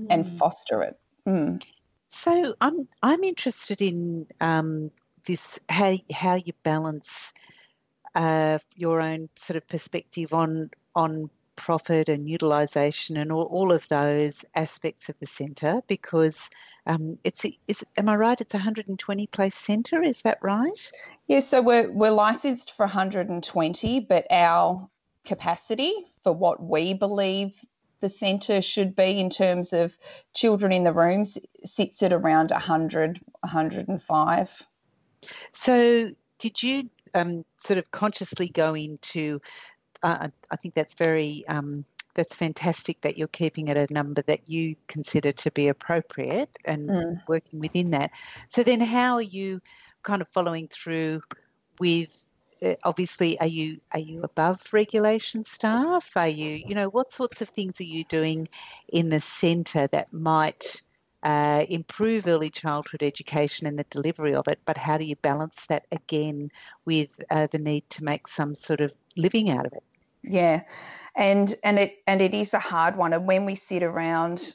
mm. 0.00 0.06
and 0.10 0.38
foster 0.38 0.82
it. 0.82 0.98
Mm. 1.26 1.62
So 2.10 2.54
I'm 2.60 2.88
I'm 3.02 3.24
interested 3.24 3.82
in 3.82 4.26
um, 4.40 4.90
this 5.26 5.58
how 5.68 5.96
how 6.12 6.34
you 6.34 6.52
balance 6.62 7.32
uh, 8.14 8.58
your 8.76 9.00
own 9.00 9.28
sort 9.36 9.56
of 9.56 9.68
perspective 9.68 10.32
on 10.32 10.70
on 10.94 11.30
profit 11.58 12.08
and 12.08 12.28
utilisation 12.28 13.16
and 13.16 13.32
all, 13.32 13.42
all 13.42 13.72
of 13.72 13.86
those 13.88 14.44
aspects 14.54 15.08
of 15.08 15.16
the 15.18 15.26
centre 15.26 15.82
because 15.88 16.48
um, 16.86 17.18
it's 17.24 17.44
is 17.66 17.84
am 17.96 18.08
I 18.08 18.16
right? 18.16 18.40
It's 18.40 18.54
a 18.54 18.58
120 18.58 19.26
place 19.26 19.54
centre, 19.54 20.02
is 20.02 20.22
that 20.22 20.38
right? 20.40 20.90
Yeah, 21.26 21.40
so 21.40 21.60
we're 21.60 21.90
we're 21.90 22.10
licensed 22.10 22.74
for 22.76 22.84
120, 22.84 24.00
but 24.00 24.26
our 24.30 24.88
capacity 25.24 25.92
for 26.24 26.32
what 26.32 26.62
we 26.62 26.94
believe 26.94 27.52
the 28.00 28.08
centre 28.08 28.62
should 28.62 28.94
be 28.94 29.18
in 29.18 29.30
terms 29.30 29.72
of 29.72 29.96
children 30.34 30.72
in 30.72 30.84
the 30.84 30.92
rooms 30.92 31.38
sits 31.64 32.02
at 32.02 32.12
around 32.12 32.50
100, 32.50 33.20
105. 33.40 34.62
So, 35.52 36.10
did 36.38 36.62
you 36.62 36.90
um, 37.14 37.44
sort 37.56 37.78
of 37.78 37.90
consciously 37.90 38.48
go 38.48 38.74
into? 38.74 39.40
Uh, 40.02 40.28
I 40.50 40.56
think 40.56 40.74
that's 40.74 40.94
very 40.94 41.44
um, 41.48 41.84
that's 42.14 42.34
fantastic 42.34 43.00
that 43.02 43.18
you're 43.18 43.28
keeping 43.28 43.68
at 43.70 43.76
a 43.76 43.92
number 43.92 44.22
that 44.22 44.48
you 44.48 44.76
consider 44.86 45.32
to 45.32 45.50
be 45.50 45.68
appropriate 45.68 46.50
and 46.64 46.88
mm. 46.88 47.20
working 47.28 47.60
within 47.60 47.90
that. 47.90 48.10
So 48.48 48.62
then, 48.62 48.80
how 48.80 49.14
are 49.14 49.22
you 49.22 49.60
kind 50.02 50.22
of 50.22 50.28
following 50.28 50.68
through 50.68 51.22
with? 51.78 52.16
Uh, 52.62 52.74
obviously, 52.82 53.38
are 53.40 53.46
you 53.46 53.80
are 53.92 54.00
you 54.00 54.22
above 54.22 54.60
regulation 54.72 55.44
staff? 55.44 56.16
Are 56.16 56.28
you 56.28 56.62
you 56.66 56.74
know 56.74 56.88
what 56.88 57.12
sorts 57.12 57.42
of 57.42 57.48
things 57.48 57.80
are 57.80 57.84
you 57.84 58.04
doing 58.04 58.48
in 58.88 59.08
the 59.10 59.20
centre 59.20 59.86
that 59.88 60.12
might 60.12 60.82
uh, 61.22 61.64
improve 61.68 62.26
early 62.26 62.50
childhood 62.50 63.02
education 63.02 63.66
and 63.66 63.78
the 63.78 63.84
delivery 63.90 64.34
of 64.34 64.46
it, 64.48 64.60
but 64.64 64.76
how 64.76 64.96
do 64.96 65.04
you 65.04 65.16
balance 65.16 65.66
that 65.66 65.84
again 65.90 66.50
with 66.84 67.20
uh, 67.30 67.48
the 67.50 67.58
need 67.58 67.88
to 67.90 68.04
make 68.04 68.28
some 68.28 68.54
sort 68.54 68.80
of 68.80 68.94
living 69.16 69.50
out 69.50 69.66
of 69.66 69.72
it? 69.72 69.82
Yeah, 70.22 70.62
and 71.16 71.54
and 71.64 71.78
it 71.78 71.98
and 72.06 72.20
it 72.20 72.34
is 72.34 72.54
a 72.54 72.58
hard 72.58 72.96
one. 72.96 73.12
And 73.12 73.26
when 73.26 73.46
we 73.46 73.54
sit 73.54 73.82
around 73.82 74.54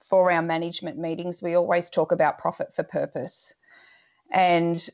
for 0.00 0.30
our 0.30 0.42
management 0.42 0.98
meetings, 0.98 1.42
we 1.42 1.54
always 1.54 1.90
talk 1.90 2.12
about 2.12 2.38
profit 2.38 2.74
for 2.74 2.82
purpose, 2.82 3.54
and 4.30 4.86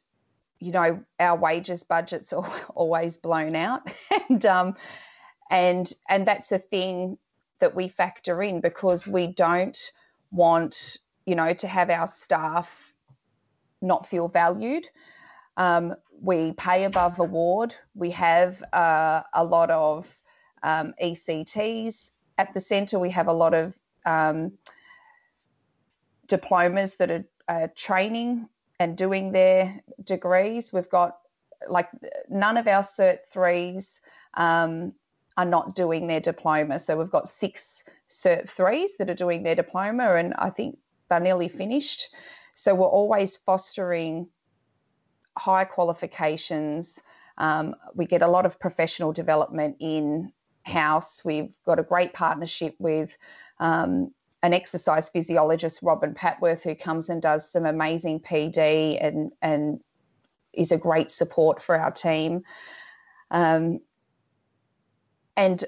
you 0.60 0.72
know 0.72 1.02
our 1.18 1.36
wages 1.36 1.82
budgets 1.82 2.32
are 2.32 2.48
always 2.74 3.16
blown 3.16 3.56
out, 3.56 3.82
and 4.28 4.44
um, 4.46 4.76
and 5.50 5.92
and 6.08 6.26
that's 6.26 6.52
a 6.52 6.58
thing 6.58 7.18
that 7.58 7.74
we 7.74 7.88
factor 7.88 8.42
in 8.42 8.60
because 8.60 9.06
we 9.06 9.26
don't 9.26 9.92
want 10.30 10.98
you 11.26 11.34
know 11.34 11.52
to 11.54 11.66
have 11.66 11.90
our 11.90 12.06
staff 12.06 12.94
not 13.82 14.06
feel 14.06 14.28
valued. 14.28 14.86
Um, 15.56 15.94
we 16.22 16.52
pay 16.52 16.84
above 16.84 17.18
award. 17.18 17.74
We 17.94 18.10
have 18.10 18.62
uh, 18.72 19.22
a 19.32 19.42
lot 19.42 19.70
of 19.70 20.06
um, 20.62 20.94
ECTs 21.02 22.10
at 22.36 22.52
the 22.52 22.60
centre. 22.60 22.98
We 22.98 23.10
have 23.10 23.28
a 23.28 23.32
lot 23.32 23.54
of 23.54 23.74
um, 24.04 24.52
diplomas 26.26 26.96
that 26.96 27.10
are 27.10 27.24
uh, 27.48 27.68
training 27.74 28.48
and 28.80 28.96
doing 28.96 29.30
their 29.30 29.80
degrees. 30.02 30.72
We've 30.72 30.88
got 30.88 31.18
like 31.68 31.88
none 32.28 32.56
of 32.56 32.66
our 32.66 32.82
Cert 32.82 33.18
threes 33.30 34.00
um, 34.34 34.94
are 35.36 35.44
not 35.44 35.76
doing 35.76 36.06
their 36.06 36.20
diploma. 36.20 36.80
So 36.80 36.96
we've 36.96 37.10
got 37.10 37.28
six 37.28 37.84
Cert 38.08 38.48
threes 38.48 38.96
that 38.98 39.10
are 39.10 39.14
doing 39.14 39.44
their 39.44 39.54
diploma, 39.54 40.14
and 40.14 40.34
I 40.34 40.50
think 40.50 40.78
they're 41.08 41.20
nearly 41.20 41.48
finished. 41.48 42.08
So 42.54 42.74
we're 42.74 42.86
always 42.86 43.36
fostering 43.36 44.28
high 45.36 45.64
qualifications. 45.64 46.98
Um, 47.36 47.76
we 47.94 48.06
get 48.06 48.22
a 48.22 48.28
lot 48.28 48.46
of 48.46 48.58
professional 48.58 49.12
development 49.12 49.76
in 49.78 50.32
house. 50.62 51.22
We've 51.24 51.52
got 51.66 51.78
a 51.78 51.82
great 51.82 52.14
partnership 52.14 52.74
with 52.78 53.10
um, 53.58 54.12
an 54.42 54.54
exercise 54.54 55.08
physiologist, 55.08 55.80
Robin 55.82 56.14
Patworth, 56.14 56.62
who 56.62 56.74
comes 56.74 57.08
and 57.08 57.20
does 57.20 57.50
some 57.50 57.66
amazing 57.66 58.20
PD 58.20 58.98
and 59.00 59.32
and 59.42 59.80
is 60.52 60.72
a 60.72 60.78
great 60.78 61.10
support 61.10 61.62
for 61.62 61.76
our 61.78 61.90
team. 61.90 62.42
Um, 63.30 63.80
and 65.36 65.64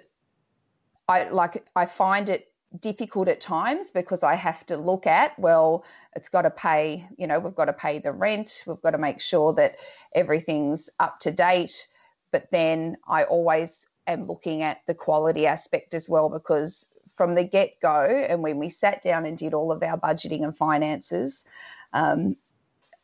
I 1.09 1.29
like 1.29 1.65
I 1.77 1.87
find 1.87 2.29
it 2.29 2.53
difficult 2.81 3.29
at 3.29 3.41
times 3.41 3.91
because 3.91 4.23
I 4.23 4.35
have 4.35 4.65
to 4.67 4.77
look 4.77 5.07
at, 5.07 5.39
well, 5.39 5.85
it's 6.17 6.29
got 6.29 6.43
to 6.43 6.51
pay, 6.51 7.07
you 7.19 7.27
know, 7.27 7.39
we've 7.39 7.55
got 7.55 7.67
to 7.67 7.73
pay 7.73 7.99
the 7.99 8.13
rent, 8.13 8.65
we've 8.67 8.81
got 8.81 8.93
to 8.93 8.99
make 8.99 9.21
sure 9.21 9.53
that 9.55 9.77
everything's 10.15 10.89
up 10.99 11.21
to 11.21 11.31
date. 11.31 11.89
But 12.31 12.51
then 12.51 12.97
I 13.07 13.25
always 13.25 13.87
am 14.07 14.27
looking 14.27 14.63
at 14.63 14.79
the 14.87 14.95
quality 14.95 15.47
aspect 15.47 15.95
as 15.95 16.09
well 16.09 16.29
because 16.29 16.87
from 17.17 17.35
the 17.35 17.45
get 17.45 17.81
go, 17.81 18.05
and 18.29 18.43
when 18.43 18.59
we 18.59 18.69
sat 18.69 19.03
down 19.03 19.27
and 19.27 19.37
did 19.37 19.55
all 19.55 19.71
of 19.73 19.83
our 19.83 19.99
budgeting 19.99 20.45
and 20.45 20.57
finances, 20.57 21.45
um, 21.93 22.37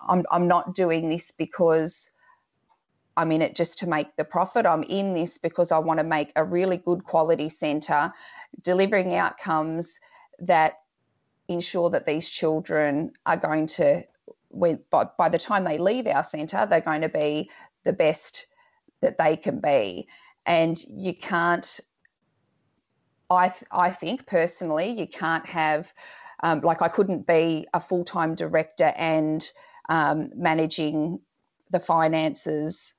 I'm, 0.00 0.24
I'm 0.30 0.48
not 0.48 0.74
doing 0.74 1.08
this 1.08 1.30
because 1.30 2.10
I'm 3.16 3.32
in 3.32 3.42
it 3.42 3.56
just 3.56 3.78
to 3.78 3.88
make 3.88 4.14
the 4.16 4.24
profit. 4.24 4.64
I'm 4.64 4.84
in 4.84 5.12
this 5.12 5.38
because 5.38 5.72
I 5.72 5.78
want 5.78 5.98
to 5.98 6.04
make 6.04 6.32
a 6.36 6.44
really 6.44 6.78
good 6.78 7.04
quality 7.04 7.48
centre, 7.48 8.12
delivering 8.62 9.14
outcomes 9.14 9.98
that 10.38 10.74
ensure 11.48 11.90
that 11.90 12.06
these 12.06 12.28
children 12.28 13.10
are 13.26 13.36
going 13.36 13.66
to, 13.66 14.04
when, 14.48 14.78
by, 14.90 15.08
by 15.18 15.28
the 15.28 15.38
time 15.38 15.64
they 15.64 15.78
leave 15.78 16.06
our 16.06 16.22
centre, 16.22 16.66
they're 16.70 16.80
going 16.80 17.00
to 17.00 17.08
be 17.08 17.50
the 17.84 17.92
best 17.92 18.46
that 19.00 19.18
they 19.18 19.36
can 19.36 19.58
be. 19.60 20.06
And 20.46 20.78
you 20.88 21.14
can't, 21.14 21.80
I, 23.30 23.52
I 23.70 23.90
think 23.90 24.26
personally, 24.26 24.90
you 24.90 25.06
can't 25.06 25.46
have, 25.46 25.92
um, 26.42 26.60
like, 26.60 26.82
I 26.82 26.88
couldn't 26.88 27.26
be 27.26 27.66
a 27.74 27.80
full 27.80 28.04
time 28.04 28.34
director 28.34 28.92
and 28.96 29.50
um, 29.88 30.30
managing 30.34 31.20
the 31.70 31.80
finances 31.80 32.94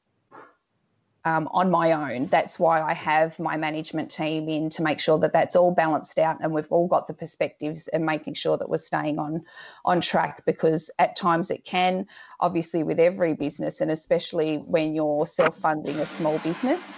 um, 1.26 1.50
on 1.52 1.70
my 1.70 1.92
own. 1.92 2.28
That's 2.28 2.58
why 2.60 2.82
I 2.82 2.94
have 2.94 3.38
my 3.40 3.58
management 3.58 4.10
team 4.10 4.48
in 4.48 4.70
to 4.72 4.84
make 4.84 5.00
sure 5.00 5.20
that 5.20 5.34
that's 5.34 5.56
all 5.56 5.72
balanced 5.72 6.18
out 6.18 6.38
and 6.42 6.54
we've 6.54 6.72
all 6.72 6.88
got 6.88 7.08
the 7.08 7.14
perspectives 7.14 7.88
and 7.90 8.06
making 8.06 8.36
sure 8.36 8.58
that 8.58 8.70
we're 8.70 8.78
staying 8.78 9.20
on 9.20 9.44
on 9.84 10.00
track. 10.02 10.44
Because 10.46 10.90
at 11.00 11.16
times 11.16 11.50
it 11.50 11.66
can, 11.66 12.08
obviously, 12.40 12.84
with 12.84 13.00
every 13.00 13.34
business, 13.34 13.82
and 13.82 13.92
especially 13.92 14.58
when 14.58 14.96
you're 14.96 15.26
self 15.26 15.58
funding 15.58 15.98
a 15.98 16.06
small 16.06 16.40
business, 16.40 16.98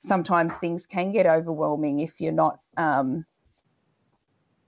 sometimes 0.00 0.56
things 0.56 0.86
can 0.86 1.12
get 1.12 1.26
overwhelming 1.26 2.00
if 2.00 2.20
you're 2.20 2.32
not. 2.32 2.58
Um, 2.76 3.24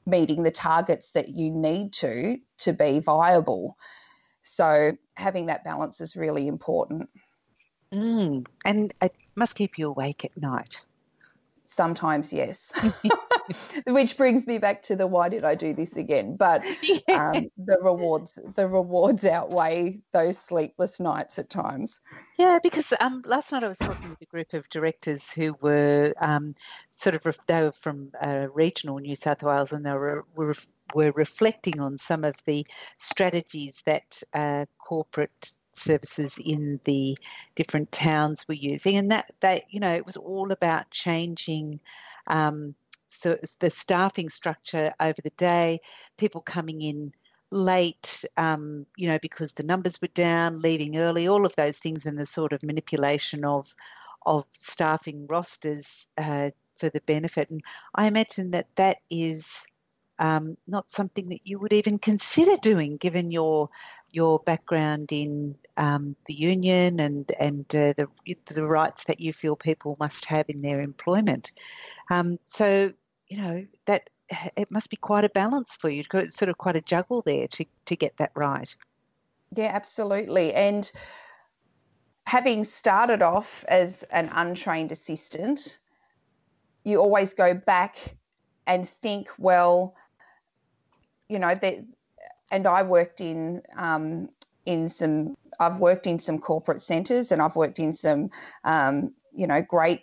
meeting 0.07 0.43
the 0.43 0.51
targets 0.51 1.11
that 1.13 1.29
you 1.29 1.51
need 1.53 1.93
to 1.93 2.39
to 2.57 2.73
be 2.73 2.99
viable 3.01 3.77
so 4.43 4.97
having 5.15 5.47
that 5.47 5.63
balance 5.63 6.01
is 6.01 6.17
really 6.17 6.49
important 6.49 7.09
Mm, 7.93 8.47
and 8.65 8.95
it 9.03 9.15
must 9.35 9.57
keep 9.57 9.77
you 9.79 9.89
awake 9.89 10.25
at 10.25 10.37
night. 10.37 10.81
Sometimes, 11.71 12.33
yes. 12.33 12.73
Which 13.87 14.17
brings 14.17 14.47
me 14.47 14.59
back 14.59 14.83
to 14.83 14.97
the 14.97 15.07
why 15.07 15.29
did 15.29 15.45
I 15.45 15.55
do 15.55 15.73
this 15.73 15.97
again? 15.97 16.35
But 16.37 16.65
um, 17.15 17.49
the 17.57 17.79
rewards, 17.81 18.39
the 18.57 18.67
rewards 18.69 19.25
outweigh 19.25 20.01
those 20.13 20.37
sleepless 20.37 20.99
nights 20.99 21.39
at 21.39 21.49
times. 21.49 22.01
Yeah, 22.39 22.59
because 22.61 22.93
um, 23.01 23.23
last 23.25 23.53
night 23.53 23.63
I 23.63 23.69
was 23.69 23.79
talking 23.79 24.11
with 24.11 24.21
a 24.21 24.27
group 24.27 24.53
of 24.53 24.69
directors 24.69 25.31
who 25.33 25.57
were 25.61 26.13
um, 26.21 26.57
sort 26.91 27.15
of 27.15 27.39
they 27.47 27.63
were 27.63 27.73
from 27.73 28.11
uh, 28.21 28.49
regional 28.53 28.99
New 28.99 29.15
South 29.15 29.43
Wales, 29.43 29.73
and 29.73 29.87
they 29.87 29.93
were, 29.93 30.25
were 30.35 30.55
were 30.93 31.13
reflecting 31.13 31.81
on 31.81 31.99
some 31.99 32.25
of 32.25 32.35
the 32.47 32.67
strategies 32.99 33.81
that 33.87 34.23
uh, 34.35 34.67
corporate 34.79 35.53
services 35.75 36.39
in 36.45 36.81
the 36.85 37.17
different 37.55 37.93
towns 37.93 38.45
we're 38.49 38.55
using, 38.55 38.97
and 38.97 39.11
that 39.11 39.33
that 39.41 39.65
you 39.71 39.81
know 39.81 39.95
it 39.95 40.07
was 40.07 40.17
all 40.17 40.53
about 40.53 40.91
changing. 40.91 41.81
Um, 42.27 42.75
so 43.09 43.37
the 43.59 43.71
staffing 43.71 44.29
structure 44.29 44.93
over 45.01 45.21
the 45.23 45.31
day, 45.31 45.81
people 46.17 46.41
coming 46.41 46.81
in 46.81 47.13
late, 47.51 48.25
um, 48.37 48.87
you 48.97 49.09
know, 49.09 49.19
because 49.21 49.53
the 49.53 49.65
numbers 49.65 50.01
were 50.01 50.09
down, 50.09 50.63
leaving 50.63 50.97
early, 50.97 51.27
all 51.27 51.45
of 51.45 51.57
those 51.57 51.77
things, 51.77 52.07
and 52.07 52.19
the 52.19 52.27
sort 52.27 52.53
of 52.53 52.63
manipulation 52.63 53.45
of 53.45 53.75
of 54.27 54.47
staffing 54.53 55.27
rosters 55.29 56.07
uh, 56.19 56.51
for 56.79 56.89
the 56.91 57.01
benefit. 57.03 57.51
And 57.51 57.63
I 57.95 58.07
imagine 58.07 58.51
that 58.53 58.69
that 58.77 58.99
is 59.11 59.67
um, 60.21 60.57
not 60.67 60.91
something 60.91 61.31
that 61.31 61.41
you 61.45 61.59
would 61.59 61.73
even 61.73 61.99
consider 61.99 62.57
doing, 62.59 62.99
given 62.99 63.31
your 63.31 63.71
your 64.13 64.41
background 64.41 65.13
in 65.13 65.55
um, 65.77 66.15
the 66.27 66.35
union 66.35 67.01
and 67.01 67.33
and 67.41 67.65
uh, 67.75 67.95
the 67.97 68.07
the 68.47 68.65
rights 68.65 69.05
that 69.05 69.19
you 69.19 69.33
feel 69.33 69.57
people 69.57 69.97
must 69.99 70.27
have 70.27 70.45
in 70.49 70.61
their 70.61 70.83
employment. 70.83 71.53
Um, 72.11 72.39
so 72.47 72.93
you 73.29 73.39
know 73.39 73.67
that 73.87 74.11
it 74.57 74.71
must 74.71 74.91
be 74.91 74.97
quite 74.97 75.25
a 75.25 75.31
balance 75.31 75.75
for 75.75 75.89
you. 75.89 76.05
It's 76.13 76.37
sort 76.37 76.51
of 76.51 76.59
quite 76.59 76.77
a 76.77 76.83
juggle 76.83 77.23
there 77.23 77.49
to 77.49 77.65
to 77.87 77.97
get 77.97 78.19
that 78.19 78.33
right. 78.35 78.73
Yeah, 79.57 79.73
absolutely. 79.75 80.53
And 80.53 80.91
having 82.27 82.63
started 82.63 83.23
off 83.23 83.65
as 83.69 84.05
an 84.11 84.29
untrained 84.33 84.93
assistant, 84.93 85.79
you 86.85 87.01
always 87.01 87.33
go 87.33 87.55
back 87.55 87.97
and 88.67 88.89
think, 88.89 89.29
well, 89.39 89.97
you 91.31 91.39
know, 91.39 91.55
that 91.55 91.79
and 92.51 92.67
I 92.67 92.83
worked 92.83 93.21
in 93.21 93.63
um, 93.77 94.29
in 94.67 94.89
some. 94.89 95.37
I've 95.61 95.79
worked 95.79 96.07
in 96.07 96.19
some 96.19 96.39
corporate 96.39 96.83
centres, 96.83 97.31
and 97.31 97.41
I've 97.41 97.55
worked 97.55 97.79
in 97.79 97.93
some, 97.93 98.31
um, 98.65 99.15
you 99.33 99.47
know, 99.47 99.63
great 99.63 100.03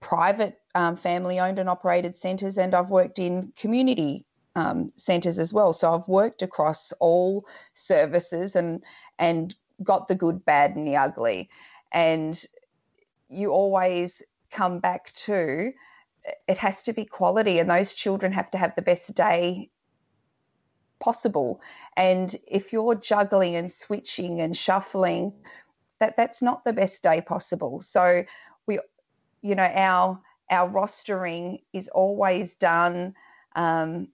private 0.00 0.58
um, 0.74 0.96
family 0.96 1.38
owned 1.40 1.58
and 1.58 1.70
operated 1.70 2.16
centres, 2.16 2.58
and 2.58 2.74
I've 2.74 2.90
worked 2.90 3.18
in 3.18 3.52
community 3.56 4.26
um, 4.54 4.92
centres 4.96 5.38
as 5.38 5.54
well. 5.54 5.72
So 5.72 5.94
I've 5.94 6.08
worked 6.08 6.42
across 6.42 6.92
all 7.00 7.46
services 7.72 8.54
and 8.54 8.82
and 9.18 9.54
got 9.82 10.08
the 10.08 10.14
good, 10.14 10.44
bad, 10.44 10.76
and 10.76 10.86
the 10.86 10.96
ugly. 10.96 11.48
And 11.92 12.40
you 13.28 13.50
always 13.50 14.22
come 14.50 14.80
back 14.80 15.12
to 15.14 15.72
it 16.46 16.58
has 16.58 16.82
to 16.84 16.92
be 16.92 17.04
quality, 17.04 17.58
and 17.58 17.70
those 17.70 17.94
children 17.94 18.32
have 18.32 18.50
to 18.50 18.58
have 18.58 18.74
the 18.76 18.82
best 18.82 19.14
day 19.14 19.70
possible. 21.02 21.60
And 21.96 22.34
if 22.46 22.72
you're 22.72 22.94
juggling 22.94 23.56
and 23.56 23.70
switching 23.70 24.40
and 24.40 24.56
shuffling, 24.56 25.32
that 25.98 26.16
that's 26.16 26.40
not 26.40 26.64
the 26.64 26.72
best 26.72 27.02
day 27.02 27.20
possible. 27.20 27.80
So 27.80 28.24
we, 28.66 28.78
you 29.42 29.54
know, 29.54 29.70
our 29.74 30.20
our 30.50 30.68
rostering 30.70 31.60
is 31.72 31.88
always 31.88 32.56
done. 32.56 33.14
Um, 33.54 34.08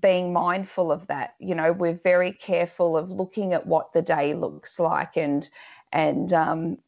being 0.00 0.32
mindful 0.32 0.92
of 0.92 1.04
that 1.08 1.34
you 1.40 1.56
know 1.56 1.72
we're 1.72 1.98
very 2.04 2.30
careful 2.30 2.96
of 2.96 3.10
looking 3.10 3.52
at 3.52 3.66
what 3.66 3.92
the 3.92 4.02
day 4.02 4.32
looks 4.32 4.78
like 4.78 5.16
and 5.16 5.50
and 5.92 6.32
um, 6.32 6.78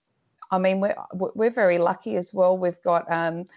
i 0.52 0.58
mean 0.58 0.78
we're 0.78 0.94
we're 1.34 1.50
very 1.50 1.78
lucky 1.78 2.16
as 2.16 2.32
well 2.32 2.56
we've 2.56 2.80
got 2.84 3.10
um, 3.10 3.48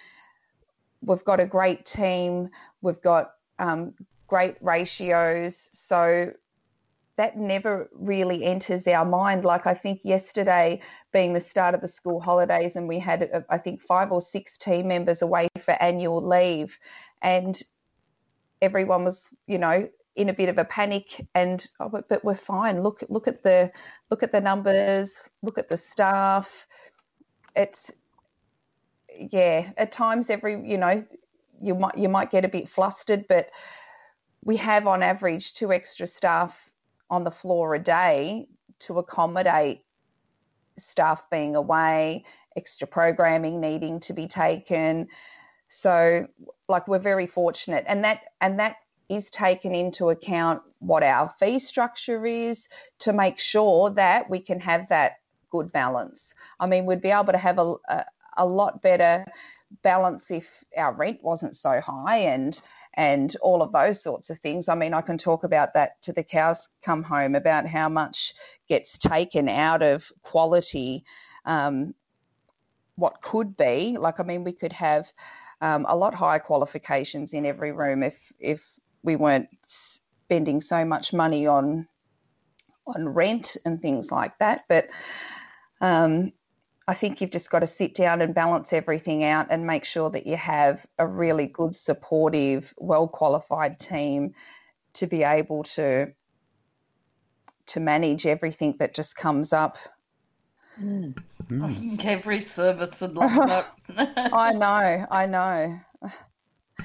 we've 1.02 1.24
got 1.24 1.40
a 1.40 1.46
great 1.46 1.86
team 1.86 2.50
we've 2.82 3.02
got 3.04 3.34
um, 3.60 3.94
great 4.34 4.56
ratios. 4.62 5.70
So 5.74 6.34
that 7.18 7.38
never 7.38 7.88
really 7.94 8.44
enters 8.44 8.88
our 8.88 9.06
mind. 9.06 9.46
Like 9.46 9.68
I 9.68 9.76
think 9.76 10.04
yesterday 10.04 10.82
being 11.12 11.34
the 11.34 11.40
start 11.40 11.76
of 11.76 11.82
the 11.82 11.88
school 11.88 12.20
holidays, 12.20 12.76
and 12.76 12.88
we 12.88 12.98
had 12.98 13.30
uh, 13.32 13.42
I 13.52 13.60
think 13.60 13.80
five 13.80 14.12
or 14.12 14.22
six 14.22 14.58
team 14.58 14.88
members 14.88 15.22
away 15.22 15.50
for 15.60 15.74
annual 15.74 16.28
leave, 16.28 16.80
and 17.22 17.62
everyone 18.60 19.04
was 19.04 19.30
you 19.46 19.60
know 19.60 19.88
in 20.16 20.30
a 20.30 20.34
bit 20.34 20.50
of 20.50 20.58
a 20.58 20.66
panic 20.66 21.24
and 21.36 21.68
oh, 21.80 21.90
but, 21.90 22.10
but 22.10 22.26
we're 22.26 22.34
fine. 22.34 22.82
Look 22.82 23.04
look 23.10 23.28
at 23.28 23.44
the 23.44 23.72
look 24.10 24.24
at 24.24 24.32
the 24.32 24.42
numbers. 24.42 25.30
Look 25.44 25.60
at 25.60 25.70
the 25.70 25.78
staff. 25.78 26.66
It's 27.56 27.92
yeah. 29.16 29.74
At 29.78 29.92
times, 29.92 30.32
every 30.32 30.54
you 30.68 30.80
know 30.80 31.06
you 31.62 31.76
might 31.76 32.00
you 32.00 32.10
might 32.10 32.32
get 32.32 32.46
a 32.46 32.50
bit 32.50 32.68
flustered, 32.68 33.28
but 33.28 33.52
we 34.46 34.58
have 34.58 34.88
on 34.88 35.04
average 35.04 35.54
two 35.54 35.72
extra 35.72 36.08
staff 36.08 36.72
on 37.10 37.24
the 37.24 37.32
floor 37.32 37.76
a 37.76 37.80
day 37.80 38.48
to 38.80 39.00
accommodate 39.00 39.82
staff 40.78 41.30
being 41.30 41.56
away, 41.56 42.26
extra 42.58 42.88
programming 42.88 43.62
needing 43.62 44.00
to 44.02 44.14
be 44.14 44.28
taken. 44.28 45.08
So 45.70 46.28
like 46.68 46.88
we're 46.88 47.00
very 47.00 47.28
fortunate 47.28 47.86
and 47.88 48.04
that 48.04 48.22
and 48.41 48.60
that 48.60 48.78
is 49.10 49.30
taken 49.30 49.76
into 49.76 50.10
account 50.10 50.62
what 50.80 51.04
our 51.04 51.30
fee 51.39 51.60
structure 51.60 52.26
is 52.26 52.68
to 53.00 53.14
make 53.14 53.39
sure 53.39 53.89
that 53.91 54.30
we 54.30 54.39
can 54.39 54.60
have 54.60 54.88
that 54.89 55.14
good 55.50 55.72
balance. 55.72 56.34
I 56.60 56.66
mean, 56.68 56.86
we'd 56.86 57.02
be 57.02 57.12
able 57.12 57.32
to 57.32 57.38
have 57.38 57.60
a, 57.60 57.76
a, 57.88 58.06
a 58.38 58.46
lot 58.46 58.82
better 58.82 59.26
balance 59.82 60.30
if 60.32 60.64
our 60.78 60.94
rent 60.94 61.24
wasn't 61.24 61.56
so 61.56 61.82
high 61.82 62.18
and 62.18 62.62
and 62.96 63.36
all 63.42 63.62
of 63.64 63.72
those 63.72 64.02
sorts 64.02 64.30
of 64.30 64.38
things. 64.40 64.70
I 64.70 64.76
mean, 64.76 64.94
I 64.94 65.02
can 65.02 65.18
talk 65.18 65.44
about 65.44 65.74
that 65.74 66.02
to 66.04 66.14
the 66.14 66.24
cows 66.24 66.70
come 66.84 67.02
home 67.02 67.34
about 67.34 67.66
how 67.68 67.90
much 67.90 68.34
gets 68.70 68.98
taken 69.00 69.50
out 69.50 69.82
of 69.82 70.12
quality, 70.22 71.04
um, 71.46 71.96
what 72.96 73.22
could 73.22 73.58
be. 73.58 73.98
Like, 74.00 74.20
I 74.20 74.24
mean, 74.24 74.44
we 74.44 74.54
could 74.54 74.74
have 74.74 75.12
um, 75.62 75.86
a 75.90 75.96
lot 75.96 76.14
higher 76.14 76.40
qualifications 76.40 77.34
in 77.34 77.46
every 77.46 77.72
room 77.72 78.04
if 78.04 78.32
if 78.40 78.78
we 79.02 79.16
weren't 79.16 79.50
spending 79.68 80.62
so 80.62 80.86
much 80.86 81.14
money 81.14 81.48
on 81.48 81.88
on 82.86 83.10
rent 83.10 83.58
and 83.66 83.82
things 83.82 84.12
like 84.12 84.38
that. 84.40 84.66
But 84.68 84.90
um, 85.82 86.32
I 86.88 86.94
think 86.94 87.22
you've 87.22 87.32
just 87.32 87.50
got 87.50 87.60
to 87.60 87.68
sit 87.68 87.96
down 87.96 88.22
and 88.22 88.36
balance 88.36 88.74
everything 88.74 89.24
out 89.24 89.48
and 89.50 89.66
make 89.66 89.86
sure 89.86 90.10
that 90.10 90.28
you 90.28 90.36
have 90.36 90.86
a 91.00 91.08
really 91.08 91.48
good, 91.48 91.76
supportive, 91.76 92.74
well 92.78 93.08
qualified 93.08 93.80
team 93.80 94.34
to 94.94 95.08
be 95.08 95.24
able 95.24 95.64
to 95.64 96.14
to 97.66 97.80
manage 97.80 98.26
everything 98.26 98.76
that 98.80 98.94
just 98.94 99.16
comes 99.16 99.54
up. 99.54 99.78
Mm. 100.82 101.16
I 101.62 101.74
think 101.74 102.06
every 102.06 102.42
service 102.42 103.00
would 103.00 103.14
love 103.14 103.32
that. 103.48 103.68
I 104.34 104.52
know, 104.52 105.06
I 105.10 105.26
know. 105.28 105.80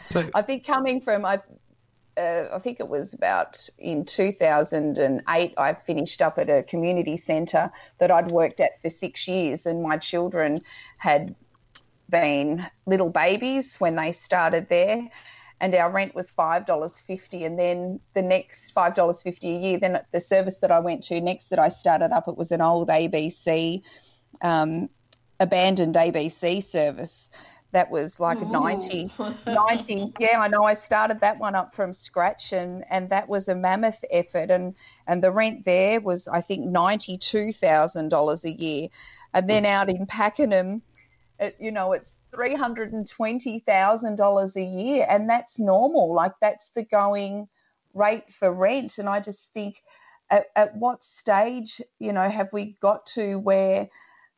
So 0.05 0.29
I 0.35 0.43
think 0.43 0.65
coming 0.65 1.01
from 1.01 1.25
I 1.25 1.41
uh, 2.19 2.49
I 2.53 2.59
think 2.59 2.81
it 2.81 2.89
was 2.89 3.15
about 3.15 3.69
in 3.79 4.05
2008, 4.05 5.55
I 5.57 5.75
finished 5.75 6.21
up 6.21 6.39
at 6.39 6.51
a 6.51 6.65
community 6.65 7.17
centre 7.17 7.71
that 7.99 8.11
I'd 8.11 8.31
worked 8.31 8.61
at 8.61 8.83
for 8.83 8.91
six 8.91 9.29
years, 9.29 9.67
and 9.67 9.83
my 9.83 9.97
children 9.97 10.63
had 10.97 11.35
been 12.11 12.67
little 12.87 13.11
babies 13.11 13.77
when 13.77 13.95
they 13.95 14.13
started 14.13 14.69
there. 14.69 15.09
And 15.61 15.75
our 15.75 15.91
rent 15.91 16.15
was 16.15 16.31
five 16.31 16.67
dollars 16.67 17.01
fifty, 17.01 17.45
and 17.45 17.59
then 17.59 17.99
the 18.15 18.23
next 18.23 18.71
five 18.71 18.95
dollars 18.95 19.23
fifty 19.23 19.57
a 19.57 19.59
year. 19.59 19.79
Then 19.79 20.01
the 20.13 20.21
service 20.21 20.59
that 20.59 20.71
I 20.71 20.79
went 20.79 21.03
to 21.05 21.21
next 21.21 21.49
that 21.51 21.59
I 21.59 21.69
started 21.69 22.13
up, 22.13 22.29
it 22.29 22.37
was 22.37 22.53
an 22.53 22.61
old 22.61 22.89
ABC, 22.89 23.83
um, 24.41 24.89
abandoned 25.41 25.97
ABC 25.97 26.63
service, 26.63 27.31
that 27.73 27.91
was 27.91 28.19
like 28.19 28.41
a 28.41 28.47
90, 28.47 29.13
90 29.47 30.15
yeah 30.19 30.41
i 30.41 30.49
know 30.49 30.63
i 30.63 30.75
started 30.75 31.21
that 31.21 31.39
one 31.39 31.55
up 31.55 31.75
from 31.75 31.93
scratch 31.93 32.53
and 32.53 32.85
and 32.91 33.11
that 33.11 33.29
was 33.29 33.49
a 33.49 33.55
mammoth 33.55 34.03
effort 34.11 34.51
and 34.51 34.75
and 35.07 35.23
the 35.23 35.31
rent 35.31 35.65
there 35.65 36.01
was 36.01 36.27
i 36.29 36.41
think 36.41 36.67
$92000 36.67 38.45
a 38.45 38.51
year. 38.51 38.89
And 39.35 39.47
then 39.49 39.65
hmm. 39.65 39.71
out 39.71 39.91
in 39.91 40.07
pakenham 40.07 40.83
it, 41.39 41.57
you 41.61 41.71
know 41.71 41.93
it's 41.93 42.17
$320000 42.33 44.57
a 44.57 44.63
year 44.63 45.07
and 45.09 45.29
that's 45.29 45.59
normal 45.59 46.15
like 46.15 46.33
that's 46.41 46.71
the 46.71 46.85
going 46.85 47.49
rate 47.95 48.33
for 48.33 48.53
rent. 48.53 48.99
And 48.99 49.09
i 49.09 49.21
just 49.21 49.53
think 49.53 49.83
at, 50.31 50.47
at 50.57 50.77
what 50.77 51.05
stage 51.05 51.81
you 51.99 52.13
know 52.13 52.29
have 52.29 52.49
we 52.53 52.77
got 52.81 53.07
to 53.07 53.37
where 53.37 53.89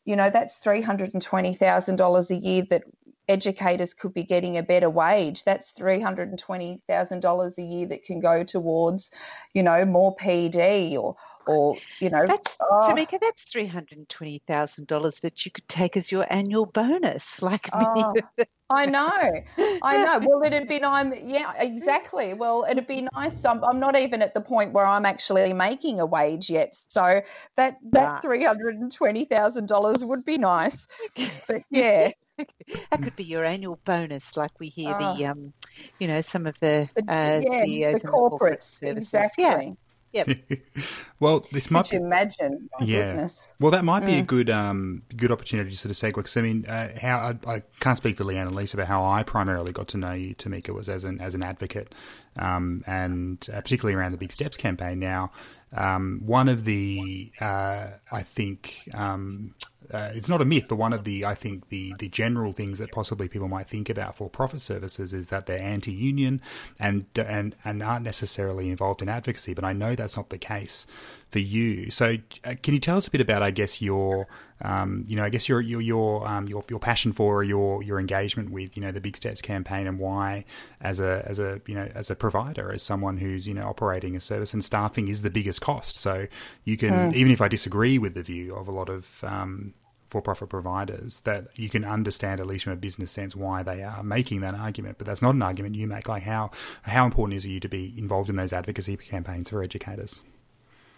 you 0.05 0.17
know 0.17 0.31
that's 0.31 0.59
$320,000 0.61 2.31
a 2.31 2.35
year 2.35 2.65
that 2.71 2.85
educators 3.31 3.95
could 3.95 4.13
be 4.13 4.25
getting 4.25 4.59
a 4.59 4.63
better 4.63 4.91
wage. 4.91 5.45
That's 5.45 5.73
$320,000 5.73 7.59
a 7.59 7.63
year 7.63 7.87
that 7.87 8.05
can 8.05 8.21
go 8.21 8.45
towards, 8.45 9.11
you 9.55 9.63
know, 9.63 9.85
more 9.85 10.15
PD 10.17 10.97
or, 10.97 11.17
or 11.47 11.77
you 12.01 12.11
know. 12.11 12.27
That's, 12.27 12.57
oh. 12.61 12.81
Tamika, 12.85 13.19
that's 13.21 13.45
$320,000 13.47 15.21
that 15.21 15.45
you 15.45 15.51
could 15.51 15.69
take 15.69 15.97
as 15.97 16.13
your 16.13 16.27
annual 16.31 16.67
bonus. 16.67 17.41
Like 17.51 17.69
oh, 17.73 18.15
I 18.69 18.87
know, 18.87 19.11
I 19.83 20.05
know. 20.05 20.21
Well, 20.29 20.43
it'd 20.45 20.69
be 20.69 20.79
nice. 20.79 21.19
Yeah, 21.25 21.53
exactly. 21.59 22.35
Well, 22.35 22.65
it'd 22.71 22.87
be 22.87 23.09
nice. 23.15 23.45
I'm, 23.45 23.65
I'm 23.65 23.81
not 23.81 23.99
even 23.99 24.23
at 24.23 24.35
the 24.35 24.41
point 24.41 24.73
where 24.73 24.87
I'm 24.87 25.05
actually 25.05 25.53
making 25.53 25.99
a 25.99 26.07
wage 26.07 26.49
yet. 26.49 26.77
So 26.89 27.23
that, 27.57 27.79
that 27.91 28.23
$320,000 28.23 30.09
would 30.09 30.25
be 30.25 30.39
nice. 30.39 30.87
But 31.49 31.63
yeah 31.71 32.11
that 32.91 33.03
could 33.03 33.17
be 33.17 33.25
your 33.25 33.45
annual 33.45 33.79
bonus, 33.85 34.37
like 34.37 34.59
we 34.59 34.69
hear 34.69 34.97
oh. 34.99 35.17
the, 35.17 35.27
um, 35.27 35.53
you 35.99 36.09
know, 36.09 36.21
some 36.21 36.47
of 36.47 36.59
the, 36.61 36.89
uh, 37.09 37.41
yeah, 37.43 37.65
CEOs 37.65 37.67
the 37.67 37.85
and 37.85 37.93
corporates, 37.93 38.01
the 38.01 38.09
corporate 38.09 38.63
services. 38.63 39.15
Exactly. 39.15 39.45
Yeah. 39.45 39.75
Yep. 40.13 40.39
well, 41.21 41.47
this 41.53 41.71
might 41.71 41.89
Could 41.89 42.01
be. 42.01 42.05
imagine? 42.05 42.69
My 42.81 42.87
yeah. 42.87 43.11
Goodness. 43.11 43.49
Well, 43.61 43.71
that 43.71 43.85
might 43.85 44.05
be 44.05 44.13
mm. 44.13 44.21
a 44.21 44.23
good 44.23 44.51
um, 44.51 45.03
good 45.17 45.31
opportunity 45.31 45.71
to 45.71 45.77
sort 45.77 45.91
of 45.91 45.97
segue. 45.97 46.17
Because 46.17 46.37
I 46.37 46.43
mean, 46.43 46.65
uh, 46.67 46.89
how 47.01 47.19
I, 47.47 47.55
I, 47.55 47.63
can't 47.79 47.97
speak 47.97 48.17
for 48.17 48.25
Leanne 48.25 48.43
and 48.43 48.57
Lisa, 48.57 48.77
but 48.77 48.87
how 48.87 49.05
I 49.05 49.23
primarily 49.23 49.71
got 49.71 49.89
to 49.89 49.99
know 49.99 50.13
you, 50.13 50.35
Tamika, 50.35 50.71
was 50.71 50.89
as 50.89 51.05
an 51.05 51.21
as 51.21 51.37
an 51.37 51.45
advocate, 51.45 51.95
um, 52.37 52.83
and 52.87 53.47
uh, 53.53 53.61
particularly 53.61 53.97
around 53.97 54.11
the 54.11 54.19
Big 54.19 54.33
Steps 54.33 54.57
campaign. 54.57 54.99
Now, 54.99 55.31
um, 55.77 56.21
one 56.25 56.49
of 56.49 56.65
the 56.65 57.31
uh, 57.41 57.87
I 58.11 58.23
think 58.23 58.89
um, 58.95 59.55
uh, 59.93 60.11
it's 60.15 60.29
not 60.29 60.41
a 60.41 60.45
myth, 60.45 60.67
but 60.69 60.77
one 60.77 60.93
of 60.93 61.05
the 61.05 61.25
I 61.25 61.35
think 61.35 61.69
the 61.69 61.95
the 61.99 62.09
general 62.09 62.53
things 62.53 62.79
that 62.79 62.93
possibly 62.93 63.29
people 63.29 63.49
might 63.49 63.67
think 63.67 63.89
about 63.89 64.15
for 64.15 64.29
profit 64.29 64.61
services 64.61 65.13
is 65.15 65.29
that 65.29 65.47
they're 65.47 65.63
anti-union 65.63 66.41
and 66.79 67.07
and 67.17 67.57
and 67.65 67.83
aren't 67.83 68.05
necessarily 68.05 68.69
involved 68.71 69.03
in 69.03 69.09
advocacy. 69.09 69.55
But 69.55 69.65
I 69.65 69.73
know 69.73 69.95
that's 69.95 70.17
not 70.17 70.31
the 70.31 70.39
case 70.39 70.87
for 71.31 71.39
you. 71.39 71.91
So, 71.91 72.17
uh, 72.45 72.55
can 72.63 72.75
you 72.75 72.81
tell 72.81 72.97
us 72.97 73.07
a 73.07 73.11
bit 73.11 73.21
about, 73.21 73.43
I 73.43 73.51
guess, 73.51 73.81
your, 73.81 74.27
um, 74.63 75.05
you 75.09 75.17
know, 75.17 75.25
I 75.25 75.31
guess 75.31 75.49
your 75.49 75.61
your 75.61 75.81
your 75.81 76.27
um, 76.27 76.49
your 76.49 76.65
your 76.69 76.79
passion 76.79 77.13
for 77.13 77.43
your 77.43 77.83
your 77.83 77.99
engagement 77.99 78.51
with, 78.51 78.77
you 78.77 78.83
know, 78.83 78.91
the 78.91 79.01
Big 79.01 79.17
Steps 79.17 79.41
campaign, 79.41 79.87
and 79.87 79.99
why, 79.99 80.45
as 80.81 81.01
a 81.01 81.25
as 81.27 81.39
a 81.39 81.61
you 81.67 81.75
know 81.75 81.89
as 81.95 82.11
a 82.11 82.17
provider, 82.17 82.73
as 82.73 82.83
someone 82.83 83.17
who's 83.17 83.47
you 83.47 83.55
know 83.55 83.67
operating 83.67 84.17
a 84.17 84.21
service 84.21 84.53
and 84.53 84.65
staffing 84.65 85.09
is 85.09 85.23
the 85.23 85.31
biggest 85.31 85.61
cost. 85.61 85.97
So 85.97 86.27
you 86.65 86.77
can, 86.77 86.93
mm. 86.93 87.15
even 87.15 87.33
if 87.33 87.41
I 87.41 87.49
disagree 87.49 87.99
with 87.99 88.15
the 88.15 88.23
view 88.23 88.55
of 88.55 88.69
a 88.69 88.73
lot 88.73 88.89
of 88.89 89.25
um, 89.25 89.75
for-profit 90.11 90.49
providers 90.49 91.21
that 91.21 91.47
you 91.55 91.69
can 91.69 91.85
understand 91.85 92.41
at 92.41 92.47
least 92.47 92.65
from 92.65 92.73
a 92.73 92.77
business 92.77 93.11
sense 93.11 93.37
why 93.37 93.63
they 93.63 93.83
are 93.83 94.03
making 94.03 94.41
that 94.41 94.55
argument 94.55 94.99
but 94.99 95.07
that's 95.07 95.23
not 95.23 95.35
an 95.35 95.43
argument 95.43 95.77
you 95.77 95.87
make 95.87 96.09
like 96.09 96.25
how 96.25 96.51
how 96.83 97.07
important 97.07 97.37
is 97.37 97.45
it 97.45 97.49
you 97.49 97.61
to 97.61 97.69
be 97.69 97.95
involved 97.97 98.29
in 98.29 98.35
those 98.37 98.53
advocacy 98.53 98.97
campaigns 98.97 99.51
for 99.51 99.63
educators 99.63 100.21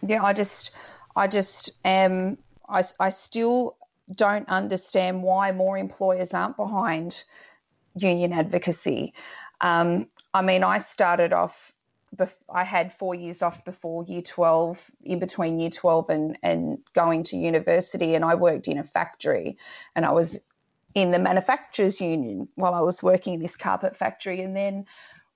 yeah, 0.07 0.23
I 0.23 0.33
just, 0.33 0.73
I 1.17 1.29
just 1.29 1.73
am, 1.85 2.39
I, 2.69 2.83
I 2.99 3.11
still 3.11 3.77
don't 4.15 4.49
understand 4.49 5.23
why 5.23 5.53
more 5.53 5.79
employers 5.79 6.35
aren't 6.35 6.57
behind 6.57 7.25
union 7.95 8.33
advocacy. 8.33 9.15
Um, 9.61 10.09
I 10.35 10.43
mean, 10.43 10.65
I 10.65 10.79
started 10.79 11.33
off, 11.33 11.73
I 12.53 12.65
had 12.65 12.93
four 12.93 13.15
years 13.15 13.43
off 13.43 13.65
before 13.65 14.05
year 14.05 14.23
12, 14.23 14.79
in 15.05 15.19
between 15.19 15.61
year 15.61 15.71
12 15.71 16.11
and, 16.11 16.39
and 16.43 16.79
going 16.95 17.23
to 17.25 17.37
university, 17.37 18.15
and 18.15 18.25
I 18.25 18.35
worked 18.35 18.69
in 18.69 18.79
a 18.79 18.85
factory 18.85 19.57
and 19.95 20.05
I 20.05 20.13
was 20.13 20.39
in 20.95 21.11
the 21.11 21.19
manufacturers 21.19 22.01
union 22.01 22.49
while 22.55 22.75
I 22.75 22.81
was 22.81 23.03
working 23.03 23.35
in 23.35 23.41
this 23.41 23.57
carpet 23.57 23.97
factory. 23.97 24.41
And 24.43 24.55
then 24.57 24.87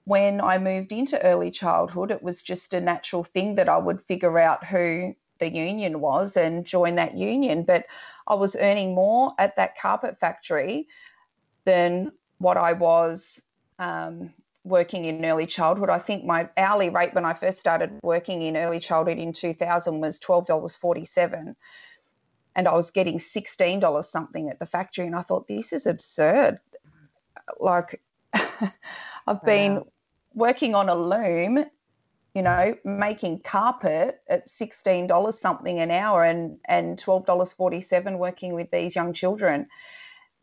when 0.06 0.40
I 0.40 0.58
moved 0.58 0.92
into 0.92 1.20
early 1.22 1.50
childhood, 1.50 2.12
it 2.12 2.22
was 2.22 2.40
just 2.40 2.72
a 2.74 2.80
natural 2.80 3.24
thing 3.24 3.56
that 3.56 3.68
I 3.68 3.76
would 3.76 4.00
figure 4.06 4.38
out 4.38 4.64
who 4.64 5.16
the 5.40 5.52
union 5.52 6.00
was 6.00 6.36
and 6.36 6.64
join 6.64 6.94
that 6.94 7.16
union. 7.16 7.64
But 7.64 7.86
I 8.28 8.34
was 8.34 8.54
earning 8.54 8.94
more 8.94 9.34
at 9.36 9.56
that 9.56 9.76
carpet 9.76 10.18
factory 10.20 10.86
than 11.64 12.12
what 12.38 12.56
I 12.56 12.72
was 12.72 13.42
um, 13.80 14.32
working 14.62 15.06
in 15.06 15.24
early 15.24 15.44
childhood. 15.44 15.90
I 15.90 15.98
think 15.98 16.24
my 16.24 16.48
hourly 16.56 16.88
rate 16.88 17.12
when 17.12 17.24
I 17.24 17.34
first 17.34 17.58
started 17.58 17.98
working 18.04 18.42
in 18.42 18.56
early 18.56 18.78
childhood 18.78 19.18
in 19.18 19.32
2000 19.32 20.00
was 20.00 20.20
$12.47. 20.20 21.56
And 22.54 22.68
I 22.68 22.72
was 22.74 22.92
getting 22.92 23.18
$16 23.18 24.04
something 24.04 24.50
at 24.50 24.60
the 24.60 24.66
factory. 24.66 25.04
And 25.04 25.16
I 25.16 25.22
thought, 25.22 25.48
this 25.48 25.72
is 25.72 25.84
absurd. 25.84 26.60
Like, 27.58 28.00
I've 29.26 29.42
been 29.44 29.82
working 30.36 30.74
on 30.76 30.88
a 30.88 30.94
loom, 30.94 31.64
you 32.34 32.42
know, 32.42 32.76
making 32.84 33.40
carpet 33.40 34.20
at 34.28 34.48
sixteen 34.48 35.08
dollars 35.08 35.40
something 35.40 35.80
an 35.80 35.90
hour 35.90 36.22
and 36.22 36.58
and 36.66 36.98
twelve 36.98 37.26
dollars 37.26 37.52
forty 37.52 37.80
seven 37.80 38.18
working 38.18 38.52
with 38.54 38.70
these 38.70 38.94
young 38.94 39.12
children, 39.12 39.66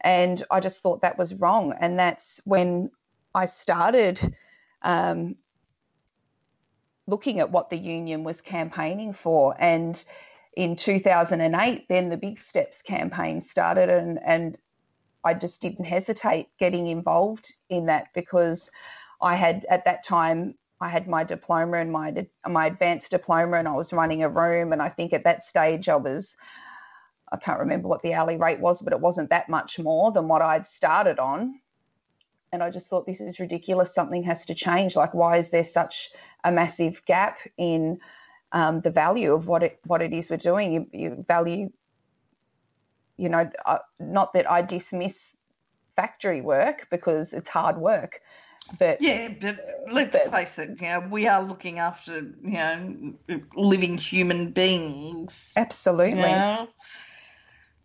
and 0.01 0.43
I 0.51 0.59
just 0.59 0.81
thought 0.81 1.01
that 1.01 1.17
was 1.17 1.33
wrong, 1.35 1.73
and 1.79 1.97
that's 1.97 2.41
when 2.43 2.91
I 3.33 3.45
started. 3.45 4.35
Um, 4.81 5.37
looking 7.05 7.39
at 7.41 7.51
what 7.51 7.69
the 7.69 7.77
union 7.77 8.23
was 8.23 8.39
campaigning 8.39 9.11
for 9.11 9.53
and 9.59 10.05
in 10.55 10.73
2008 10.73 11.85
then 11.89 12.07
the 12.07 12.15
big 12.15 12.39
steps 12.39 12.81
campaign 12.81 13.41
started 13.41 13.89
and 13.89 14.19
and 14.23 14.57
I 15.23 15.33
just 15.33 15.61
didn't 15.61 15.85
hesitate 15.85 16.49
getting 16.59 16.87
involved 16.87 17.53
in 17.69 17.85
that 17.87 18.07
because 18.13 18.69
I 19.23 19.35
had 19.35 19.65
at 19.69 19.85
that 19.85 20.03
time 20.03 20.55
I 20.81 20.89
had 20.89 21.07
my 21.07 21.23
diploma 21.23 21.77
and 21.77 21.91
my 21.91 22.27
my 22.47 22.67
advanced 22.67 23.11
diploma, 23.11 23.57
and 23.57 23.67
I 23.67 23.73
was 23.73 23.93
running 23.93 24.21
a 24.21 24.29
room. 24.29 24.73
And 24.73 24.81
I 24.81 24.89
think 24.89 25.13
at 25.13 25.23
that 25.23 25.43
stage 25.43 25.89
I 25.89 25.95
was 25.95 26.35
I 27.31 27.37
can't 27.37 27.59
remember 27.59 27.87
what 27.87 28.03
the 28.03 28.13
hourly 28.13 28.37
rate 28.37 28.59
was, 28.59 28.81
but 28.81 28.93
it 28.93 28.99
wasn't 28.99 29.31
that 29.31 29.49
much 29.49 29.79
more 29.79 30.11
than 30.11 30.27
what 30.27 30.41
I'd 30.43 30.67
started 30.67 31.17
on. 31.19 31.59
And 32.51 32.61
I 32.61 32.69
just 32.69 32.87
thought 32.87 33.07
this 33.07 33.21
is 33.21 33.39
ridiculous. 33.39 33.95
Something 33.95 34.21
has 34.23 34.45
to 34.45 34.53
change. 34.53 34.95
Like, 34.95 35.15
why 35.15 35.37
is 35.37 35.49
there 35.49 35.63
such 35.63 36.11
a 36.43 36.51
massive 36.51 37.03
gap 37.05 37.39
in 37.57 37.99
um, 38.51 38.81
the 38.81 38.91
value 38.91 39.33
of 39.33 39.47
what 39.47 39.63
it 39.63 39.79
what 39.85 40.03
it 40.03 40.13
is 40.13 40.29
we're 40.29 40.37
doing? 40.37 40.73
You, 40.73 40.87
you 40.93 41.25
value, 41.27 41.71
you 43.17 43.29
know, 43.29 43.49
uh, 43.65 43.79
not 43.99 44.33
that 44.33 44.51
I 44.51 44.61
dismiss 44.61 45.33
factory 45.95 46.41
work 46.41 46.87
because 46.91 47.33
it's 47.33 47.49
hard 47.49 47.77
work. 47.77 48.21
But 48.79 49.01
yeah, 49.01 49.29
but 49.39 49.59
let's 49.91 50.17
but, 50.17 50.31
face 50.31 50.57
it, 50.57 50.81
you 50.81 50.87
know, 50.87 51.07
we 51.11 51.27
are 51.27 51.43
looking 51.43 51.79
after 51.79 52.19
you 52.19 52.51
know 52.51 53.13
living 53.55 53.97
human 53.97 54.51
beings. 54.51 55.51
Absolutely. 55.55 56.19
You 56.19 56.21
know? 56.21 56.67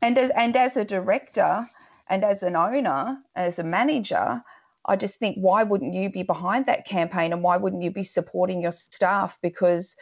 And 0.01 0.17
as, 0.17 0.31
and 0.37 0.57
as 0.57 0.77
a 0.77 0.85
director 0.85 1.69
and 2.09 2.25
as 2.25 2.43
an 2.43 2.57
owner, 2.57 3.19
as 3.35 3.59
a 3.59 3.65
manager, 3.65 4.43
I 4.87 4.97
just 4.97 5.19
think 5.19 5.37
why 5.37 5.65
wouldn't 5.65 5.95
you 5.95 6.11
be 6.11 6.23
behind 6.23 6.67
that 6.67 6.87
campaign 6.87 7.33
and 7.33 7.43
why 7.43 7.57
wouldn't 7.57 7.83
you 7.83 7.91
be 7.91 8.05
supporting 8.05 8.63
your 8.63 8.73
staff 8.73 9.39
because 9.43 9.97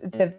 the 0.00 0.34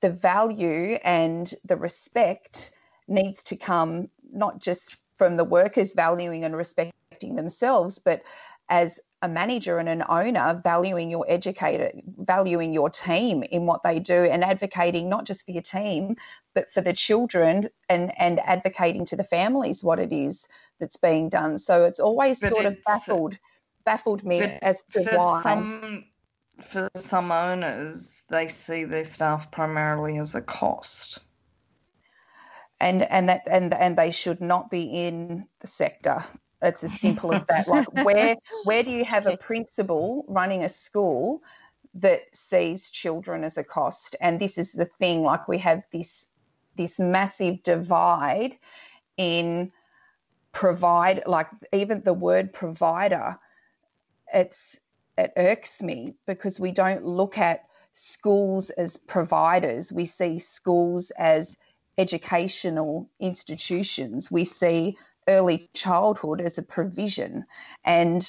the 0.00 0.10
value 0.10 0.98
and 1.02 1.52
the 1.64 1.76
respect 1.76 2.70
needs 3.08 3.42
to 3.42 3.56
come 3.56 4.08
not 4.32 4.60
just 4.60 4.96
from 5.18 5.36
the 5.36 5.44
workers 5.44 5.92
valuing 5.92 6.44
and 6.44 6.56
respecting 6.56 6.94
themselves, 7.28 7.98
but 7.98 8.22
as 8.68 9.00
a 9.22 9.28
manager 9.28 9.78
and 9.78 9.88
an 9.88 10.02
owner 10.08 10.60
valuing 10.64 11.10
your 11.10 11.26
educator, 11.28 11.90
valuing 12.18 12.72
your 12.72 12.88
team 12.88 13.42
in 13.42 13.66
what 13.66 13.82
they 13.82 13.98
do 13.98 14.24
and 14.24 14.42
advocating 14.42 15.08
not 15.08 15.26
just 15.26 15.44
for 15.44 15.50
your 15.50 15.62
team, 15.62 16.16
but 16.54 16.72
for 16.72 16.80
the 16.80 16.92
children 16.92 17.68
and, 17.88 18.12
and 18.18 18.40
advocating 18.40 19.04
to 19.04 19.16
the 19.16 19.24
families 19.24 19.84
what 19.84 19.98
it 19.98 20.12
is 20.12 20.48
that's 20.78 20.96
being 20.96 21.28
done. 21.28 21.58
So 21.58 21.84
it's 21.84 22.00
always 22.00 22.40
but 22.40 22.50
sort 22.50 22.64
it's, 22.64 22.78
of 22.78 22.84
baffled 22.84 23.36
baffled 23.84 24.24
me 24.24 24.40
as 24.40 24.82
to 24.92 25.02
why. 25.02 25.42
Some, 25.42 26.04
for 26.62 26.88
some 26.96 27.32
owners, 27.32 28.22
they 28.28 28.48
see 28.48 28.84
their 28.84 29.04
staff 29.04 29.50
primarily 29.50 30.18
as 30.18 30.34
a 30.34 30.42
cost. 30.42 31.18
And 32.78 33.02
and 33.02 33.28
that 33.28 33.42
and 33.50 33.74
and 33.74 33.96
they 33.96 34.10
should 34.10 34.40
not 34.40 34.70
be 34.70 34.84
in 34.84 35.46
the 35.60 35.66
sector. 35.66 36.24
It's 36.62 36.84
as 36.84 36.98
simple 36.98 37.32
as 37.32 37.42
that. 37.48 37.68
Like 37.68 37.86
where 38.04 38.36
where 38.64 38.82
do 38.82 38.90
you 38.90 39.04
have 39.04 39.26
a 39.26 39.36
principal 39.36 40.24
running 40.28 40.64
a 40.64 40.68
school 40.68 41.42
that 41.94 42.22
sees 42.34 42.90
children 42.90 43.44
as 43.44 43.58
a 43.58 43.64
cost? 43.64 44.16
And 44.20 44.38
this 44.38 44.58
is 44.58 44.72
the 44.72 44.88
thing, 44.98 45.22
like 45.22 45.48
we 45.48 45.58
have 45.58 45.82
this 45.92 46.26
this 46.76 46.98
massive 46.98 47.62
divide 47.62 48.56
in 49.16 49.72
provide 50.52 51.22
like 51.26 51.48
even 51.72 52.02
the 52.02 52.12
word 52.12 52.52
provider 52.52 53.38
it's 54.32 54.78
it 55.18 55.32
irks 55.36 55.82
me 55.82 56.14
because 56.26 56.58
we 56.58 56.72
don't 56.72 57.04
look 57.04 57.38
at 57.38 57.64
schools 57.92 58.70
as 58.70 58.96
providers. 58.96 59.92
We 59.92 60.06
see 60.06 60.38
schools 60.38 61.10
as 61.18 61.56
educational 61.98 63.10
institutions. 63.18 64.30
We 64.30 64.44
see 64.44 64.96
early 65.30 65.70
childhood 65.74 66.40
as 66.40 66.58
a 66.58 66.62
provision. 66.62 67.44
And 67.84 68.26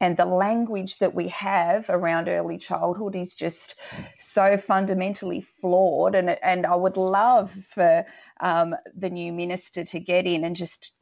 and 0.00 0.16
the 0.16 0.24
language 0.24 0.98
that 0.98 1.14
we 1.14 1.28
have 1.28 1.86
around 1.88 2.28
early 2.28 2.58
childhood 2.58 3.14
is 3.14 3.34
just 3.34 3.76
so 4.18 4.56
fundamentally 4.56 5.46
flawed. 5.60 6.14
And 6.14 6.30
and 6.42 6.66
I 6.66 6.76
would 6.76 6.96
love 6.96 7.52
for 7.74 8.04
um, 8.40 8.74
the 8.96 9.10
new 9.10 9.32
minister 9.32 9.84
to 9.84 10.00
get 10.00 10.26
in 10.26 10.44
and 10.44 10.56
just 10.56 10.96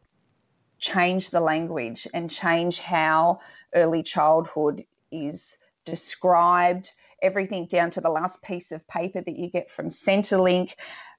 change 0.79 1.31
the 1.31 1.41
language 1.41 2.07
and 2.13 2.29
change 2.31 2.81
how 2.81 3.41
early 3.75 4.03
childhood 4.03 4.85
is 5.11 5.57
described, 5.85 6.93
everything 7.23 7.67
down 7.67 7.91
to 7.91 8.01
the 8.01 8.11
last 8.11 8.43
piece 8.43 8.73
of 8.73 8.87
paper 8.89 9.23
that 9.23 9.37
you 9.37 9.51
get 9.51 9.71
from 9.71 9.89
Centrelink 9.89 10.75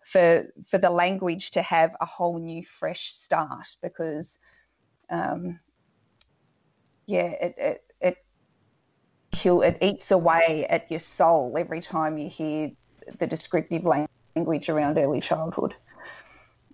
for 0.05 0.45
for 0.67 0.77
the 0.77 0.89
language 0.89 1.51
to 1.51 1.61
have 1.61 1.91
a 2.01 2.05
whole 2.05 2.39
new 2.39 2.63
fresh 2.63 3.13
start 3.13 3.67
because 3.81 4.37
um, 5.09 5.59
yeah 7.07 7.27
it, 7.27 7.55
it 7.57 7.81
it 8.01 8.17
kill 9.31 9.61
it 9.61 9.77
eats 9.81 10.11
away 10.11 10.67
at 10.69 10.89
your 10.91 10.99
soul 10.99 11.55
every 11.57 11.81
time 11.81 12.17
you 12.17 12.29
hear 12.29 12.71
the 13.19 13.27
descriptive 13.27 13.83
language 13.85 14.69
around 14.69 14.97
early 14.97 15.21
childhood. 15.21 15.73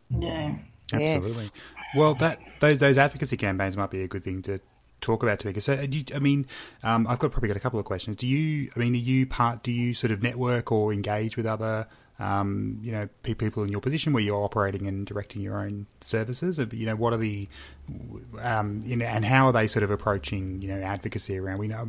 Yeah. 0.10 0.58
Absolutely. 0.92 1.44
Yes. 1.44 1.60
well 1.96 2.16
that 2.16 2.40
those 2.60 2.80
those 2.80 2.98
advocacy 2.98 3.38
campaigns 3.38 3.78
might 3.78 3.92
be 3.92 4.02
a 4.02 4.08
good 4.08 4.24
thing 4.24 4.42
to 4.42 4.60
talk 5.02 5.24
about 5.24 5.40
Tamika. 5.40 5.62
So, 5.62 5.74
you, 5.74 6.04
I 6.16 6.20
mean, 6.20 6.46
um, 6.84 7.08
I've 7.08 7.20
got 7.20 7.32
probably 7.32 7.50
got 7.50 7.58
a 7.58 7.62
couple 7.62 7.80
of 7.80 7.86
questions. 7.86 8.16
Do 8.18 8.28
you, 8.28 8.70
I 8.76 8.80
mean, 8.80 8.94
are 8.94 8.98
you 8.98 9.26
part? 9.26 9.64
Do 9.64 9.72
you 9.72 9.94
sort 9.94 10.12
of 10.12 10.24
network 10.24 10.72
or 10.72 10.94
engage 10.94 11.38
with 11.38 11.46
other 11.46 11.88
um, 12.20 12.80
you 12.82 12.92
know, 12.92 13.08
people 13.24 13.64
in 13.64 13.70
your 13.70 13.82
position 13.82 14.14
where 14.14 14.24
you're 14.24 14.44
operating 14.44 14.88
and 14.88 15.06
directing 15.06 15.42
your 15.42 15.58
own 15.58 15.88
services? 16.02 16.60
You 16.72 16.86
know, 16.86 16.96
what 16.96 17.14
are 17.14 17.18
the, 17.18 17.48
um, 18.42 18.82
you 18.84 18.96
know, 18.96 19.06
and 19.06 19.26
how 19.26 19.48
are 19.48 19.54
they 19.54 19.68
sort 19.68 19.84
of 19.84 19.92
approaching, 19.92 20.62
you 20.62 20.68
know, 20.68 20.82
advocacy 20.82 21.38
around? 21.38 21.60
We 21.60 21.68
know, 21.68 21.88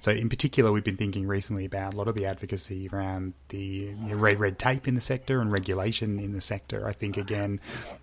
so 0.00 0.10
in 0.10 0.28
particular, 0.28 0.70
we've 0.70 0.84
been 0.84 0.96
thinking 0.96 1.26
recently 1.26 1.64
about 1.64 1.94
a 1.94 1.96
lot 1.96 2.08
of 2.08 2.14
the 2.14 2.26
advocacy 2.26 2.88
around 2.92 3.34
the 3.48 3.58
you 3.58 3.94
know, 3.94 4.16
red 4.16 4.38
red 4.38 4.58
tape 4.58 4.86
in 4.86 4.94
the 4.94 5.00
sector 5.00 5.40
and 5.40 5.50
regulation 5.50 6.18
in 6.18 6.32
the 6.32 6.40
sector. 6.40 6.86
I 6.86 6.92
think 6.92 7.16
again, 7.16 7.60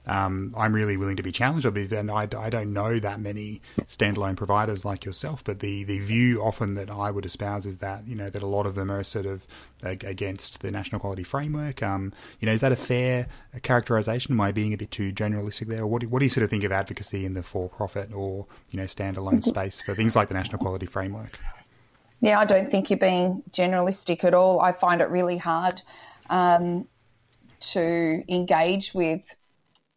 um, 0.07 0.53
I'm 0.57 0.73
really 0.73 0.97
willing 0.97 1.17
to 1.17 1.23
be 1.23 1.31
challenged. 1.31 1.65
And 1.65 2.09
I, 2.09 2.27
I 2.37 2.49
don't 2.49 2.73
know 2.73 2.99
that 2.99 3.19
many 3.19 3.61
standalone 3.87 4.35
providers 4.35 4.83
like 4.83 5.05
yourself, 5.05 5.43
but 5.43 5.59
the 5.59 5.83
the 5.83 5.99
view 5.99 6.41
often 6.41 6.75
that 6.75 6.89
I 6.89 7.11
would 7.11 7.25
espouse 7.25 7.65
is 7.65 7.77
that 7.77 8.07
you 8.07 8.15
know 8.15 8.29
that 8.29 8.41
a 8.41 8.47
lot 8.47 8.65
of 8.65 8.75
them 8.75 8.89
are 8.89 9.03
sort 9.03 9.25
of 9.25 9.45
against 9.83 10.61
the 10.61 10.71
national 10.71 10.99
quality 10.99 11.23
framework. 11.23 11.50
Um, 11.55 12.13
you 12.39 12.45
know, 12.45 12.51
is 12.51 12.61
that 12.61 12.71
a 12.71 12.75
fair 12.75 13.27
characterization? 13.61 14.33
Am 14.33 14.41
I 14.41 14.51
being 14.51 14.73
a 14.73 14.77
bit 14.77 14.91
too 14.91 15.11
generalistic 15.11 15.67
there? 15.67 15.81
Or 15.81 15.87
what 15.87 16.01
do, 16.01 16.09
what 16.09 16.19
do 16.19 16.25
you 16.25 16.29
sort 16.29 16.43
of 16.43 16.49
think 16.49 16.63
of 16.63 16.71
advocacy 16.71 17.25
in 17.25 17.33
the 17.33 17.43
for-profit 17.43 18.13
or 18.13 18.45
you 18.69 18.77
know 18.77 18.85
standalone 18.85 19.43
space 19.43 19.81
for 19.81 19.95
things 19.95 20.15
like 20.15 20.27
the 20.27 20.33
national 20.33 20.59
quality 20.59 20.85
framework? 20.85 21.39
Yeah, 22.21 22.39
I 22.39 22.45
don't 22.45 22.69
think 22.69 22.89
you're 22.89 22.99
being 22.99 23.43
generalistic 23.51 24.23
at 24.23 24.33
all. 24.33 24.61
I 24.61 24.73
find 24.73 25.01
it 25.01 25.09
really 25.09 25.37
hard 25.37 25.81
um, 26.29 26.87
to 27.59 28.23
engage 28.29 28.93
with 28.93 29.23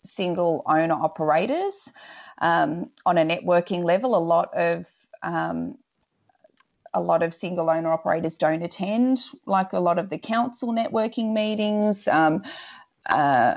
single 0.05 0.62
owner 0.66 0.94
operators 0.94 1.92
um, 2.38 2.90
on 3.05 3.18
a 3.18 3.24
networking 3.24 3.84
level. 3.84 4.16
A 4.16 4.18
lot 4.18 4.55
of 4.55 4.86
um, 5.22 5.76
a 6.95 7.01
lot 7.01 7.22
of 7.22 7.34
single 7.34 7.68
owner 7.68 7.92
operators 7.92 8.38
don't 8.38 8.62
attend, 8.62 9.20
like 9.47 9.72
a 9.72 9.80
lot 9.80 9.99
of 9.99 10.09
the 10.09 10.18
council 10.18 10.72
networking 10.72 11.34
meetings. 11.34 12.09
Um, 12.09 12.42
uh, 13.11 13.57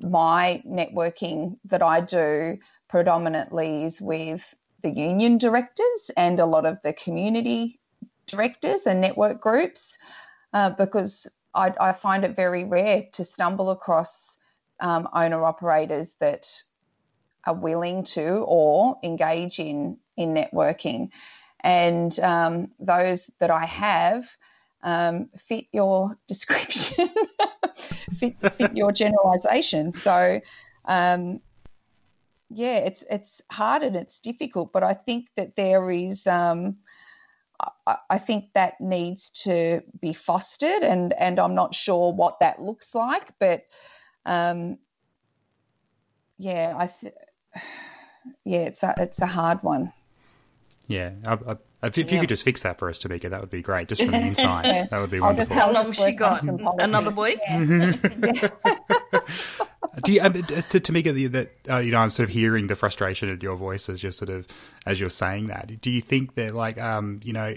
my 0.00 0.62
networking 0.66 1.56
that 1.64 1.82
I 1.82 2.00
do 2.00 2.58
predominantly 2.88 3.84
is 3.84 4.00
with 4.00 4.54
the 4.82 4.90
union 4.90 5.38
directors 5.38 6.10
and 6.16 6.38
a 6.38 6.46
lot 6.46 6.66
of 6.66 6.78
the 6.84 6.92
community 6.92 7.80
directors 8.26 8.86
and 8.86 9.00
network 9.00 9.40
groups 9.40 9.96
uh, 10.52 10.70
because 10.70 11.26
I, 11.54 11.72
I, 11.80 11.92
find 11.92 12.24
it 12.24 12.36
very 12.36 12.64
rare 12.64 13.04
to 13.12 13.24
stumble 13.24 13.70
across 13.70 14.36
um, 14.80 15.08
owner 15.14 15.44
operators 15.44 16.14
that 16.20 16.46
are 17.46 17.54
willing 17.54 18.04
to 18.04 18.44
or 18.46 18.98
engage 19.02 19.58
in 19.58 19.98
in 20.16 20.34
networking 20.34 21.10
and 21.64 22.20
um, 22.20 22.70
those 22.78 23.30
that 23.40 23.50
I 23.50 23.64
have 23.64 24.28
um, 24.82 25.30
fit 25.36 25.64
your 25.72 26.16
description, 26.28 27.08
fit, 28.18 28.36
fit, 28.52 28.76
your 28.76 28.92
generalisation. 28.92 29.94
So, 29.94 30.40
um, 30.84 31.40
yeah, 32.50 32.76
it's 32.76 33.02
it's 33.10 33.40
hard 33.50 33.82
and 33.82 33.96
it's 33.96 34.20
difficult, 34.20 34.72
but 34.72 34.84
I 34.84 34.92
think 34.92 35.28
that 35.36 35.56
there 35.56 35.90
is. 35.90 36.26
Um, 36.26 36.76
I, 37.86 37.96
I 38.10 38.18
think 38.18 38.52
that 38.54 38.78
needs 38.80 39.30
to 39.44 39.80
be 40.00 40.12
fostered, 40.12 40.82
and 40.82 41.14
and 41.14 41.40
I'm 41.40 41.54
not 41.54 41.74
sure 41.74 42.12
what 42.12 42.40
that 42.40 42.60
looks 42.60 42.94
like, 42.94 43.32
but 43.40 43.64
um, 44.26 44.78
yeah, 46.36 46.74
I. 46.76 46.86
Th- 46.88 47.14
yeah, 48.44 48.60
it's 48.60 48.82
a 48.82 48.94
it's 48.98 49.22
a 49.22 49.26
hard 49.26 49.62
one. 49.62 49.92
Yeah, 50.86 51.12
I, 51.26 51.32
I, 51.32 51.56
if, 51.86 51.98
if 51.98 52.12
you 52.12 52.20
could 52.20 52.28
just 52.28 52.42
fix 52.42 52.62
that 52.62 52.78
for 52.78 52.88
us, 52.88 53.02
Tamika, 53.02 53.30
that 53.30 53.40
would 53.40 53.50
be 53.50 53.62
great. 53.62 53.88
Just 53.88 54.02
from 54.02 54.12
the 54.12 54.20
inside, 54.20 54.88
that 54.90 54.98
would 54.98 55.10
be 55.10 55.20
wonderful. 55.20 55.56
How 55.56 55.70
long 55.70 55.92
she 55.92 56.12
got? 56.12 56.42
Another 56.44 57.10
week? 57.10 57.38
Do 60.02 60.12
you, 60.12 60.20
um, 60.22 60.32
to 60.32 60.40
Tamika, 60.80 61.30
that 61.32 61.50
uh, 61.70 61.78
you 61.78 61.92
know, 61.92 61.98
I'm 61.98 62.10
sort 62.10 62.28
of 62.28 62.34
hearing 62.34 62.66
the 62.66 62.74
frustration 62.74 63.28
in 63.28 63.40
your 63.40 63.54
voice 63.56 63.88
as 63.88 64.02
you're 64.02 64.12
sort 64.12 64.28
of 64.28 64.46
as 64.86 65.00
you're 65.00 65.08
saying 65.08 65.46
that. 65.46 65.80
Do 65.80 65.90
you 65.90 66.00
think 66.00 66.34
that, 66.34 66.54
like, 66.54 66.80
um, 66.80 67.20
you 67.22 67.32
know, 67.32 67.54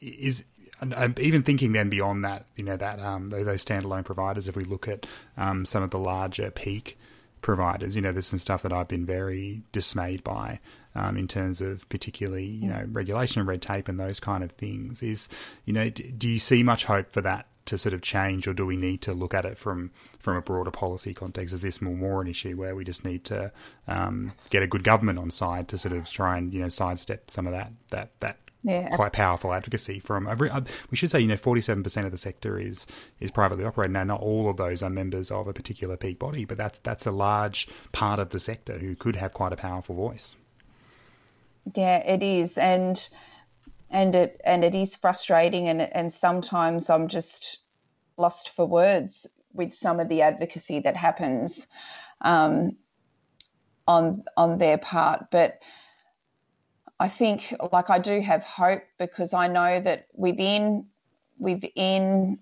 is 0.00 0.44
and 0.80 0.94
I'm 0.94 1.14
even 1.18 1.42
thinking 1.42 1.72
then 1.72 1.90
beyond 1.90 2.24
that, 2.24 2.46
you 2.56 2.64
know, 2.64 2.76
that 2.76 3.00
um, 3.00 3.30
those 3.30 3.64
standalone 3.64 4.04
providers. 4.04 4.48
If 4.48 4.56
we 4.56 4.64
look 4.64 4.88
at 4.88 5.06
um, 5.36 5.64
some 5.64 5.82
of 5.82 5.90
the 5.90 5.98
larger 5.98 6.50
peak 6.50 6.98
providers, 7.42 7.96
you 7.96 8.02
know, 8.02 8.12
there's 8.12 8.26
some 8.26 8.38
stuff 8.38 8.62
that 8.62 8.72
I've 8.72 8.88
been 8.88 9.04
very 9.04 9.62
dismayed 9.72 10.24
by 10.24 10.60
um, 10.94 11.16
in 11.16 11.28
terms 11.28 11.60
of 11.60 11.88
particularly 11.88 12.46
you 12.46 12.68
know 12.68 12.84
regulation 12.90 13.40
and 13.40 13.48
red 13.48 13.62
tape 13.62 13.88
and 13.88 13.98
those 13.98 14.20
kind 14.20 14.44
of 14.44 14.52
things. 14.52 15.02
Is 15.02 15.28
you 15.64 15.72
know 15.72 15.90
do 15.90 16.28
you 16.28 16.38
see 16.38 16.62
much 16.62 16.84
hope 16.84 17.12
for 17.12 17.20
that 17.20 17.46
to 17.66 17.78
sort 17.78 17.94
of 17.94 18.02
change, 18.02 18.48
or 18.48 18.52
do 18.52 18.66
we 18.66 18.76
need 18.76 19.00
to 19.02 19.12
look 19.12 19.34
at 19.34 19.44
it 19.44 19.56
from 19.56 19.90
from 20.18 20.36
a 20.36 20.42
broader 20.42 20.70
policy 20.70 21.14
context? 21.14 21.54
Is 21.54 21.62
this 21.62 21.80
more 21.80 21.94
more 21.94 22.20
an 22.20 22.28
issue 22.28 22.56
where 22.56 22.74
we 22.74 22.84
just 22.84 23.04
need 23.04 23.24
to 23.26 23.52
um, 23.86 24.32
get 24.50 24.62
a 24.62 24.66
good 24.66 24.84
government 24.84 25.18
on 25.18 25.30
side 25.30 25.68
to 25.68 25.78
sort 25.78 25.94
of 25.94 26.10
try 26.10 26.38
and 26.38 26.52
you 26.52 26.60
know 26.60 26.68
sidestep 26.68 27.30
some 27.30 27.46
of 27.46 27.52
that 27.52 27.72
that 27.90 28.18
that 28.20 28.38
yeah. 28.62 28.94
quite 28.96 29.12
powerful 29.12 29.52
advocacy 29.52 30.00
from. 30.00 30.28
We 30.90 30.96
should 30.96 31.10
say, 31.10 31.20
you 31.20 31.28
know, 31.28 31.36
forty-seven 31.36 31.82
percent 31.82 32.06
of 32.06 32.12
the 32.12 32.18
sector 32.18 32.58
is 32.58 32.86
is 33.20 33.30
privately 33.30 33.64
operated. 33.64 33.92
Now, 33.92 34.04
not 34.04 34.20
all 34.20 34.50
of 34.50 34.56
those 34.56 34.82
are 34.82 34.90
members 34.90 35.30
of 35.30 35.48
a 35.48 35.52
particular 35.52 35.96
peak 35.96 36.18
body, 36.18 36.44
but 36.44 36.58
that's 36.58 36.78
that's 36.80 37.06
a 37.06 37.12
large 37.12 37.68
part 37.92 38.18
of 38.18 38.30
the 38.30 38.40
sector 38.40 38.78
who 38.78 38.94
could 38.94 39.16
have 39.16 39.32
quite 39.32 39.52
a 39.52 39.56
powerful 39.56 39.94
voice. 39.94 40.36
Yeah, 41.74 41.98
it 41.98 42.22
is, 42.22 42.58
and 42.58 43.08
and 43.90 44.14
it 44.14 44.40
and 44.44 44.64
it 44.64 44.74
is 44.74 44.96
frustrating, 44.96 45.68
and 45.68 45.82
and 45.82 46.12
sometimes 46.12 46.90
I'm 46.90 47.08
just 47.08 47.58
lost 48.16 48.50
for 48.50 48.66
words 48.66 49.26
with 49.52 49.74
some 49.74 50.00
of 50.00 50.08
the 50.08 50.22
advocacy 50.22 50.80
that 50.80 50.96
happens 50.96 51.66
um, 52.22 52.76
on 53.86 54.24
on 54.36 54.58
their 54.58 54.78
part, 54.78 55.26
but 55.30 55.58
I 57.00 57.08
think 57.08 57.54
like 57.72 57.90
I 57.90 57.98
do 57.98 58.20
have 58.20 58.44
hope 58.44 58.82
because 58.98 59.32
I 59.32 59.48
know 59.48 59.80
that 59.80 60.06
within 60.14 60.86
within 61.38 62.38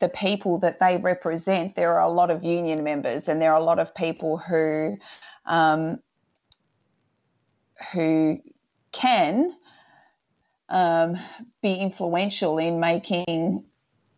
the 0.00 0.08
people 0.08 0.58
that 0.58 0.78
they 0.78 0.98
represent, 0.98 1.74
there 1.74 1.94
are 1.94 2.02
a 2.02 2.10
lot 2.10 2.30
of 2.30 2.44
union 2.44 2.84
members 2.84 3.28
and 3.28 3.40
there 3.40 3.52
are 3.52 3.60
a 3.60 3.64
lot 3.64 3.78
of 3.78 3.94
people 3.94 4.38
who 4.38 4.96
um, 5.46 5.98
who 7.92 8.40
can 8.92 9.54
um, 10.68 11.16
be 11.62 11.74
influential 11.74 12.58
in 12.58 12.80
making 12.80 13.64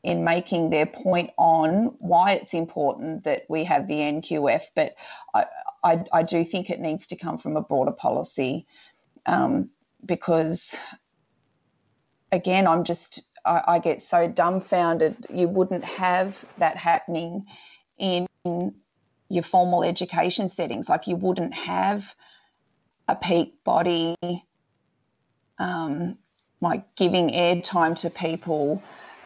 in 0.02 0.22
making 0.22 0.70
their 0.70 0.86
point 0.86 1.30
on 1.36 1.96
why 1.98 2.32
it's 2.34 2.54
important 2.54 3.24
that 3.24 3.42
we 3.48 3.64
have 3.64 3.88
the 3.88 3.94
NQF. 3.94 4.62
But 4.76 4.94
I, 5.34 5.46
I, 5.82 6.04
I 6.12 6.22
do 6.22 6.44
think 6.44 6.70
it 6.70 6.78
needs 6.78 7.08
to 7.08 7.16
come 7.16 7.38
from 7.38 7.56
a 7.56 7.60
broader 7.60 7.90
policy 7.90 8.68
um, 9.26 9.70
because 10.04 10.76
again, 12.30 12.68
I'm 12.68 12.84
just 12.84 13.22
I, 13.44 13.62
I, 13.66 13.78
get 13.80 14.00
so 14.00 14.28
dumbfounded. 14.28 15.26
You 15.28 15.48
wouldn't 15.48 15.84
have 15.84 16.44
that 16.58 16.76
happening 16.76 17.46
in 17.98 18.26
your 19.28 19.42
formal 19.42 19.82
education 19.82 20.48
settings. 20.48 20.88
Like 20.88 21.06
you 21.06 21.16
wouldn't 21.16 21.54
have 21.54 22.14
peak 23.14 23.62
body 23.64 24.16
um, 25.58 26.18
like 26.60 26.94
giving 26.96 27.30
airtime 27.30 27.98
to 28.00 28.10
people 28.10 28.82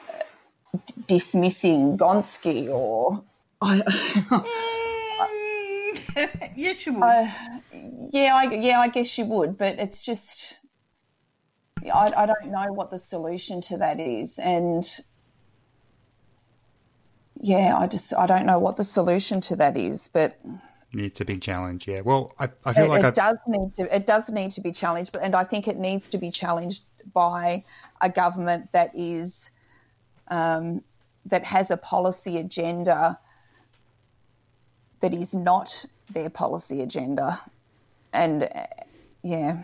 uh, 0.09 0.79
dismissing 1.07 1.97
Gonski 1.97 2.69
or 2.69 3.25
I, 3.61 3.83
yes, 6.57 6.87
you 6.87 6.93
would. 6.95 7.03
Uh, 7.03 7.29
yeah, 8.13 8.35
I, 8.35 8.45
yeah, 8.53 8.81
I 8.81 8.89
guess 8.89 9.17
you 9.17 9.25
would, 9.27 9.57
but 9.57 9.79
it's 9.79 10.03
just 10.03 10.57
I, 11.85 12.13
I 12.17 12.27
don't 12.27 12.51
know 12.51 12.73
what 12.73 12.91
the 12.91 12.99
solution 12.99 13.61
to 13.63 13.79
that 13.79 14.01
is, 14.01 14.39
and 14.39 14.85
yeah, 17.41 17.77
I 17.77 17.87
just 17.87 18.15
I 18.15 18.27
don't 18.27 18.47
know 18.47 18.59
what 18.59 18.77
the 18.77 18.85
solution 18.85 19.41
to 19.43 19.57
that 19.57 19.77
is, 19.77 20.09
but 20.13 20.39
it's 20.93 21.21
a 21.21 21.25
big 21.25 21.41
challenge. 21.43 21.87
Yeah, 21.87 22.01
well, 22.01 22.35
I, 22.39 22.49
I 22.65 22.73
feel 22.73 22.87
it, 22.87 22.89
like 22.89 23.05
it 23.05 23.15
does 23.15 23.39
need 23.47 23.73
to 23.75 23.95
it 23.95 24.07
does 24.07 24.29
need 24.29 24.53
to 24.53 24.61
be 24.61 24.73
challenged, 24.73 25.13
but 25.13 25.23
and 25.23 25.35
I 25.35 25.45
think 25.45 25.69
it 25.69 25.79
needs 25.79 26.09
to 26.11 26.19
be 26.19 26.31
challenged 26.31 26.83
by 27.13 27.65
a 28.01 28.11
government 28.11 28.71
that 28.73 28.91
is 28.95 29.51
um, 30.29 30.83
that 31.27 31.45
has 31.45 31.71
a 31.71 31.77
policy 31.77 32.39
agenda 32.39 33.19
that 35.01 35.15
is 35.15 35.35
not 35.35 35.85
their 36.13 36.29
policy 36.29 36.83
agenda 36.83 37.41
and 38.13 38.45
uh, 38.45 38.67
yeah. 39.23 39.63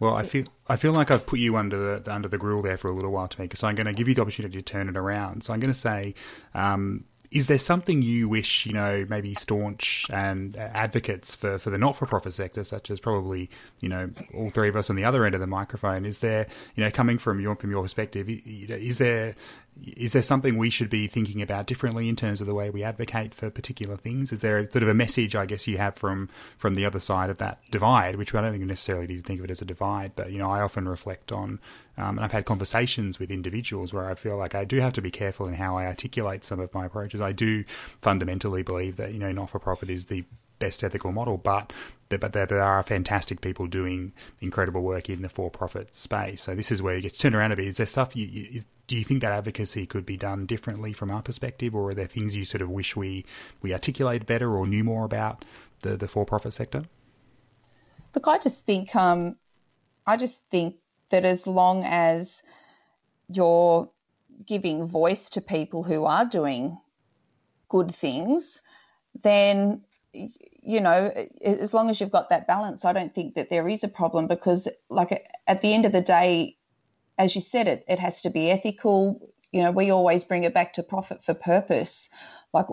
Well, 0.00 0.14
I 0.14 0.22
feel 0.22 0.44
I 0.68 0.76
feel 0.76 0.92
like 0.92 1.10
I've 1.10 1.26
put 1.26 1.38
you 1.38 1.56
under 1.56 2.00
the 2.00 2.12
under 2.12 2.28
the 2.28 2.38
grill 2.38 2.62
there 2.62 2.76
for 2.76 2.88
a 2.88 2.94
little 2.94 3.12
while, 3.12 3.28
Tamika. 3.28 3.56
So 3.56 3.68
I'm 3.68 3.74
going 3.74 3.86
to 3.86 3.92
give 3.92 4.08
you 4.08 4.14
the 4.14 4.22
opportunity 4.22 4.56
to 4.56 4.62
turn 4.62 4.88
it 4.88 4.96
around. 4.96 5.44
So 5.44 5.52
I'm 5.52 5.60
going 5.60 5.72
to 5.72 5.78
say, 5.78 6.14
um, 6.54 7.04
is 7.34 7.48
there 7.48 7.58
something 7.58 8.00
you 8.00 8.28
wish, 8.28 8.64
you 8.64 8.72
know, 8.72 9.04
maybe 9.10 9.34
staunch 9.34 10.06
and 10.10 10.56
advocates 10.56 11.34
for, 11.34 11.58
for 11.58 11.68
the 11.68 11.76
not 11.76 11.96
for 11.96 12.06
profit 12.06 12.32
sector, 12.32 12.62
such 12.62 12.92
as 12.92 13.00
probably, 13.00 13.50
you 13.80 13.88
know, 13.88 14.08
all 14.32 14.50
three 14.50 14.68
of 14.68 14.76
us 14.76 14.88
on 14.88 14.94
the 14.94 15.04
other 15.04 15.24
end 15.24 15.34
of 15.34 15.40
the 15.40 15.46
microphone, 15.48 16.04
is 16.06 16.20
there, 16.20 16.46
you 16.76 16.84
know, 16.84 16.90
coming 16.92 17.18
from 17.18 17.40
your 17.40 17.56
from 17.56 17.72
your 17.72 17.82
perspective, 17.82 18.28
is 18.28 18.98
there 18.98 19.34
is 19.82 20.12
there 20.12 20.22
something 20.22 20.56
we 20.56 20.70
should 20.70 20.88
be 20.88 21.08
thinking 21.08 21.42
about 21.42 21.66
differently 21.66 22.08
in 22.08 22.16
terms 22.16 22.40
of 22.40 22.46
the 22.46 22.54
way 22.54 22.70
we 22.70 22.82
advocate 22.82 23.34
for 23.34 23.50
particular 23.50 23.96
things? 23.96 24.32
Is 24.32 24.40
there 24.40 24.70
sort 24.70 24.82
of 24.82 24.88
a 24.88 24.94
message, 24.94 25.34
I 25.34 25.46
guess, 25.46 25.66
you 25.66 25.78
have 25.78 25.96
from 25.96 26.28
from 26.56 26.74
the 26.74 26.84
other 26.84 27.00
side 27.00 27.30
of 27.30 27.38
that 27.38 27.58
divide, 27.70 28.16
which 28.16 28.34
I 28.34 28.40
don't 28.40 28.52
think 28.52 28.64
necessarily 28.64 29.06
need 29.06 29.16
to 29.16 29.22
think 29.22 29.40
of 29.40 29.44
it 29.44 29.50
as 29.50 29.62
a 29.62 29.64
divide, 29.64 30.12
but 30.14 30.30
you 30.30 30.38
know, 30.38 30.50
I 30.50 30.60
often 30.60 30.88
reflect 30.88 31.32
on, 31.32 31.60
um, 31.98 32.16
and 32.16 32.20
I've 32.20 32.32
had 32.32 32.44
conversations 32.44 33.18
with 33.18 33.30
individuals 33.30 33.92
where 33.92 34.08
I 34.08 34.14
feel 34.14 34.36
like 34.36 34.54
I 34.54 34.64
do 34.64 34.80
have 34.80 34.92
to 34.94 35.02
be 35.02 35.10
careful 35.10 35.46
in 35.46 35.54
how 35.54 35.76
I 35.76 35.86
articulate 35.86 36.44
some 36.44 36.60
of 36.60 36.72
my 36.72 36.86
approaches. 36.86 37.20
I 37.20 37.32
do 37.32 37.64
fundamentally 38.00 38.62
believe 38.62 38.96
that 38.96 39.12
you 39.12 39.18
know, 39.18 39.32
not 39.32 39.50
for 39.50 39.58
profit 39.58 39.90
is 39.90 40.06
the 40.06 40.24
best 40.58 40.84
ethical 40.84 41.12
model, 41.12 41.36
but 41.36 41.72
but 42.08 42.32
there, 42.32 42.62
are 42.62 42.82
fantastic 42.82 43.40
people 43.40 43.66
doing 43.66 44.12
incredible 44.40 44.82
work 44.82 45.08
in 45.08 45.22
the 45.22 45.28
for-profit 45.28 45.94
space. 45.94 46.42
So 46.42 46.54
this 46.54 46.70
is 46.70 46.82
where 46.82 46.96
it 46.96 47.02
gets 47.02 47.18
turned 47.18 47.34
around 47.34 47.52
a 47.52 47.56
bit. 47.56 47.66
Is 47.66 47.78
there 47.78 47.86
stuff 47.86 48.14
you, 48.14 48.28
is, 48.32 48.66
do 48.86 48.96
you 48.96 49.04
think 49.04 49.22
that 49.22 49.32
advocacy 49.32 49.86
could 49.86 50.04
be 50.04 50.16
done 50.16 50.46
differently 50.46 50.92
from 50.92 51.10
our 51.10 51.22
perspective, 51.22 51.74
or 51.74 51.90
are 51.90 51.94
there 51.94 52.06
things 52.06 52.36
you 52.36 52.44
sort 52.44 52.62
of 52.62 52.70
wish 52.70 52.94
we 52.96 53.24
we 53.62 53.72
articulated 53.72 54.26
better 54.26 54.54
or 54.54 54.66
knew 54.66 54.84
more 54.84 55.04
about 55.04 55.44
the 55.80 55.96
the 55.96 56.08
for-profit 56.08 56.52
sector? 56.52 56.82
Look, 58.14 58.28
I 58.28 58.38
just 58.38 58.64
think 58.64 58.94
um, 58.94 59.36
I 60.06 60.16
just 60.16 60.40
think 60.50 60.76
that 61.10 61.24
as 61.24 61.46
long 61.46 61.82
as 61.84 62.42
you're 63.28 63.88
giving 64.46 64.86
voice 64.86 65.30
to 65.30 65.40
people 65.40 65.82
who 65.82 66.04
are 66.04 66.24
doing 66.24 66.78
good 67.68 67.94
things, 67.94 68.60
then 69.22 69.82
you 70.64 70.80
know, 70.80 71.12
as 71.44 71.74
long 71.74 71.90
as 71.90 72.00
you've 72.00 72.10
got 72.10 72.30
that 72.30 72.46
balance, 72.46 72.84
I 72.84 72.92
don't 72.92 73.14
think 73.14 73.34
that 73.34 73.50
there 73.50 73.68
is 73.68 73.84
a 73.84 73.88
problem 73.88 74.26
because, 74.26 74.66
like, 74.88 75.26
at 75.46 75.60
the 75.62 75.74
end 75.74 75.84
of 75.84 75.92
the 75.92 76.00
day, 76.00 76.56
as 77.18 77.34
you 77.34 77.40
said, 77.40 77.68
it 77.68 77.84
it 77.86 77.98
has 77.98 78.22
to 78.22 78.30
be 78.30 78.50
ethical. 78.50 79.30
You 79.52 79.62
know, 79.62 79.70
we 79.70 79.90
always 79.90 80.24
bring 80.24 80.44
it 80.44 80.54
back 80.54 80.72
to 80.74 80.82
profit 80.82 81.22
for 81.22 81.34
purpose. 81.34 82.08
Like, 82.52 82.66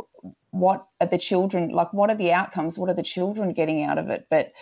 what 0.51 0.87
are 0.99 1.07
the 1.07 1.17
children? 1.17 1.69
Like, 1.69 1.93
what 1.93 2.09
are 2.09 2.15
the 2.15 2.31
outcomes? 2.31 2.79
What 2.79 2.89
are 2.89 2.95
the 2.95 3.03
children 3.03 3.53
getting 3.53 3.83
out 3.83 3.97
of 3.97 4.09
it? 4.09 4.25
But, 4.29 4.53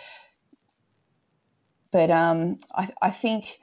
but 1.92 2.10
um, 2.10 2.58
I 2.74 2.92
I 3.00 3.10
think 3.10 3.60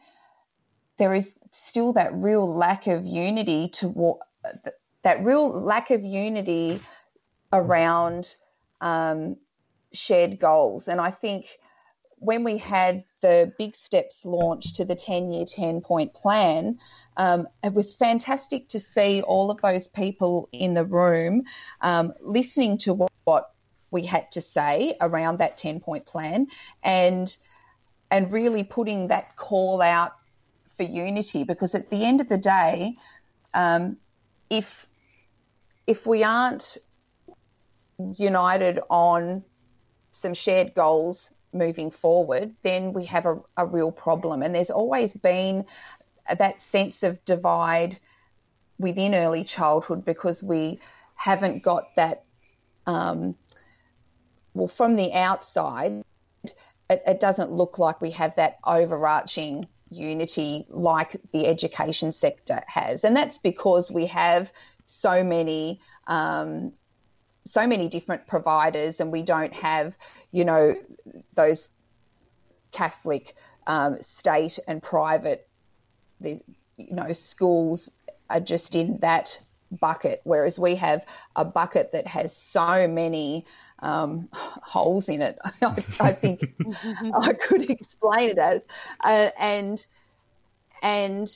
there 0.97 1.13
is 1.13 1.33
still 1.51 1.93
that 1.93 2.13
real 2.13 2.51
lack 2.55 2.87
of 2.87 3.05
unity 3.05 3.69
to 3.69 4.17
that 5.03 5.23
real 5.23 5.49
lack 5.49 5.91
of 5.91 6.03
unity 6.03 6.81
around 7.53 8.35
um, 8.81 9.37
shared 9.97 10.39
goals. 10.39 10.87
And 10.87 11.01
I 11.01 11.11
think 11.11 11.59
when 12.19 12.43
we 12.43 12.57
had 12.57 13.03
the 13.21 13.51
big 13.57 13.75
steps 13.75 14.25
launch 14.25 14.73
to 14.73 14.85
the 14.85 14.95
10 14.95 15.29
year 15.29 15.45
10 15.45 15.81
point 15.81 16.13
plan, 16.13 16.79
um, 17.17 17.47
it 17.63 17.73
was 17.73 17.93
fantastic 17.93 18.69
to 18.69 18.79
see 18.79 19.21
all 19.21 19.51
of 19.51 19.61
those 19.61 19.87
people 19.87 20.49
in 20.51 20.73
the 20.73 20.85
room 20.85 21.43
um, 21.81 22.13
listening 22.21 22.77
to 22.79 22.93
what, 22.93 23.11
what, 23.25 23.51
we 23.89 24.05
had 24.05 24.29
to 24.29 24.41
say 24.41 24.95
around 24.99 25.37
that 25.39 25.55
10 25.55 25.79
point 25.79 26.05
plan 26.05 26.45
and 26.83 27.37
and 28.11 28.33
really 28.33 28.61
putting 28.63 29.07
that 29.07 29.37
call 29.37 29.81
out 29.81 30.11
for 30.75 30.83
unity 30.83 31.45
because 31.45 31.73
at 31.73 31.89
the 31.89 32.03
end 32.03 32.19
of 32.19 32.27
the 32.27 32.37
day 32.37 32.97
um, 33.53 33.95
if 34.49 34.85
if 35.87 36.05
we 36.05 36.21
aren't 36.21 36.77
united 38.17 38.79
on 38.89 39.41
some 40.17 40.33
shared 40.33 40.73
goals 40.73 41.31
moving 41.53 41.91
forward, 41.91 42.53
then 42.63 42.93
we 42.93 43.05
have 43.05 43.25
a, 43.25 43.39
a 43.55 43.65
real 43.65 43.91
problem. 43.91 44.41
And 44.41 44.53
there's 44.53 44.69
always 44.69 45.13
been 45.13 45.65
that 46.37 46.61
sense 46.61 47.03
of 47.03 47.23
divide 47.25 47.99
within 48.79 49.15
early 49.15 49.43
childhood 49.43 50.05
because 50.05 50.43
we 50.43 50.79
haven't 51.15 51.63
got 51.63 51.95
that. 51.95 52.23
Um, 52.85 53.35
well, 54.53 54.67
from 54.67 54.95
the 54.95 55.13
outside, 55.13 56.03
it, 56.89 57.03
it 57.05 57.19
doesn't 57.19 57.51
look 57.51 57.77
like 57.77 58.01
we 58.01 58.11
have 58.11 58.35
that 58.37 58.57
overarching 58.63 59.67
unity 59.89 60.65
like 60.69 61.15
the 61.31 61.47
education 61.47 62.11
sector 62.11 62.63
has. 62.67 63.03
And 63.03 63.15
that's 63.15 63.37
because 63.37 63.91
we 63.91 64.07
have 64.07 64.51
so 64.85 65.23
many 65.23 65.79
um, 66.07 66.73
so 67.51 67.67
many 67.67 67.87
different 67.87 68.27
providers, 68.27 68.99
and 68.99 69.11
we 69.11 69.23
don't 69.23 69.53
have, 69.53 69.97
you 70.31 70.45
know, 70.45 70.75
those 71.33 71.69
Catholic, 72.71 73.35
um, 73.65 74.01
state, 74.01 74.59
and 74.67 74.81
private, 74.81 75.47
the, 76.19 76.39
you 76.77 76.93
know, 76.93 77.11
schools 77.13 77.91
are 78.29 78.39
just 78.39 78.75
in 78.75 78.97
that 78.99 79.39
bucket, 79.71 80.21
whereas 80.23 80.57
we 80.57 80.75
have 80.75 81.05
a 81.35 81.43
bucket 81.43 81.91
that 81.91 82.07
has 82.07 82.35
so 82.35 82.87
many 82.87 83.45
um, 83.79 84.29
holes 84.31 85.09
in 85.09 85.21
it. 85.21 85.37
I, 85.61 85.83
I 85.99 86.11
think 86.13 86.53
I 87.19 87.33
could 87.33 87.69
explain 87.69 88.29
it 88.29 88.37
as, 88.37 88.65
uh, 89.03 89.29
and 89.37 89.85
and 90.81 91.33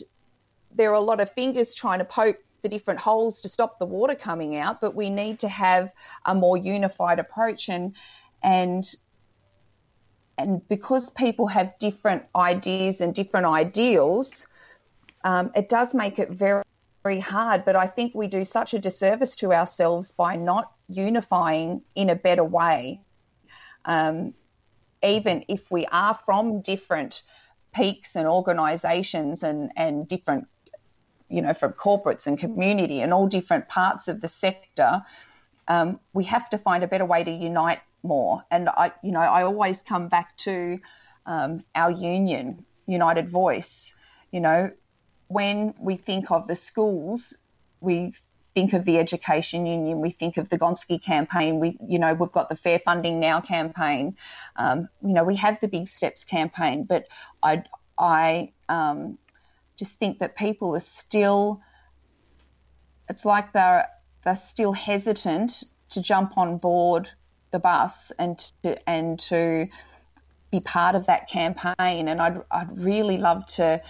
there 0.73 0.91
are 0.91 0.95
a 0.95 1.01
lot 1.01 1.19
of 1.19 1.29
fingers 1.31 1.73
trying 1.73 1.99
to 1.99 2.05
poke 2.05 2.37
the 2.61 2.69
different 2.69 2.99
holes 2.99 3.41
to 3.41 3.49
stop 3.49 3.79
the 3.79 3.85
water 3.85 4.15
coming 4.15 4.55
out, 4.55 4.81
but 4.81 4.95
we 4.95 5.09
need 5.09 5.39
to 5.39 5.49
have 5.49 5.91
a 6.25 6.35
more 6.35 6.57
unified 6.57 7.19
approach 7.19 7.69
and 7.69 7.95
and 8.43 8.95
and 10.37 10.67
because 10.67 11.09
people 11.11 11.47
have 11.47 11.77
different 11.77 12.23
ideas 12.35 13.01
and 13.01 13.13
different 13.13 13.45
ideals, 13.45 14.47
um, 15.23 15.51
it 15.55 15.69
does 15.69 15.93
make 15.93 16.17
it 16.17 16.29
very 16.29 16.63
very 17.03 17.19
hard. 17.19 17.65
But 17.65 17.75
I 17.75 17.87
think 17.87 18.13
we 18.13 18.27
do 18.27 18.43
such 18.45 18.73
a 18.73 18.79
disservice 18.79 19.35
to 19.37 19.53
ourselves 19.53 20.11
by 20.11 20.35
not 20.35 20.71
unifying 20.87 21.81
in 21.95 22.09
a 22.09 22.15
better 22.15 22.43
way. 22.43 23.01
Um, 23.85 24.33
even 25.03 25.43
if 25.47 25.69
we 25.71 25.85
are 25.87 26.13
from 26.13 26.61
different 26.61 27.23
peaks 27.73 28.15
and 28.15 28.27
organisations 28.27 29.43
and 29.43 29.71
and 29.75 30.07
different 30.07 30.47
you 31.31 31.41
know, 31.41 31.53
from 31.53 31.71
corporates 31.73 32.27
and 32.27 32.37
community 32.37 33.01
and 33.01 33.13
all 33.13 33.27
different 33.27 33.69
parts 33.69 34.07
of 34.07 34.21
the 34.21 34.27
sector, 34.27 35.01
um, 35.67 35.99
we 36.13 36.25
have 36.25 36.49
to 36.49 36.57
find 36.57 36.83
a 36.83 36.87
better 36.87 37.05
way 37.05 37.23
to 37.23 37.31
unite 37.31 37.79
more. 38.03 38.43
And 38.51 38.67
I, 38.69 38.91
you 39.01 39.11
know, 39.11 39.19
I 39.19 39.43
always 39.43 39.81
come 39.81 40.09
back 40.09 40.35
to 40.37 40.79
um, 41.25 41.63
our 41.73 41.91
union, 41.91 42.65
United 42.85 43.29
Voice. 43.29 43.95
You 44.31 44.41
know, 44.41 44.71
when 45.27 45.73
we 45.79 45.95
think 45.95 46.29
of 46.31 46.47
the 46.47 46.55
schools, 46.55 47.33
we 47.79 48.13
think 48.53 48.73
of 48.73 48.83
the 48.83 48.99
education 48.99 49.65
union, 49.65 50.01
we 50.01 50.09
think 50.09 50.35
of 50.35 50.49
the 50.49 50.59
Gonski 50.59 51.01
campaign. 51.01 51.59
We, 51.59 51.77
you 51.87 51.99
know, 51.99 52.13
we've 52.13 52.31
got 52.31 52.49
the 52.49 52.57
Fair 52.57 52.79
Funding 52.79 53.19
Now 53.21 53.39
campaign. 53.39 54.17
Um, 54.57 54.89
you 55.01 55.13
know, 55.13 55.23
we 55.23 55.37
have 55.37 55.59
the 55.61 55.69
Big 55.69 55.87
Steps 55.87 56.25
campaign, 56.25 56.83
but 56.83 57.07
I, 57.41 57.63
I 57.97 58.51
um, 58.67 59.17
just 59.81 59.97
think 59.97 60.19
that 60.19 60.35
people 60.35 60.75
are 60.75 60.79
still 60.79 61.59
it's 63.09 63.25
like 63.25 63.51
they're 63.51 63.87
they're 64.23 64.35
still 64.35 64.73
hesitant 64.73 65.63
to 65.89 66.03
jump 66.03 66.37
on 66.37 66.59
board 66.59 67.09
the 67.49 67.57
bus 67.57 68.11
and 68.19 68.37
to, 68.61 68.77
and 68.87 69.17
to 69.17 69.67
be 70.51 70.59
part 70.59 70.93
of 70.93 71.07
that 71.07 71.27
campaign. 71.27 72.07
And 72.07 72.21
I'd, 72.21 72.43
I'd 72.51 72.77
really 72.77 73.17
love 73.17 73.47
to 73.57 73.81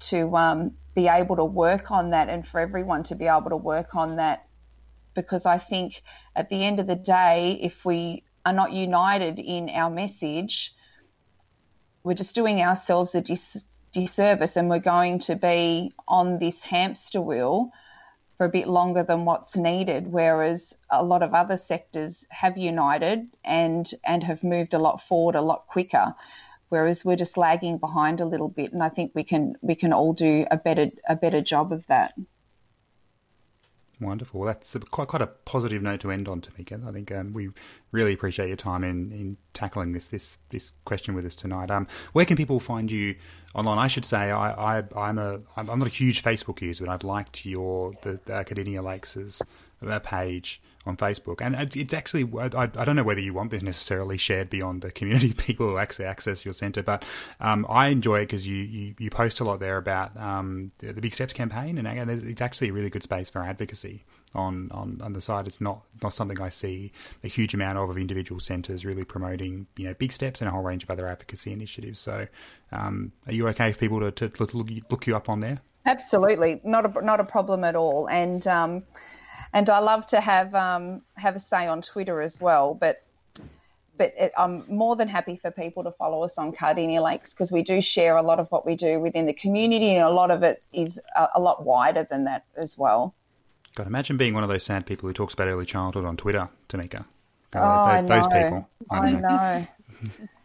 to 0.00 0.36
um, 0.36 0.72
be 0.96 1.06
able 1.06 1.36
to 1.36 1.44
work 1.44 1.92
on 1.92 2.10
that 2.10 2.28
and 2.28 2.44
for 2.44 2.58
everyone 2.58 3.04
to 3.04 3.14
be 3.14 3.28
able 3.28 3.50
to 3.50 3.56
work 3.56 3.94
on 3.94 4.16
that. 4.16 4.48
Because 5.14 5.46
I 5.46 5.58
think 5.58 6.02
at 6.34 6.48
the 6.48 6.64
end 6.64 6.80
of 6.80 6.88
the 6.88 6.96
day 6.96 7.56
if 7.62 7.84
we 7.84 8.24
are 8.44 8.52
not 8.52 8.72
united 8.72 9.38
in 9.38 9.70
our 9.70 9.90
message 9.90 10.74
we're 12.02 12.14
just 12.14 12.34
doing 12.34 12.60
ourselves 12.60 13.14
a 13.14 13.20
dis- 13.20 13.64
disservice 13.94 14.56
and 14.56 14.68
we're 14.68 14.80
going 14.80 15.20
to 15.20 15.36
be 15.36 15.92
on 16.08 16.38
this 16.38 16.62
hamster 16.62 17.20
wheel 17.20 17.70
for 18.36 18.46
a 18.46 18.50
bit 18.50 18.66
longer 18.66 19.04
than 19.04 19.24
what's 19.24 19.56
needed 19.56 20.10
whereas 20.10 20.74
a 20.90 21.02
lot 21.02 21.22
of 21.22 21.32
other 21.32 21.56
sectors 21.56 22.26
have 22.28 22.58
united 22.58 23.26
and 23.44 23.94
and 24.04 24.24
have 24.24 24.42
moved 24.42 24.74
a 24.74 24.78
lot 24.78 25.00
forward 25.00 25.36
a 25.36 25.40
lot 25.40 25.66
quicker 25.68 26.12
whereas 26.70 27.04
we're 27.04 27.16
just 27.16 27.36
lagging 27.36 27.78
behind 27.78 28.20
a 28.20 28.26
little 28.26 28.48
bit 28.48 28.72
and 28.72 28.82
I 28.82 28.88
think 28.88 29.12
we 29.14 29.22
can 29.22 29.54
we 29.62 29.76
can 29.76 29.92
all 29.92 30.12
do 30.12 30.44
a 30.50 30.56
better 30.56 30.90
a 31.08 31.14
better 31.14 31.40
job 31.40 31.72
of 31.72 31.86
that 31.86 32.14
Wonderful. 34.00 34.42
That's 34.42 34.74
a, 34.74 34.80
quite 34.80 35.08
quite 35.08 35.22
a 35.22 35.26
positive 35.26 35.82
note 35.82 36.00
to 36.00 36.10
end 36.10 36.28
on, 36.28 36.40
Tamika. 36.40 36.86
I 36.86 36.92
think 36.92 37.12
um, 37.12 37.32
we 37.32 37.50
really 37.92 38.12
appreciate 38.12 38.48
your 38.48 38.56
time 38.56 38.82
in, 38.82 39.12
in 39.12 39.36
tackling 39.52 39.92
this 39.92 40.08
this 40.08 40.38
this 40.50 40.72
question 40.84 41.14
with 41.14 41.24
us 41.24 41.36
tonight. 41.36 41.70
Um, 41.70 41.86
where 42.12 42.24
can 42.24 42.36
people 42.36 42.58
find 42.58 42.90
you 42.90 43.14
online? 43.54 43.78
I 43.78 43.86
should 43.86 44.04
say 44.04 44.32
I, 44.32 44.78
I 44.78 44.84
I'm 44.96 45.18
a 45.18 45.40
I'm 45.56 45.78
not 45.78 45.86
a 45.86 45.90
huge 45.90 46.22
Facebook 46.22 46.60
user, 46.60 46.84
but 46.84 46.92
I've 46.92 47.04
liked 47.04 47.46
your 47.46 47.92
the, 48.02 48.20
the 48.24 48.44
Cardinia 48.44 48.82
Lakes' 48.82 49.40
uh, 49.86 49.98
page 50.00 50.60
on 50.86 50.96
Facebook, 50.96 51.40
and 51.40 51.54
it's 51.76 51.94
actually 51.94 52.28
I, 52.38 52.70
I 52.76 52.84
don't 52.84 52.96
know 52.96 53.02
whether 53.02 53.20
you 53.20 53.32
want 53.32 53.50
this 53.50 53.62
necessarily 53.62 54.16
shared 54.16 54.50
beyond 54.50 54.82
the 54.82 54.90
community 54.90 55.32
people 55.36 55.68
who 55.68 55.78
actually 55.78 56.04
access 56.06 56.44
your 56.44 56.54
centre, 56.54 56.82
but 56.82 57.04
um, 57.40 57.66
I 57.68 57.88
enjoy 57.88 58.20
it 58.20 58.26
because 58.26 58.46
you, 58.46 58.56
you, 58.56 58.94
you 58.98 59.10
post 59.10 59.40
a 59.40 59.44
lot 59.44 59.60
there 59.60 59.76
about 59.76 60.16
um, 60.16 60.72
the, 60.78 60.92
the, 60.92 61.00
Big 61.00 61.14
Steps 61.14 61.32
campaign, 61.32 61.78
and 61.78 62.10
it's 62.10 62.40
actually 62.40 62.68
a 62.68 62.72
really 62.72 62.90
good 62.90 63.02
space 63.02 63.30
for 63.30 63.42
advocacy 63.42 64.04
on, 64.34 64.70
on, 64.72 65.00
on 65.02 65.12
the 65.12 65.20
side. 65.20 65.46
It's 65.46 65.60
not 65.60 65.82
not 66.02 66.12
something 66.12 66.40
I 66.40 66.48
see 66.48 66.92
a 67.22 67.28
huge 67.28 67.54
amount 67.54 67.78
of 67.78 67.90
of 67.90 67.98
individual 67.98 68.40
centres 68.40 68.84
really 68.84 69.04
promoting 69.04 69.66
you 69.76 69.86
know 69.86 69.94
big 69.94 70.12
steps 70.12 70.40
and 70.40 70.48
a 70.48 70.50
whole 70.50 70.62
range 70.62 70.82
of 70.82 70.90
other 70.90 71.06
advocacy 71.06 71.52
initiatives. 71.52 72.00
So, 72.00 72.26
um, 72.72 73.12
are 73.26 73.32
you 73.32 73.48
okay 73.48 73.72
for 73.72 73.78
people 73.78 74.00
to, 74.10 74.28
to 74.28 74.44
look, 74.56 74.70
look 74.90 75.06
you 75.06 75.16
up 75.16 75.28
on 75.28 75.40
there? 75.40 75.60
Absolutely, 75.86 76.60
not 76.64 76.84
a 76.86 77.04
not 77.04 77.20
a 77.20 77.24
problem 77.24 77.64
at 77.64 77.76
all, 77.76 78.08
and 78.08 78.46
um, 78.46 78.82
and 79.54 79.70
I 79.70 79.78
love 79.78 80.04
to 80.08 80.20
have 80.20 80.54
um, 80.54 81.00
have 81.16 81.36
a 81.36 81.38
say 81.38 81.66
on 81.66 81.80
Twitter 81.80 82.20
as 82.20 82.38
well. 82.40 82.74
But 82.74 83.02
but 83.96 84.12
it, 84.18 84.32
I'm 84.36 84.64
more 84.68 84.96
than 84.96 85.06
happy 85.06 85.36
for 85.36 85.52
people 85.52 85.84
to 85.84 85.92
follow 85.92 86.22
us 86.24 86.36
on 86.36 86.52
Cardinia 86.52 87.00
Lakes 87.00 87.32
because 87.32 87.52
we 87.52 87.62
do 87.62 87.80
share 87.80 88.16
a 88.16 88.22
lot 88.22 88.40
of 88.40 88.50
what 88.50 88.66
we 88.66 88.74
do 88.74 88.98
within 88.98 89.26
the 89.26 89.32
community, 89.32 89.94
and 89.94 90.04
a 90.04 90.10
lot 90.10 90.32
of 90.32 90.42
it 90.42 90.62
is 90.72 91.00
a, 91.16 91.28
a 91.36 91.40
lot 91.40 91.64
wider 91.64 92.06
than 92.10 92.24
that 92.24 92.44
as 92.56 92.76
well. 92.76 93.14
God, 93.76 93.86
imagine 93.86 94.16
being 94.16 94.34
one 94.34 94.42
of 94.42 94.48
those 94.48 94.64
sad 94.64 94.86
people 94.86 95.08
who 95.08 95.12
talks 95.12 95.34
about 95.34 95.48
early 95.48 95.64
childhood 95.64 96.04
on 96.04 96.16
Twitter, 96.16 96.48
Tamika. 96.68 97.04
Uh, 97.54 97.56
oh, 97.56 97.62
those, 97.62 97.94
I 97.94 98.00
know. 98.00 98.08
those 98.08 98.26
people. 98.26 98.68
I, 98.90 98.98
I 98.98 99.10
know. 99.12 99.18
know. 99.20 99.66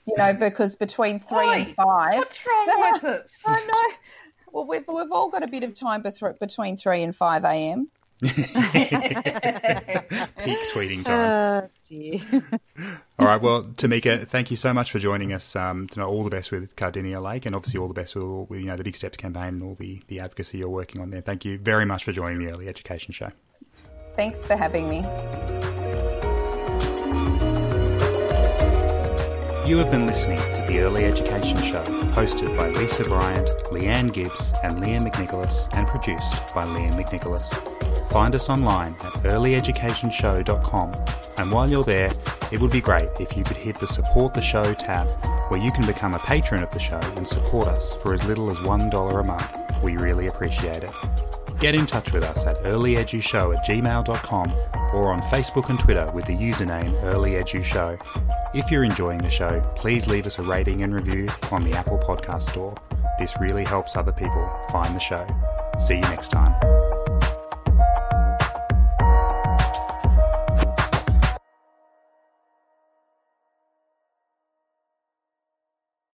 you 0.06 0.16
know, 0.18 0.34
because 0.34 0.76
between 0.76 1.20
three 1.20 1.48
Oi, 1.48 1.54
and 1.54 1.76
five. 1.76 2.16
What's 2.16 2.40
wrong 2.46 2.92
with 2.94 3.04
us? 3.04 3.44
I 3.48 3.66
know. 3.66 3.96
Well, 4.52 4.68
we've, 4.68 4.88
we've 4.88 5.12
all 5.12 5.30
got 5.30 5.44
a 5.44 5.48
bit 5.48 5.64
of 5.64 5.74
time 5.74 6.02
between 6.02 6.78
3 6.78 7.04
and 7.04 7.16
5 7.16 7.44
a.m. 7.44 7.88
Peak 8.24 8.34
tweeting 10.74 11.06
time. 11.06 11.70
Oh, 11.92 13.00
all 13.18 13.26
right. 13.26 13.42
Well, 13.42 13.64
Tamika, 13.64 14.26
thank 14.26 14.52
you 14.52 14.58
so 14.58 14.74
much 14.74 14.92
for 14.92 15.00
joining 15.00 15.34
us. 15.34 15.56
Um, 15.56 15.88
to 15.88 16.00
know 16.00 16.08
all 16.08 16.24
the 16.24 16.30
best 16.30 16.52
with 16.52 16.76
Cardinia 16.76 17.20
Lake, 17.22 17.48
and 17.48 17.56
obviously 17.56 17.80
all 17.80 17.88
the 17.88 17.96
best 17.96 18.16
with, 18.16 18.24
with 18.50 18.60
you 18.62 18.68
know 18.68 18.76
the 18.76 18.84
Big 18.84 18.96
Steps 18.96 19.18
campaign 19.18 19.56
and 19.56 19.64
all 19.64 19.74
the 19.76 20.02
the 20.08 20.20
advocacy 20.20 20.60
you're 20.60 20.70
working 20.70 21.02
on 21.02 21.10
there. 21.10 21.22
Thank 21.22 21.46
you 21.46 21.58
very 21.58 21.86
much 21.86 22.04
for 22.04 22.12
joining 22.12 22.46
the 22.46 22.54
Early 22.54 22.68
Education 22.70 23.12
Show. 23.12 23.32
Thanks 24.16 24.46
for 24.46 24.56
having 24.56 24.88
me. 24.88 24.98
You 29.68 29.78
have 29.78 29.92
been 29.92 30.06
listening 30.06 30.38
to 30.38 30.66
the 30.68 30.80
Early 30.80 31.06
Education 31.06 31.58
Show, 31.58 31.84
hosted 32.14 32.56
by 32.56 32.70
Lisa 32.70 33.04
Bryant, 33.04 33.50
Leanne 33.72 34.14
Gibbs, 34.14 34.52
and 34.64 34.78
Liam 34.78 35.08
McNicholas, 35.10 35.68
and 35.74 35.88
produced 35.88 36.54
by 36.56 36.66
Liam 36.66 36.94
McNicholas. 36.94 37.79
Find 38.10 38.34
us 38.34 38.50
online 38.50 38.94
at 38.96 39.14
earlyeducationshow.com. 39.24 40.94
And 41.38 41.52
while 41.52 41.70
you're 41.70 41.84
there, 41.84 42.12
it 42.52 42.60
would 42.60 42.72
be 42.72 42.82
great 42.82 43.10
if 43.20 43.38
you 43.38 43.44
could 43.44 43.58
hit 43.58 43.80
the 43.80 43.88
Support 43.88 44.34
the 44.34 44.42
Show 44.42 44.74
tab, 44.74 45.08
where 45.50 45.62
you 45.62 45.72
can 45.72 45.86
become 45.86 46.14
a 46.14 46.20
patron 46.20 46.64
of 46.64 46.72
the 46.72 46.80
show 46.80 47.00
and 47.16 47.28
support 47.28 47.68
us 47.68 47.96
for 47.96 48.14
as 48.14 48.26
little 48.26 48.50
as 48.50 48.58
$1 48.58 49.20
a 49.20 49.24
month. 49.24 49.84
We 49.84 49.96
really 49.98 50.28
appreciate 50.28 50.84
it. 50.84 50.92
Get 51.60 51.76
in 51.76 51.86
touch 51.86 52.12
with 52.12 52.24
us 52.24 52.46
at 52.46 52.62
earlyedushow 52.64 53.56
at 53.56 53.66
gmail.com 53.66 54.54
or 54.94 55.14
on 55.14 55.22
Facebook 55.24 55.70
and 55.70 55.80
Twitter 55.80 56.10
with 56.14 56.26
the 56.26 56.36
username 56.36 57.00
earlyedushow. 57.04 58.02
If 58.56 58.72
you're 58.72 58.86
enjoying 58.86 59.20
the 59.20 59.30
show, 59.30 59.62
please 59.76 60.08
leave 60.08 60.26
us 60.26 60.40
a 60.40 60.44
rating 60.44 60.84
and 60.84 60.94
review 60.94 61.28
on 61.52 61.64
the 61.64 61.74
Apple 61.74 62.00
Podcast 62.00 62.50
Store. 62.50 62.74
This 63.20 63.40
really 63.40 63.66
helps 63.66 63.96
other 63.96 64.14
people 64.14 64.50
find 64.72 64.96
the 64.96 65.00
show. 65.00 65.28
See 65.78 65.96
you 65.96 66.02
next 66.02 66.30
time. 66.30 66.89